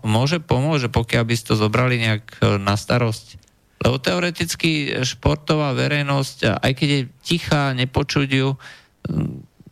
[0.03, 3.39] môže pomôcť, pokiaľ by ste to zobrali nejak uh, na starosť?
[3.85, 8.57] Lebo teoreticky športová verejnosť, aj keď je tichá, nepočuť ju,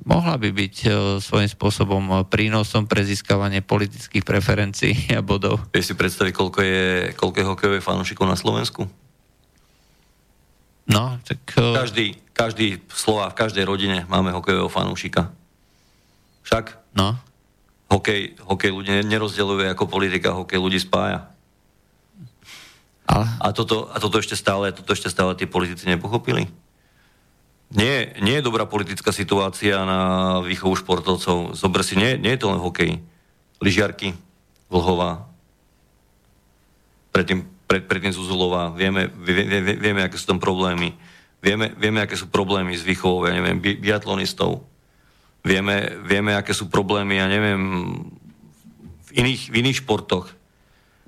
[0.05, 0.74] mohla by byť
[1.23, 5.65] svojím spôsobom prínosom pre získavanie politických preferencií a bodov.
[5.73, 6.85] Vieš si predstaviť, koľko je,
[7.16, 8.85] koľko je hokejových fanúšikov na Slovensku?
[10.87, 11.39] No, tak...
[11.55, 11.75] Uh...
[11.77, 15.31] Každý, každý slova, v každej rodine máme hokejového fanúšika.
[16.43, 16.79] Však?
[16.99, 17.15] No.
[17.93, 21.29] Hokej, hokej ľudí nerozdeluje ako politika, hokej ľudí spája.
[23.07, 23.29] Ale...
[23.39, 26.49] A, toto, a toto, ešte stále, toto ešte stále tí politici nepochopili?
[27.73, 30.01] Nie, nie je dobrá politická situácia na
[30.45, 31.57] výchovu športovcov.
[31.57, 33.01] Zober si, nie, nie je to len hokej.
[33.63, 34.13] Lyžiarky,
[34.73, 35.29] Vlhová,
[37.13, 40.93] predtým pred, predtým Zuzulová, vieme, vie, vie, vieme, aké sú tam problémy.
[41.40, 44.61] Vieme, vieme, aké sú problémy s výchovou, ja neviem, bi, biatlonistov.
[45.40, 47.62] Vieme, vieme, aké sú problémy, ja neviem,
[49.09, 50.28] v iných, v iných športoch.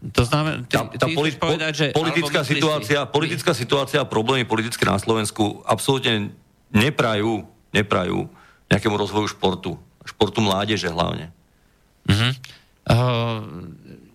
[0.01, 1.87] To znamená, ty, tá, tá ty poli- povedať, že...
[1.93, 3.13] Politická situácia, si...
[3.13, 6.33] politická situácia a problémy politické na Slovensku absolútne
[6.73, 7.45] neprajú,
[7.77, 8.25] neprajú
[8.73, 9.77] nejakému rozvoju športu.
[10.09, 11.29] Športu mládeže hlavne.
[12.09, 12.33] Uh-huh.
[12.85, 13.41] Uh,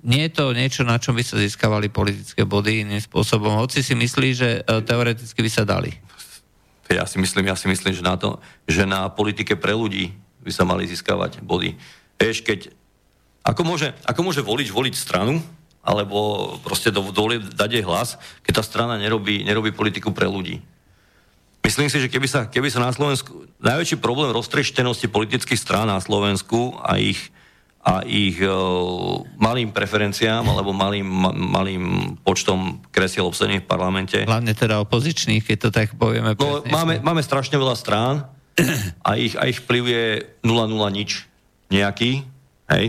[0.04, 3.96] nie je to niečo, na čom by sa získavali politické body iným spôsobom, hoci si
[3.96, 5.92] myslí, že e, teoreticky by sa dali.
[6.90, 10.10] Ja si myslím, ja si myslím, že na to, že na politike pre ľudí
[10.42, 11.78] by sa mali získavať body.
[12.18, 12.74] Vieš, keď,
[13.46, 15.38] ako môže, ako môže voliť, voliť stranu,
[15.86, 20.60] alebo proste do, dovoliť dať jej hlas, keď tá strana nerobí, nerobí politiku pre ľudí.
[21.60, 23.46] Myslím si, že keby sa, keby sa na Slovensku...
[23.60, 27.20] Najväčší problém roztreštenosti politických strán na Slovensku a ich
[27.90, 28.54] a ich uh,
[29.42, 34.18] malým preferenciám alebo malým, ma, malým počtom kresiel obsadených v parlamente.
[34.30, 36.38] Hlavne teda opozičných, keď to tak povieme.
[36.38, 38.30] No, máme, máme strašne veľa strán
[39.08, 40.06] a ich, a ich vplyv je
[40.46, 41.26] 0,0 nič
[41.74, 42.30] nejaký,
[42.78, 42.86] hej.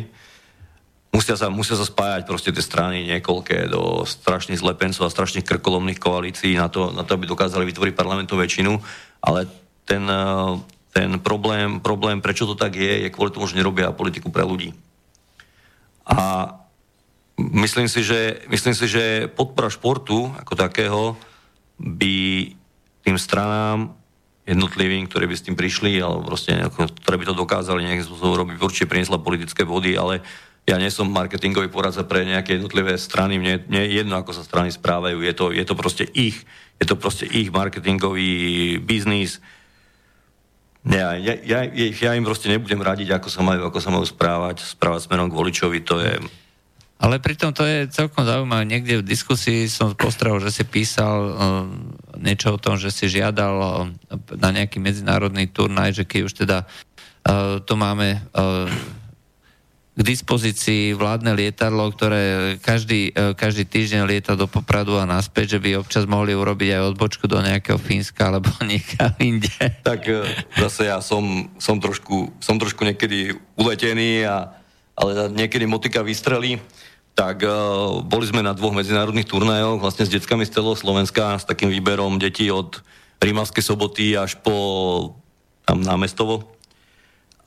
[1.10, 5.98] Musia sa, musia sa spájať proste tie strany niekoľké do strašných zlepencov a strašných krkolomných
[5.98, 8.78] koalícií na to, na to, aby dokázali vytvoriť parlamentnú väčšinu,
[9.24, 9.50] ale
[9.88, 10.54] ten, uh,
[10.94, 14.70] ten problém, problém, prečo to tak je, je kvôli tomu, že nerobia politiku pre ľudí.
[16.10, 16.50] A
[17.38, 21.00] myslím si, že, myslím si, že podpora športu ako takého
[21.80, 22.50] by
[23.06, 23.96] tým stranám
[24.44, 26.52] jednotlivým, ktorí by s tým prišli, alebo proste
[27.06, 30.20] ktoré by to dokázali nejakým spôsobom robiť, určite priniesla politické body, ale
[30.68, 34.68] ja nie som marketingový poradca pre nejaké jednotlivé strany, mne je jedno, ako sa strany
[34.68, 36.44] správajú, je to, je to proste ich,
[36.82, 39.40] je to proste ich marketingový biznis,
[40.88, 44.64] ja, ja, ja, ja im proste nebudem radiť, ako sa majú, ako sa majú správať,
[44.64, 46.16] správať smerom k voličovi, to je...
[47.00, 48.68] Ale pritom to je celkom zaujímavé.
[48.68, 51.32] Niekde v diskusii som postrel, že si písal uh,
[52.20, 53.88] niečo o tom, že si žiadal uh,
[54.36, 58.68] na nejaký medzinárodný turnaj, že keď už teda uh, tu máme uh,
[60.00, 65.58] k dispozícii vládne lietadlo, ktoré každý, e, každý týždeň lieta do Popradu a naspäť, že
[65.60, 69.52] by občas mohli urobiť aj odbočku do nejakého Fínska alebo niekam inde.
[69.84, 70.24] Tak e,
[70.56, 74.56] zase ja som, som, trošku, som trošku niekedy uletený, a,
[74.96, 76.56] ale niekedy motika vystrelí.
[77.12, 81.44] Tak uh, boli sme na dvoch medzinárodných turnajoch vlastne s deckami z celého Slovenska s
[81.44, 82.80] takým výberom detí od
[83.20, 84.56] Rímavskej soboty až po
[85.68, 86.56] tam námestovo.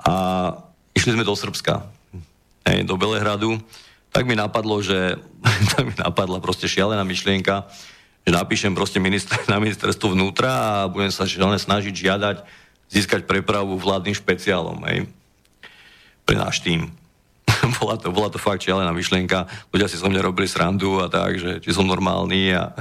[0.03, 0.13] A
[0.93, 2.02] išli sme do Srbska
[2.67, 3.59] hej, do Belehradu,
[4.13, 5.17] tak mi napadlo, že
[5.75, 7.67] tak mi napadla proste šialená myšlienka,
[8.23, 12.37] že napíšem proste minister, na ministerstvo vnútra a budem sa šialené snažiť žiadať
[12.93, 15.09] získať prepravu vládnym špeciálom, hej,
[16.23, 16.93] pre náš tým.
[17.79, 19.47] bola, to, bola to fakt šialená myšlienka.
[19.73, 22.75] Ľudia si so mne robili srandu a tak, že či som normálny a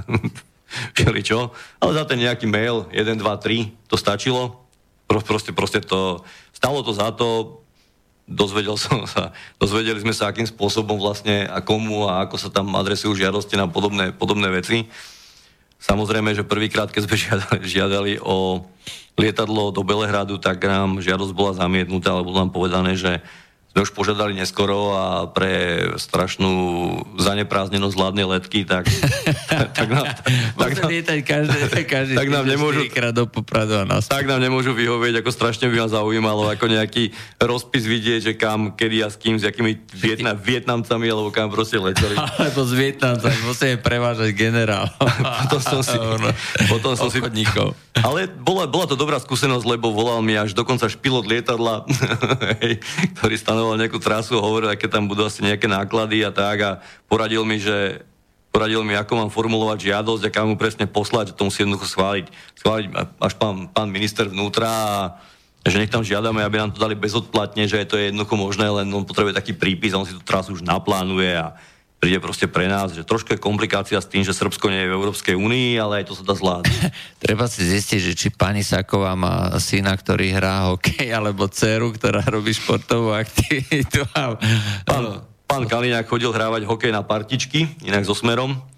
[1.23, 1.53] čo.
[1.79, 4.65] Ale za ten nejaký mail 1, 2, 3 to stačilo.
[5.07, 6.25] Proste, proste to,
[6.57, 7.61] stalo to za to,
[8.33, 12.73] dozvedel som sa, dozvedeli sme sa, akým spôsobom vlastne a komu a ako sa tam
[12.73, 14.89] adresujú žiadosti na podobné, podobné veci.
[15.83, 18.65] Samozrejme, že prvýkrát, keď sme žiadali, žiadali o
[19.21, 23.21] lietadlo do Belehradu, tak nám žiadosť bola zamietnutá, alebo nám povedané, že
[23.73, 26.53] sme už požiadali neskoro a pre strašnú
[27.17, 28.85] zaneprázdnenosť vládnej letky, tak,
[29.49, 30.05] tak, tak, nám,
[30.61, 30.91] tak, nám,
[31.25, 31.67] každý,
[31.97, 32.85] každý tak nám nemôžu,
[33.17, 34.13] do a.
[34.13, 38.77] Tak nám nemôžu vyhovieť, ako strašne by ma zaujímalo, ako nejaký rozpis vidieť, že kam,
[38.77, 42.21] kedy a s kým, s jakými Vietna, Vietnamcami, alebo kam proste leteli.
[42.43, 44.85] Alebo s Vietnamcami, musíme prevážať generál.
[45.49, 45.97] potom som si...
[46.69, 47.25] potom som si
[48.03, 51.87] ale bola, bola to dobrá skúsenosť, lebo volal mi až dokonca špilot lietadla,
[53.17, 56.71] ktorý stanoval plánoval nejakú trasu, hovoril, aké tam budú asi nejaké náklady a tak a
[57.07, 58.03] poradil mi, že
[58.51, 61.87] poradil mi, ako mám formulovať žiadosť a kam mu presne poslať, že to musí jednoducho
[61.95, 62.27] schváliť,
[62.59, 62.87] schváliť
[63.23, 64.93] až pán, pán minister vnútra a
[65.63, 68.91] že nech tam žiadame, aby nám to dali bezodplatne, že je to jednoducho možné, len
[68.91, 71.55] on potrebuje taký prípis a on si tú trasu už naplánuje a
[72.03, 74.97] príde proste pre nás, že trošku je komplikácia s tým, že Srbsko nie je v
[74.99, 76.91] Európskej únii, ale aj to sa dá zvládať.
[77.23, 82.27] Treba si zistiť, že či pani Saková má syna, ktorý hrá hokej, alebo dceru, ktorá
[82.27, 84.03] robí športovú aktivitu.
[84.83, 88.72] Pán, pán Kaliňák chodil hrávať hokej na partičky, inak so smerom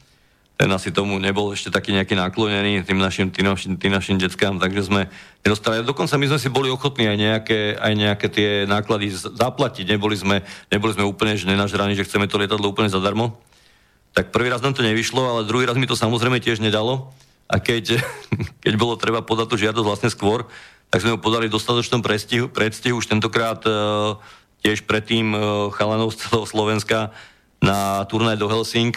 [0.55, 4.63] ten asi tomu nebol ešte taký nejaký naklonený tým našim, tým našim, tým našim deckám,
[4.63, 5.11] takže sme
[5.43, 5.83] nedostali.
[5.83, 9.99] Dokonca my sme si boli ochotní aj nejaké, aj nejaké tie náklady zaplatiť.
[9.99, 13.35] Neboli sme, neboli sme úplne že nenažraní, že chceme to lietadlo úplne zadarmo.
[14.15, 17.11] Tak prvý raz nám to nevyšlo, ale druhý raz mi to samozrejme tiež nedalo.
[17.51, 17.99] A keď,
[18.65, 20.47] keď bolo treba podať tú žiadosť vlastne skôr,
[20.87, 24.15] tak sme ho podali v dostatočnom predstihu, predstihu už tentokrát uh,
[24.63, 25.41] tiež predtým uh,
[25.75, 27.11] chalanov z celého Slovenska
[27.59, 28.95] na turnaj do Helsing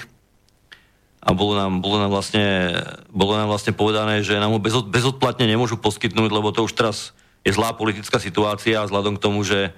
[1.27, 2.71] a bolo nám, bolo nám, vlastne,
[3.11, 7.11] bolo nám vlastne povedané, že nám ho bezod, bezodplatne nemôžu poskytnúť, lebo to už teraz
[7.43, 9.75] je zlá politická situácia vzhľadom k tomu, že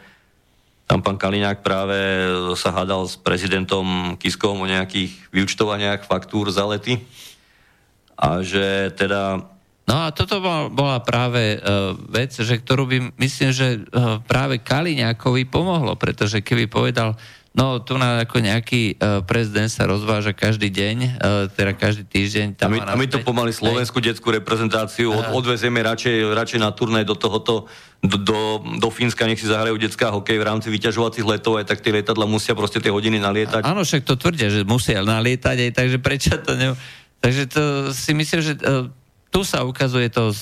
[0.85, 1.97] tam pán Kaliňák práve
[2.53, 7.01] sa hádal s prezidentom Kiskom o nejakých vyučtovaniach faktúr za lety.
[8.13, 9.41] A že teda
[9.89, 10.37] No a toto
[10.69, 16.69] bola práve uh, vec, že ktorú by, myslím, že uh, práve Kaliňákovi pomohlo, pretože keby
[16.69, 17.17] povedal,
[17.59, 22.55] No, tu na ako nejaký uh, prezident sa rozváža každý deň, uh, teda každý týždeň.
[22.55, 26.71] Tam a, my, a my to pomaly slovenskú detskú reprezentáciu od, odvezieme radšej, radšej na
[26.71, 27.67] turné do tohoto,
[27.99, 28.39] do, do,
[28.79, 32.23] do Fínska, nech si zahrajú detská hokej v rámci vyťažovacích letov, aj tak tie lietadla
[32.23, 33.67] musia proste tie hodiny nalietať.
[33.67, 36.79] Áno, však to tvrdia, že musia nalietať, aj takže prečo to ne...
[37.19, 38.87] Takže to si myslím, že uh,
[39.29, 40.33] tu sa ukazuje to,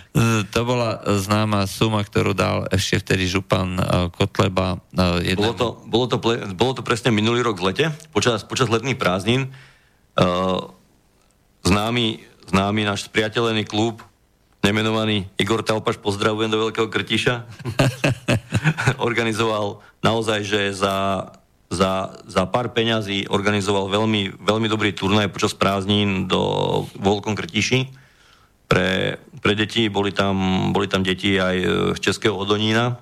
[0.51, 4.83] to bola známa suma, ktorú dal ešte vtedy župan e, Kotleba.
[5.23, 6.17] E, bolo to, bolo, to,
[6.51, 9.47] bolo to presne minulý rok v lete, počas, počas letných prázdnin.
[11.63, 12.19] Známy,
[12.51, 14.03] známy náš spriateľený klub,
[14.59, 17.47] nemenovaný Igor Talpaš, pozdravujem do Veľkého Krtiša,
[19.07, 21.31] organizoval naozaj, že za,
[21.71, 28.00] za, za pár peňazí organizoval veľmi, veľmi dobrý turnaj počas prázdnin do Veľkom Krtiši
[28.71, 29.91] pre, pre deti.
[29.91, 31.55] Boli tam, boli tam deti aj
[31.91, 32.95] z Českého Odonína.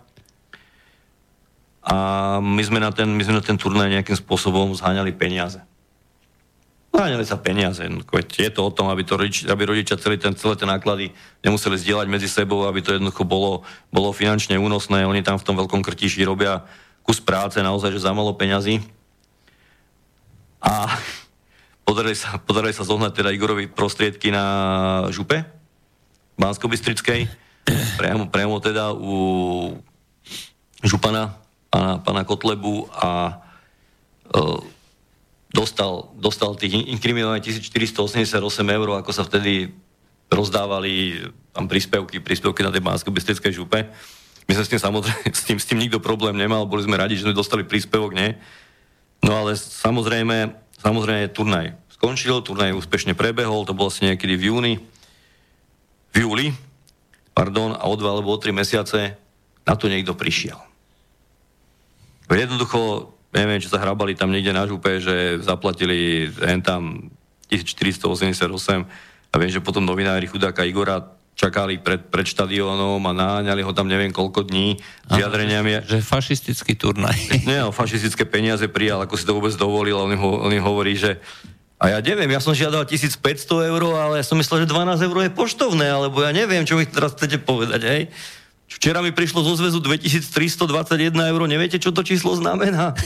[1.86, 1.96] A
[2.42, 5.62] my sme na ten, my sme na ten turnaj nejakým spôsobom zháňali peniaze.
[6.90, 7.86] Zháňali sa peniaze.
[8.34, 11.14] Je to o tom, aby, to rodič, aby rodičia celé, ten, celé tie náklady
[11.46, 13.62] nemuseli zdieľať medzi sebou, aby to jednoducho bolo,
[13.94, 15.06] bolo finančne únosné.
[15.06, 16.66] Oni tam v tom veľkom krtiši robia
[17.06, 18.82] kus práce naozaj, že za malo peňazí.
[20.66, 20.90] A
[21.88, 24.46] podarili sa, podarili sa zohnať teda Igorovi prostriedky na
[25.14, 25.59] župe
[26.40, 26.72] bansko
[28.00, 29.14] priamo, priamo teda u
[30.82, 31.36] župana,
[31.68, 33.38] pána, pána Kotlebu a
[34.32, 34.60] uh,
[35.52, 39.76] dostal, dostal tých inkriminovaných 1488 eur, ako sa vtedy
[40.32, 43.12] rozdávali tam príspevky, príspevky na tej bansko
[43.52, 43.90] župe.
[44.48, 47.20] My sme s tým samozrejme, s tým, s tým nikto problém nemal, boli sme radi,
[47.20, 48.34] že sme dostali príspevok, nie?
[49.20, 54.74] No ale samozrejme, samozrejme turnaj skončil, turnaj úspešne prebehol, to bolo asi niekedy v júni,
[56.14, 56.48] v júli,
[57.34, 59.16] pardon, a o dva alebo o tri mesiace
[59.64, 60.58] na to niekto prišiel.
[62.30, 67.10] Jednoducho, neviem, či sa hrabali tam niekde na župe, že zaplatili len tam
[67.50, 68.46] 1488
[69.30, 73.88] a viem, že potom novinári chudáka Igora čakali pred, pred štadiónom a náňali ho tam
[73.88, 74.76] neviem koľko dní
[75.08, 75.88] s vyjadreniami.
[75.88, 77.16] Že, že fašistický turnaj.
[77.48, 81.00] Nie, no, fašistické peniaze prijal, ako si to vôbec dovolil, on im, ho, on hovorí,
[81.00, 81.24] že
[81.80, 83.24] a ja neviem, ja som žiadal 1500
[83.72, 86.84] eur, ale ja som myslel, že 12 eur je poštovné, alebo ja neviem, čo mi
[86.84, 88.02] teraz chcete povedať, hej?
[88.70, 92.92] Včera mi prišlo zo zväzu 2321 eur, neviete, čo to číslo znamená?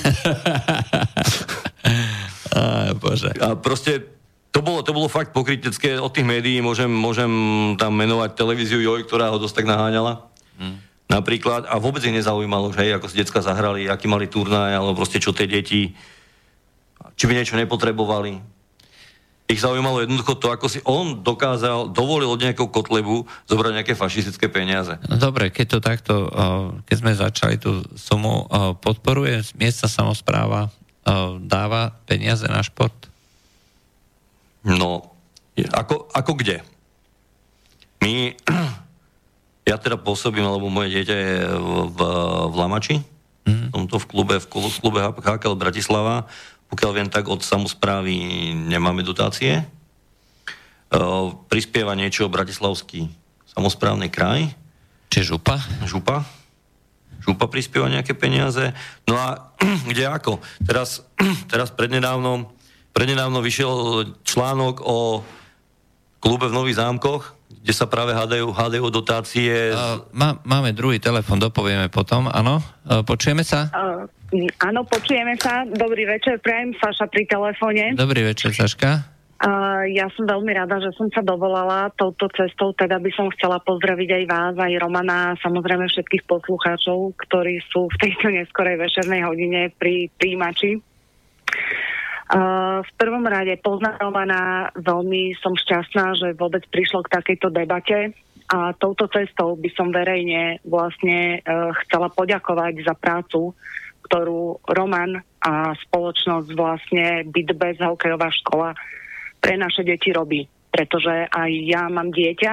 [2.54, 3.30] Á, bože.
[3.38, 4.10] A proste
[4.54, 7.30] to bolo, to bolo fakt pokrytecké od tých médií, môžem, môžem
[7.78, 10.30] tam menovať televíziu Joj, ktorá ho dosť tak naháňala.
[10.58, 10.78] Hmm.
[11.10, 14.98] Napríklad, a vôbec ich nezaujímalo, že hej, ako si decka zahrali, aký mali turnaj, alebo
[14.98, 15.94] proste čo tie deti,
[17.14, 18.54] či by niečo nepotrebovali.
[19.44, 24.48] Ich zaujímalo jednoducho to, ako si on dokázal, dovolil od nejakého kotlebu zobrať nejaké fašistické
[24.48, 24.95] peniaze.
[25.11, 26.14] No dobre, keď to takto,
[26.88, 28.48] keď sme začali tú sumu,
[28.80, 30.72] podporuje miestna samozpráva,
[31.44, 32.95] dáva peniaze na šport?
[34.64, 35.11] No,
[35.60, 36.64] ako, ako kde?
[37.99, 38.32] My,
[39.70, 41.36] ja teda pôsobím, alebo moje dieťa je
[41.91, 41.99] v,
[42.48, 42.95] v Lamači,
[43.44, 43.70] mm-hmm.
[43.76, 44.48] tomto v klube, v
[44.80, 46.28] klube HKL Bratislava.
[46.74, 48.18] Pokiaľ viem, tak od samozprávy
[48.58, 49.62] nemáme dotácie.
[50.90, 53.14] Uh, prispieva niečo Bratislavský
[53.54, 54.50] samozprávny kraj.
[55.14, 55.62] Čiže župa?
[55.86, 56.26] Župa.
[57.22, 58.74] Župa prispieva nejaké peniaze.
[59.06, 59.54] No a
[59.90, 60.41] kde ako?
[60.66, 61.06] Teraz,
[61.54, 62.50] teraz prednedávnom
[62.94, 63.74] Prednedávno vyšiel
[64.22, 65.26] článok o
[66.22, 69.75] klube v Nových zámkoch, kde sa práve hádajú, hádajú dotácie.
[69.75, 72.63] Uh, má, máme druhý telefon, dopovieme potom, áno?
[72.88, 73.69] Uh, počujeme sa?
[73.69, 74.09] Uh,
[74.63, 75.67] áno, počujeme sa.
[75.67, 77.93] Dobrý večer, prajem Saša pri telefóne.
[77.93, 79.13] Dobrý večer, Saška.
[79.43, 83.59] Uh, ja som veľmi rada, že som sa dovolala touto cestou, teda by som chcela
[83.59, 89.27] pozdraviť aj vás, aj Romana, a samozrejme všetkých poslucháčov, ktorí sú v tejto neskorej večernej
[89.27, 90.80] hodine pri príjimači.
[92.84, 98.18] V prvom rade poznamenaná veľmi som šťastná, že vôbec prišlo k takejto debate
[98.49, 103.55] a touto cestou by som verejne vlastne uh, chcela poďakovať za prácu,
[104.10, 108.76] ktorú Roman a spoločnosť vlastne Byt bez hokejová škola
[109.39, 110.43] pre naše deti robí.
[110.73, 112.51] Pretože aj ja mám dieťa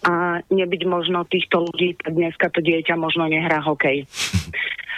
[0.00, 4.04] a nebyť možno týchto ľudí, dneska to dieťa možno nehrá hokej.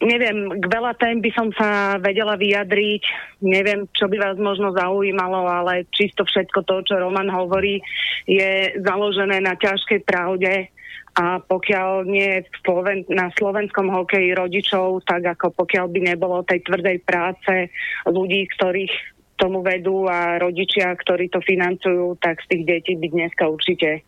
[0.00, 3.02] Neviem, k veľa tém by som sa vedela vyjadriť.
[3.42, 7.82] Neviem, čo by vás možno zaujímalo, ale čisto všetko to, čo Roman hovorí,
[8.24, 10.70] je založené na ťažkej pravde
[11.14, 16.98] a pokiaľ nie Sloven- na slovenskom hokeji rodičov, tak ako pokiaľ by nebolo tej tvrdej
[17.06, 17.70] práce
[18.06, 23.46] ľudí, ktorých tomu vedú a rodičia, ktorí to financujú, tak z tých detí by dneska
[23.50, 24.06] určite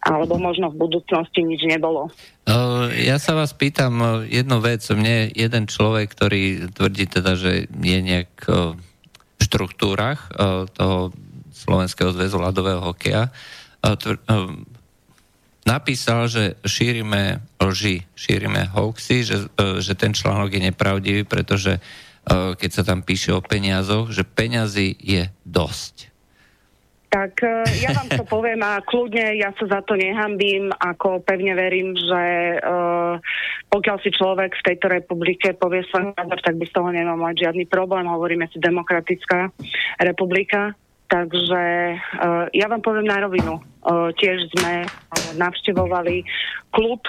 [0.00, 2.08] alebo možno v budúcnosti nič nebolo.
[2.96, 4.80] Ja sa vás pýtam jednu vec.
[4.88, 10.32] Mne jeden človek, ktorý tvrdí teda, že je nejak v štruktúrach
[10.72, 11.12] toho
[11.52, 13.28] Slovenského zväzu ľadového hokeja,
[15.68, 19.36] napísal, že šírime lži, šírime hoaxy, že,
[19.84, 21.76] že ten článok je nepravdivý, pretože
[22.30, 26.09] keď sa tam píše o peniazoch, že peňazí je dosť.
[27.10, 31.58] Tak e, ja vám to poviem a kľudne ja sa za to nehambím, ako pevne
[31.58, 32.22] verím, že
[32.62, 33.18] uh,
[33.66, 37.50] pokiaľ si človek v tejto republike povie svoj názor, tak by z toho nemal mať
[37.50, 38.06] žiadny problém.
[38.06, 39.50] Hovoríme si demokratická
[39.98, 40.78] republika.
[41.10, 41.62] Takže
[41.98, 43.58] uh, ja vám poviem na rovinu.
[43.82, 44.90] Uh, tiež sme uh,
[45.34, 46.22] navštevovali
[46.70, 47.02] klub,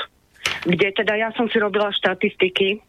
[0.65, 2.81] kde teda ja som si robila štatistiky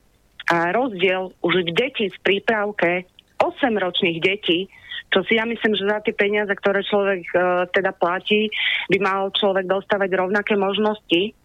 [0.49, 3.05] a rozdiel už v deti v prípravke
[3.37, 4.73] 8-ročných detí
[5.13, 8.49] čo si ja myslím, že za tie peniaze, ktoré človek uh, teda platí,
[8.89, 11.37] by mal človek dostávať rovnaké možnosti,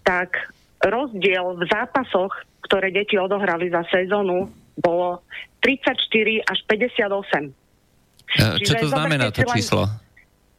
[0.00, 2.32] tak rozdiel v zápasoch,
[2.64, 4.48] ktoré deti odohrali za sezónu,
[4.80, 5.20] bolo
[5.60, 7.52] 34 až 58.
[8.40, 9.84] Uh, čo to znamená to číslo?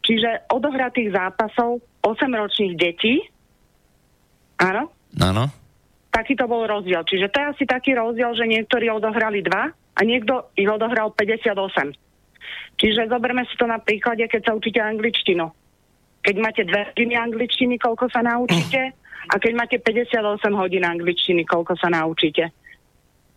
[0.06, 3.26] Čiže odohratých zápasov 8-ročných detí,
[4.62, 4.94] áno?
[5.18, 5.50] Áno.
[6.14, 7.02] Taký to bol rozdiel.
[7.06, 12.11] Čiže to je asi taký rozdiel, že niektorí odohrali dva a niekto ich odohral 58.
[12.78, 15.50] Čiže zoberme si to na príklade, keď sa učíte angličtinu.
[16.22, 18.94] Keď máte dve hodiny angličtiny, koľko sa naučíte?
[19.30, 22.50] A keď máte 58 hodín angličtiny, koľko sa naučíte?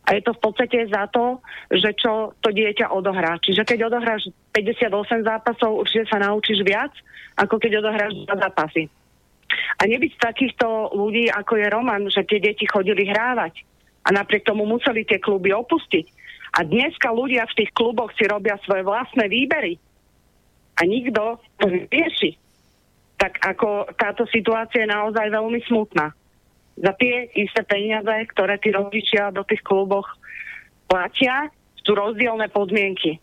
[0.04, 1.40] A je to v podstate za to,
[1.72, 3.40] že čo to dieťa odohrá.
[3.40, 6.92] Čiže keď odohráš 58 zápasov, určite sa naučíš viac,
[7.40, 8.92] ako keď odohráš dva zápasy.
[9.80, 13.64] A nebyť takýchto ľudí, ako je Roman, že tie deti chodili hrávať
[14.04, 16.23] a napriek tomu museli tie kluby opustiť.
[16.54, 19.74] A dneska ľudia v tých kluboch si robia svoje vlastné výbery.
[20.78, 22.38] A nikto to rieši.
[23.18, 26.14] Tak ako táto situácia je naozaj veľmi smutná
[26.74, 30.06] za tie isté peniaze, ktoré tí rodičia do tých kluboch
[30.90, 31.50] platia,
[31.86, 33.22] sú rozdielne podmienky.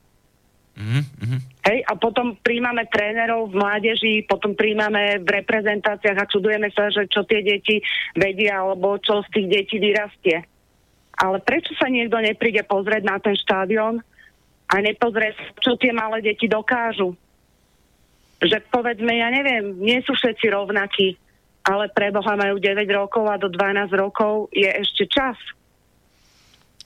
[0.72, 1.40] Mm-hmm.
[1.68, 7.12] Hej, a potom príjmame trénerov v mládeži, potom príjmame v reprezentáciách a čudujeme sa, že
[7.12, 7.84] čo tie deti
[8.16, 10.48] vedia, alebo čo z tých detí vyrastie.
[11.22, 14.02] Ale prečo sa niekto nepríde pozrieť na ten štádion
[14.66, 17.14] a nepozrie, čo tie malé deti dokážu?
[18.42, 21.22] Že povedzme, ja neviem, nie sú všetci rovnakí
[21.66, 25.38] ale pre Boha majú 9 rokov a do 12 rokov je ešte čas.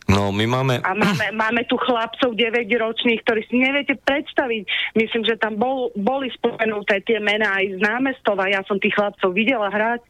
[0.05, 0.85] No, my máme...
[0.85, 4.93] A máme, máme tu chlapcov 9-ročných, ktorí si neviete predstaviť.
[4.93, 8.45] Myslím, že tam bol, boli spomenuté tie mená aj z námestova.
[8.45, 10.05] Ja som tých chlapcov videla hrať.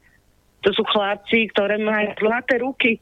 [0.68, 3.00] To sú chlapci, ktoré majú zlaté ruky.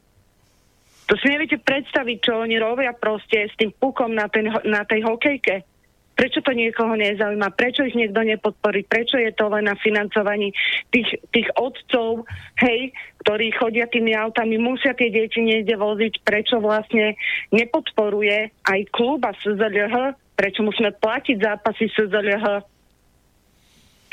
[1.07, 5.03] To si neviete predstaviť, čo oni robia proste s tým pukom na, ten, na tej
[5.03, 5.67] hokejke.
[6.13, 7.57] Prečo to niekoho nezaujíma?
[7.57, 8.85] Prečo ich niekto nepodporí?
[8.85, 10.53] Prečo je to len na financovaní
[10.93, 12.30] tých, tých otcov,
[12.61, 12.93] hej,
[13.25, 16.21] ktorí chodia tými autami, musia tie deti niekde voziť?
[16.21, 17.17] Prečo vlastne
[17.49, 20.13] nepodporuje aj kluba SZLH?
[20.38, 22.73] Prečo musíme platiť zápasy SZLH?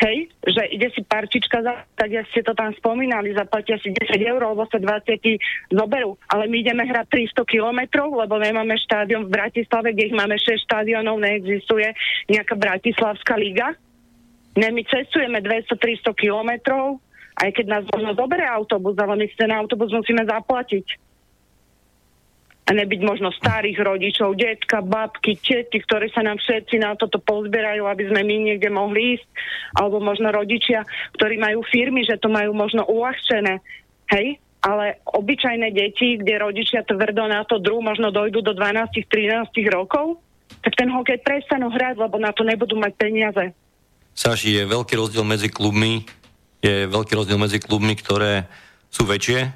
[0.00, 4.16] Hej, že ide si parčička za, tak ja ste to tam spomínali, zaplatia si 10
[4.16, 6.16] eur, alebo sa 20 zoberú.
[6.24, 10.56] Ale my ideme hrať 300 kilometrov, lebo nemáme štádion v Bratislave, kde ich máme 6
[10.64, 11.92] štádiónov, neexistuje
[12.32, 13.76] nejaká Bratislavská liga.
[14.56, 16.96] Ne, my cestujeme 200-300 kilometrov,
[17.36, 21.09] aj keď nás možno zoberie autobus, ale my si ten autobus musíme zaplatiť
[22.72, 28.04] nebyť možno starých rodičov, detka, babky, tety, ktorí sa nám všetci na toto pozbierajú, aby
[28.10, 29.26] sme my niekde mohli ísť,
[29.74, 30.86] alebo možno rodičia,
[31.18, 33.58] ktorí majú firmy, že to majú možno uľahčené.
[34.14, 34.38] Hej?
[34.60, 40.20] Ale obyčajné deti, kde rodičia tvrdo na to dru, možno dojdu do 12-13 rokov,
[40.60, 43.44] tak ten hokej prestanú hrať, lebo na to nebudú mať peniaze.
[44.12, 46.04] Saši, je veľký rozdiel medzi klubmi,
[46.60, 48.44] je veľký rozdiel medzi klubmi, ktoré
[48.92, 49.48] sú väčšie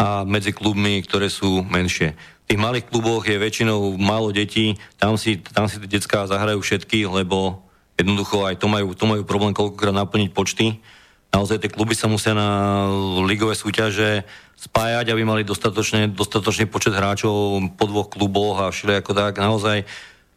[0.00, 2.16] a medzi klubmi, ktoré sú menšie
[2.50, 7.06] tých malých kluboch je väčšinou málo detí, tam si, tam si tie detská zahrajú všetky,
[7.06, 7.62] lebo
[7.94, 10.82] jednoducho aj to majú, to majú problém koľkokrát naplniť počty.
[11.30, 12.90] Naozaj tie kluby sa musia na
[13.22, 14.26] ligové súťaže
[14.58, 19.38] spájať, aby mali dostatočne, dostatočný počet hráčov po dvoch kluboch a ako tak.
[19.38, 19.86] Naozaj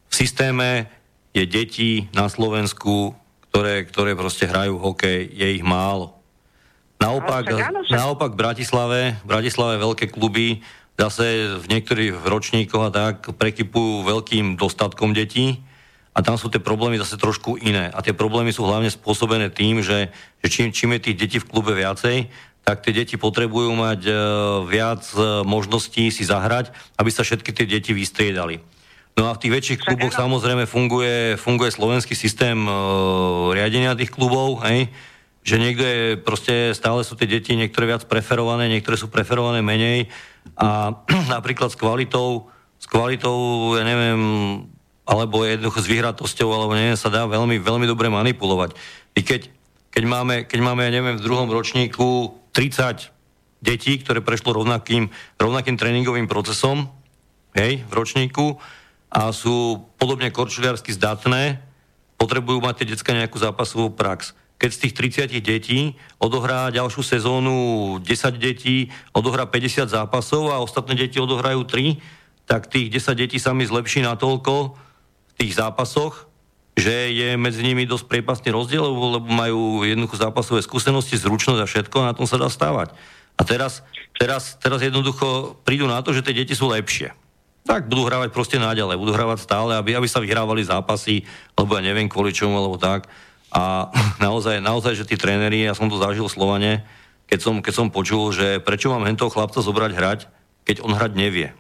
[0.06, 0.86] v systéme
[1.34, 3.18] je detí na Slovensku,
[3.50, 6.14] ktoré, ktoré proste hrajú hokej, je ich málo.
[7.02, 7.50] Naopak,
[7.90, 10.62] naopak v Bratislave, v Bratislave veľké kluby
[11.00, 15.62] zase v niektorých ročníkoch a tak prekypujú veľkým dostatkom detí
[16.14, 17.90] a tam sú tie problémy zase trošku iné.
[17.90, 20.14] A tie problémy sú hlavne spôsobené tým, že,
[20.46, 22.30] že čím, čím je tých detí v klube viacej,
[22.64, 24.14] tak tie deti potrebujú mať e,
[24.70, 28.64] viac e, možností si zahrať, aby sa všetky tie deti vystriedali.
[29.20, 32.72] No a v tých väčších kluboch samozrejme funguje, funguje slovenský systém e,
[33.52, 34.88] riadenia tých klubov, hej,
[35.44, 40.08] že niekto je, proste stále sú tie deti niektoré viac preferované, niektoré sú preferované menej
[40.58, 40.98] a
[41.36, 42.50] napríklad s kvalitou,
[42.80, 44.22] s kvalitou, ja neviem,
[45.04, 48.76] alebo jednoducho s vyhratosťou, alebo neviem, sa dá veľmi, veľmi dobre manipulovať.
[49.16, 49.52] I keď,
[49.92, 53.12] keď, máme, keď máme, ja neviem, v druhom ročníku 30
[53.64, 56.92] detí, ktoré prešlo rovnakým, rovnakým tréningovým procesom,
[57.56, 58.60] hej, v ročníku,
[59.14, 61.62] a sú podobne korčuliarsky zdatné,
[62.18, 64.94] potrebujú mať tie detská nejakú zápasovú prax keď z tých
[65.28, 65.80] 30 detí
[66.22, 67.56] odohrá ďalšiu sezónu
[68.00, 68.08] 10
[68.40, 72.00] detí, odohrá 50 zápasov a ostatné deti odohrajú 3,
[72.48, 76.32] tak tých 10 detí sa mi zlepší natoľko v tých zápasoch,
[76.74, 81.96] že je medzi nimi dosť priepastný rozdiel, lebo majú jednoducho zápasové skúsenosti, zručnosť a všetko
[82.02, 82.98] a na tom sa dá stávať.
[83.38, 83.82] A teraz,
[84.18, 87.14] teraz, teraz jednoducho prídu na to, že tie deti sú lepšie.
[87.64, 91.24] Tak budú hrávať proste náďalej, budú hrávať stále, aby, aby sa vyhrávali zápasy,
[91.56, 93.08] lebo ja neviem kvôli čomu, alebo tak.
[93.54, 96.72] A naozaj, naozaj, že tí tréneri, ja som to zažil v Slovane,
[97.30, 100.20] keď som, keď som počul, že prečo mám hentoho chlapca zobrať hrať,
[100.66, 101.54] keď on hrať nevie.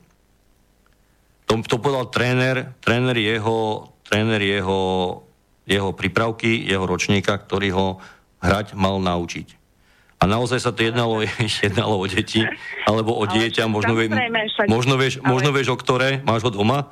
[1.45, 4.81] To, to povedal tréner, tréner jeho, tréner jeho,
[5.69, 7.87] jeho prípravky, jeho ročníka, ktorý ho
[8.41, 9.61] hrať mal naučiť.
[10.17, 11.21] A naozaj sa to jednalo,
[11.65, 12.41] jednalo o deti,
[12.89, 14.09] alebo o dieťa, možno, vie,
[14.65, 15.29] možno, vieš, ale...
[15.29, 16.89] možno vieš o ktoré, máš ho doma?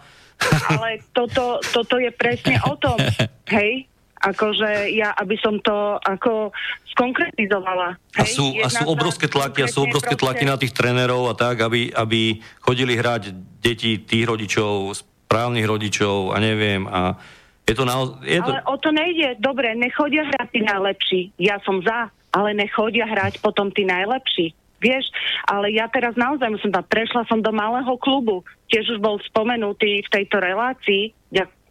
[0.68, 2.98] Ale toto, toto je presne o tom,
[3.58, 3.91] hej?
[4.22, 6.54] Akože ja, aby som to ako
[6.94, 7.98] skonkretizovala.
[8.18, 8.22] Hej?
[8.22, 11.66] A sú, a sú obrovské tlaky, a sú obrovské tlaky na tých trénerov a tak,
[11.66, 17.18] aby, aby chodili hrať deti tých rodičov, správnych rodičov a neviem a
[17.66, 18.20] je to naozaj...
[18.26, 18.52] Je to...
[18.52, 19.40] Ale o to nejde.
[19.40, 21.22] Dobre, nechodia hrať tí najlepší.
[21.40, 24.52] Ja som za, ale nechodia hrať potom tí najlepší.
[24.82, 25.14] Vieš,
[25.46, 28.42] ale ja teraz naozaj musím tam, prešla som do malého klubu,
[28.74, 31.14] tiež už bol spomenutý v tejto relácii,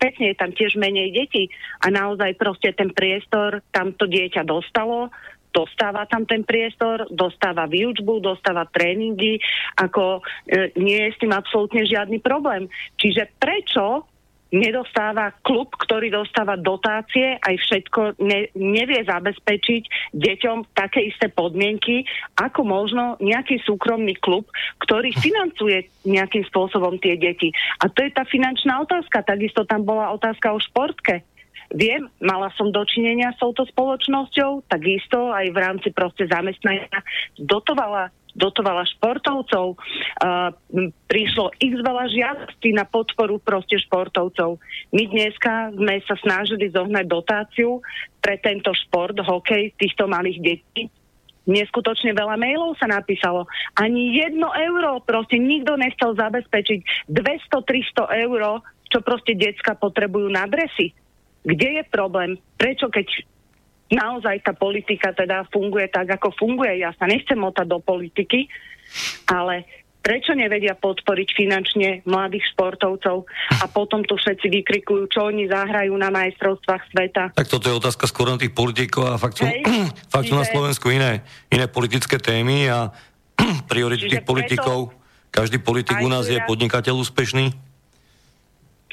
[0.00, 1.52] pekne je tam tiež menej detí
[1.84, 5.12] a naozaj proste ten priestor tam to dieťa dostalo,
[5.52, 9.42] dostáva tam ten priestor, dostáva výučbu, dostáva tréningy,
[9.76, 12.70] ako e, nie je s tým absolútne žiadny problém.
[12.96, 14.09] Čiže prečo
[14.50, 22.02] nedostáva klub, ktorý dostáva dotácie, aj všetko ne, nevie zabezpečiť deťom také isté podmienky,
[22.38, 24.50] ako možno nejaký súkromný klub,
[24.82, 27.54] ktorý financuje nejakým spôsobom tie deti.
[27.82, 29.22] A to je tá finančná otázka.
[29.22, 31.22] Takisto tam bola otázka o športke.
[31.70, 36.90] Viem, mala som dočinenia s touto spoločnosťou, takisto aj v rámci proste zamestnania
[37.38, 40.54] dotovala dotovala športovcov, uh,
[41.10, 44.62] prišlo x veľa žiadostí na podporu proste športovcov.
[44.94, 47.82] My dneska sme sa snažili zohnať dotáciu
[48.22, 50.82] pre tento šport, hokej týchto malých detí.
[51.50, 53.50] Neskutočne veľa mailov sa napísalo.
[53.74, 60.94] Ani jedno euro, proste nikto nechcel zabezpečiť 200-300 eur, čo proste decka potrebujú na dresy.
[61.40, 62.36] Kde je problém?
[62.60, 63.06] Prečo keď
[63.90, 66.78] naozaj tá politika teda funguje tak, ako funguje.
[66.80, 68.46] Ja sa nechcem motať do politiky,
[69.26, 69.66] ale
[70.00, 73.28] prečo nevedia podporiť finančne mladých športovcov
[73.60, 77.22] a potom tu všetci vykrikujú, čo oni zahrajú na majstrovstvách sveta.
[77.36, 79.60] Tak toto je otázka skôr na tých politikov a fakt sú, Hej,
[80.14, 81.20] fakt sú na Slovensku iné,
[81.52, 82.94] iné politické témy a
[83.70, 84.96] priority tých politikov.
[85.30, 87.69] Každý politik u nás je podnikateľ úspešný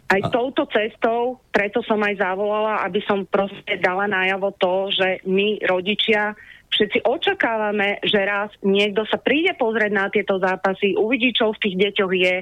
[0.07, 0.29] aj a...
[0.31, 6.31] touto cestou, preto som aj zavolala, aby som proste dala najavo to, že my, rodičia,
[6.71, 11.75] všetci očakávame, že raz niekto sa príde pozrieť na tieto zápasy, uvidí, čo v tých
[11.75, 12.37] deťoch je.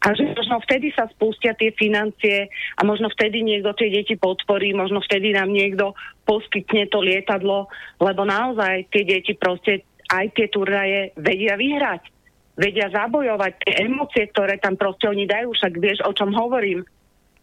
[0.00, 4.72] A že možno vtedy sa spustia tie financie a možno vtedy niekto tie deti podporí,
[4.72, 5.92] možno vtedy nám niekto
[6.24, 7.68] poskytne to lietadlo,
[8.00, 12.19] lebo naozaj tie deti proste aj tie turnaje vedia vyhrať
[12.58, 16.84] vedia zabojovať tie emócie, ktoré tam proste oni dajú, však vieš, o čom hovorím.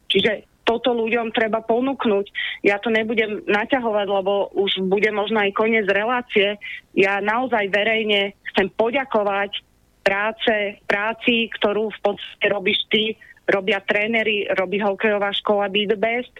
[0.07, 2.25] Čiže toto ľuďom treba ponúknuť.
[2.67, 6.59] Ja to nebudem naťahovať, lebo už bude možno aj koniec relácie.
[6.91, 9.63] Ja naozaj verejne chcem poďakovať
[10.03, 13.15] práce, práci, ktorú v podstate robíš ty,
[13.47, 16.35] robia tréneri, robí hokejová škola Be the Best,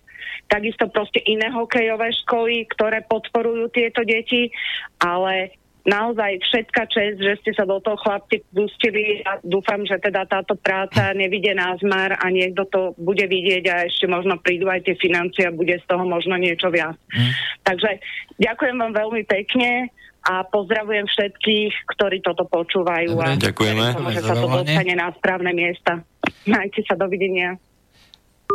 [0.51, 4.51] takisto proste iné hokejové školy, ktoré podporujú tieto deti,
[4.99, 5.55] ale
[5.87, 10.59] naozaj všetka čest, že ste sa do toho chlapci pustili a dúfam, že teda táto
[10.59, 15.47] práca nevidie názmar a niekto to bude vidieť a ešte možno prídu aj tie financie
[15.47, 16.99] a bude z toho možno niečo viac.
[17.15, 17.31] Mm.
[17.63, 17.89] Takže
[18.35, 19.87] ďakujem vám veľmi pekne
[20.27, 23.85] a pozdravujem všetkých, ktorí toto počúvajú Dobre, a ďakujeme.
[24.11, 26.03] že sa to dostane na správne miesta.
[26.43, 27.55] Majte sa, dovidenia.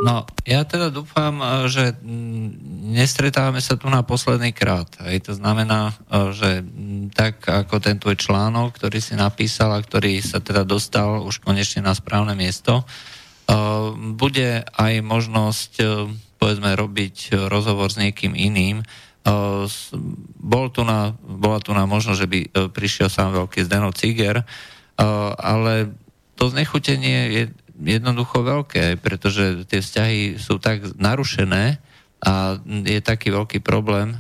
[0.01, 1.93] No, ja teda dúfam, e, že
[2.89, 4.89] nestretávame sa tu na posledný krát.
[5.05, 6.51] Hej, to znamená, e, že
[7.13, 11.85] tak ako ten tvoj článok, ktorý si napísal a ktorý sa teda dostal už konečne
[11.85, 12.85] na správne miesto, e,
[14.17, 15.73] bude aj možnosť,
[16.41, 18.83] povedzme, robiť rozhovor s niekým iným.
[20.43, 22.41] Bol tu na, bola tu na možnosť, že by
[22.75, 24.43] prišiel sám veľký Zdeno Ciger,
[25.39, 25.95] ale
[26.35, 27.43] to znechutenie je
[27.79, 31.81] jednoducho veľké, pretože tie vzťahy sú tak narušené
[32.23, 34.19] a je taký veľký problém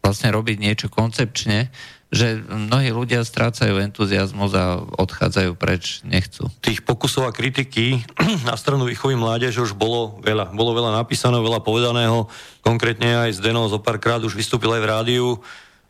[0.00, 1.68] vlastne robiť niečo koncepčne,
[2.14, 6.46] že mnohí ľudia strácajú entuziasmus a odchádzajú preč, nechcú.
[6.62, 8.06] Tých pokusov a kritiky
[8.46, 10.54] na stranu výchovy mládeže už bolo veľa.
[10.54, 12.30] Bolo veľa napísaného, veľa povedaného.
[12.62, 15.28] Konkrétne aj Zdeno zo párkrát už vystúpil aj v rádiu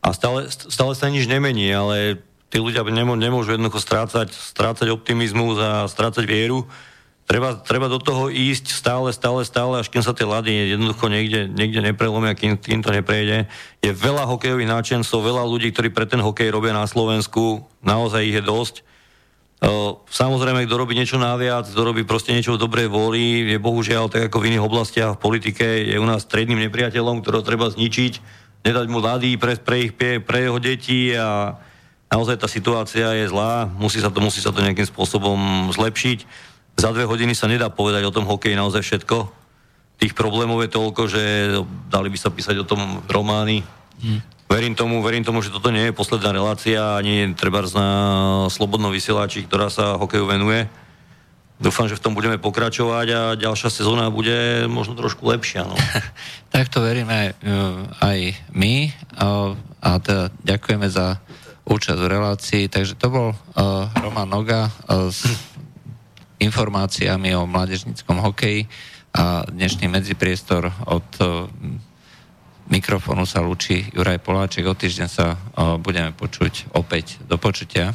[0.01, 2.25] a stále, stále sa nič nemení, ale
[2.57, 6.65] tí ľudia nemô, nemôžu jednoducho strácať, strácať optimizmus a strácať vieru.
[7.29, 11.53] Treba, treba do toho ísť stále, stále, stále, až kým sa tie lady jednoducho niekde,
[11.53, 13.45] niekde neprelomia, kým, kým to neprejde.
[13.85, 18.41] Je veľa hokejových náčencov, veľa ľudí, ktorí pre ten hokej robia na Slovensku, naozaj ich
[18.41, 18.75] je dosť.
[20.09, 24.33] Samozrejme, kto robí niečo naviac, kto robí proste niečo v dobrej vôli, je bohužiaľ, tak
[24.33, 28.13] ako v iných oblastiach v politike, je u nás stredným nepriateľom, ktorého treba zničiť,
[28.65, 29.93] nedať mu lady pre, pre, ich,
[30.25, 31.61] pre jeho deti a
[32.11, 36.19] naozaj tá situácia je zlá, musí sa to, musí sa to nejakým spôsobom zlepšiť.
[36.77, 39.17] Za dve hodiny sa nedá povedať o tom hokeji naozaj všetko.
[39.97, 41.23] Tých problémov je toľko, že
[41.89, 43.65] dali by sa písať o tom romány.
[43.97, 44.21] Hmm.
[44.47, 47.89] Verím tomu, verím tomu, že toto nie je posledná relácia ani treba na
[48.47, 50.69] slobodnom vysielači, ktorá sa hokeju venuje.
[51.57, 55.65] Dúfam, že v tom budeme pokračovať a ďalšia sezóna bude možno trošku lepšia.
[55.65, 55.73] No.
[56.55, 57.57] tak to veríme aj, e,
[58.05, 58.19] aj
[58.53, 58.93] my
[59.81, 61.17] a teda ďakujeme za
[61.67, 62.63] účasť v relácii.
[62.71, 65.27] Takže to bol uh, Roman Noga uh, s
[66.39, 68.71] informáciami o mládežnickom hokeji
[69.17, 71.51] a dnešný medzipriestor od uh,
[72.71, 74.67] mikrofónu sa lúči Juraj Poláček.
[74.71, 77.19] O týždeň sa uh, budeme počuť opäť.
[77.27, 77.95] Do počutia.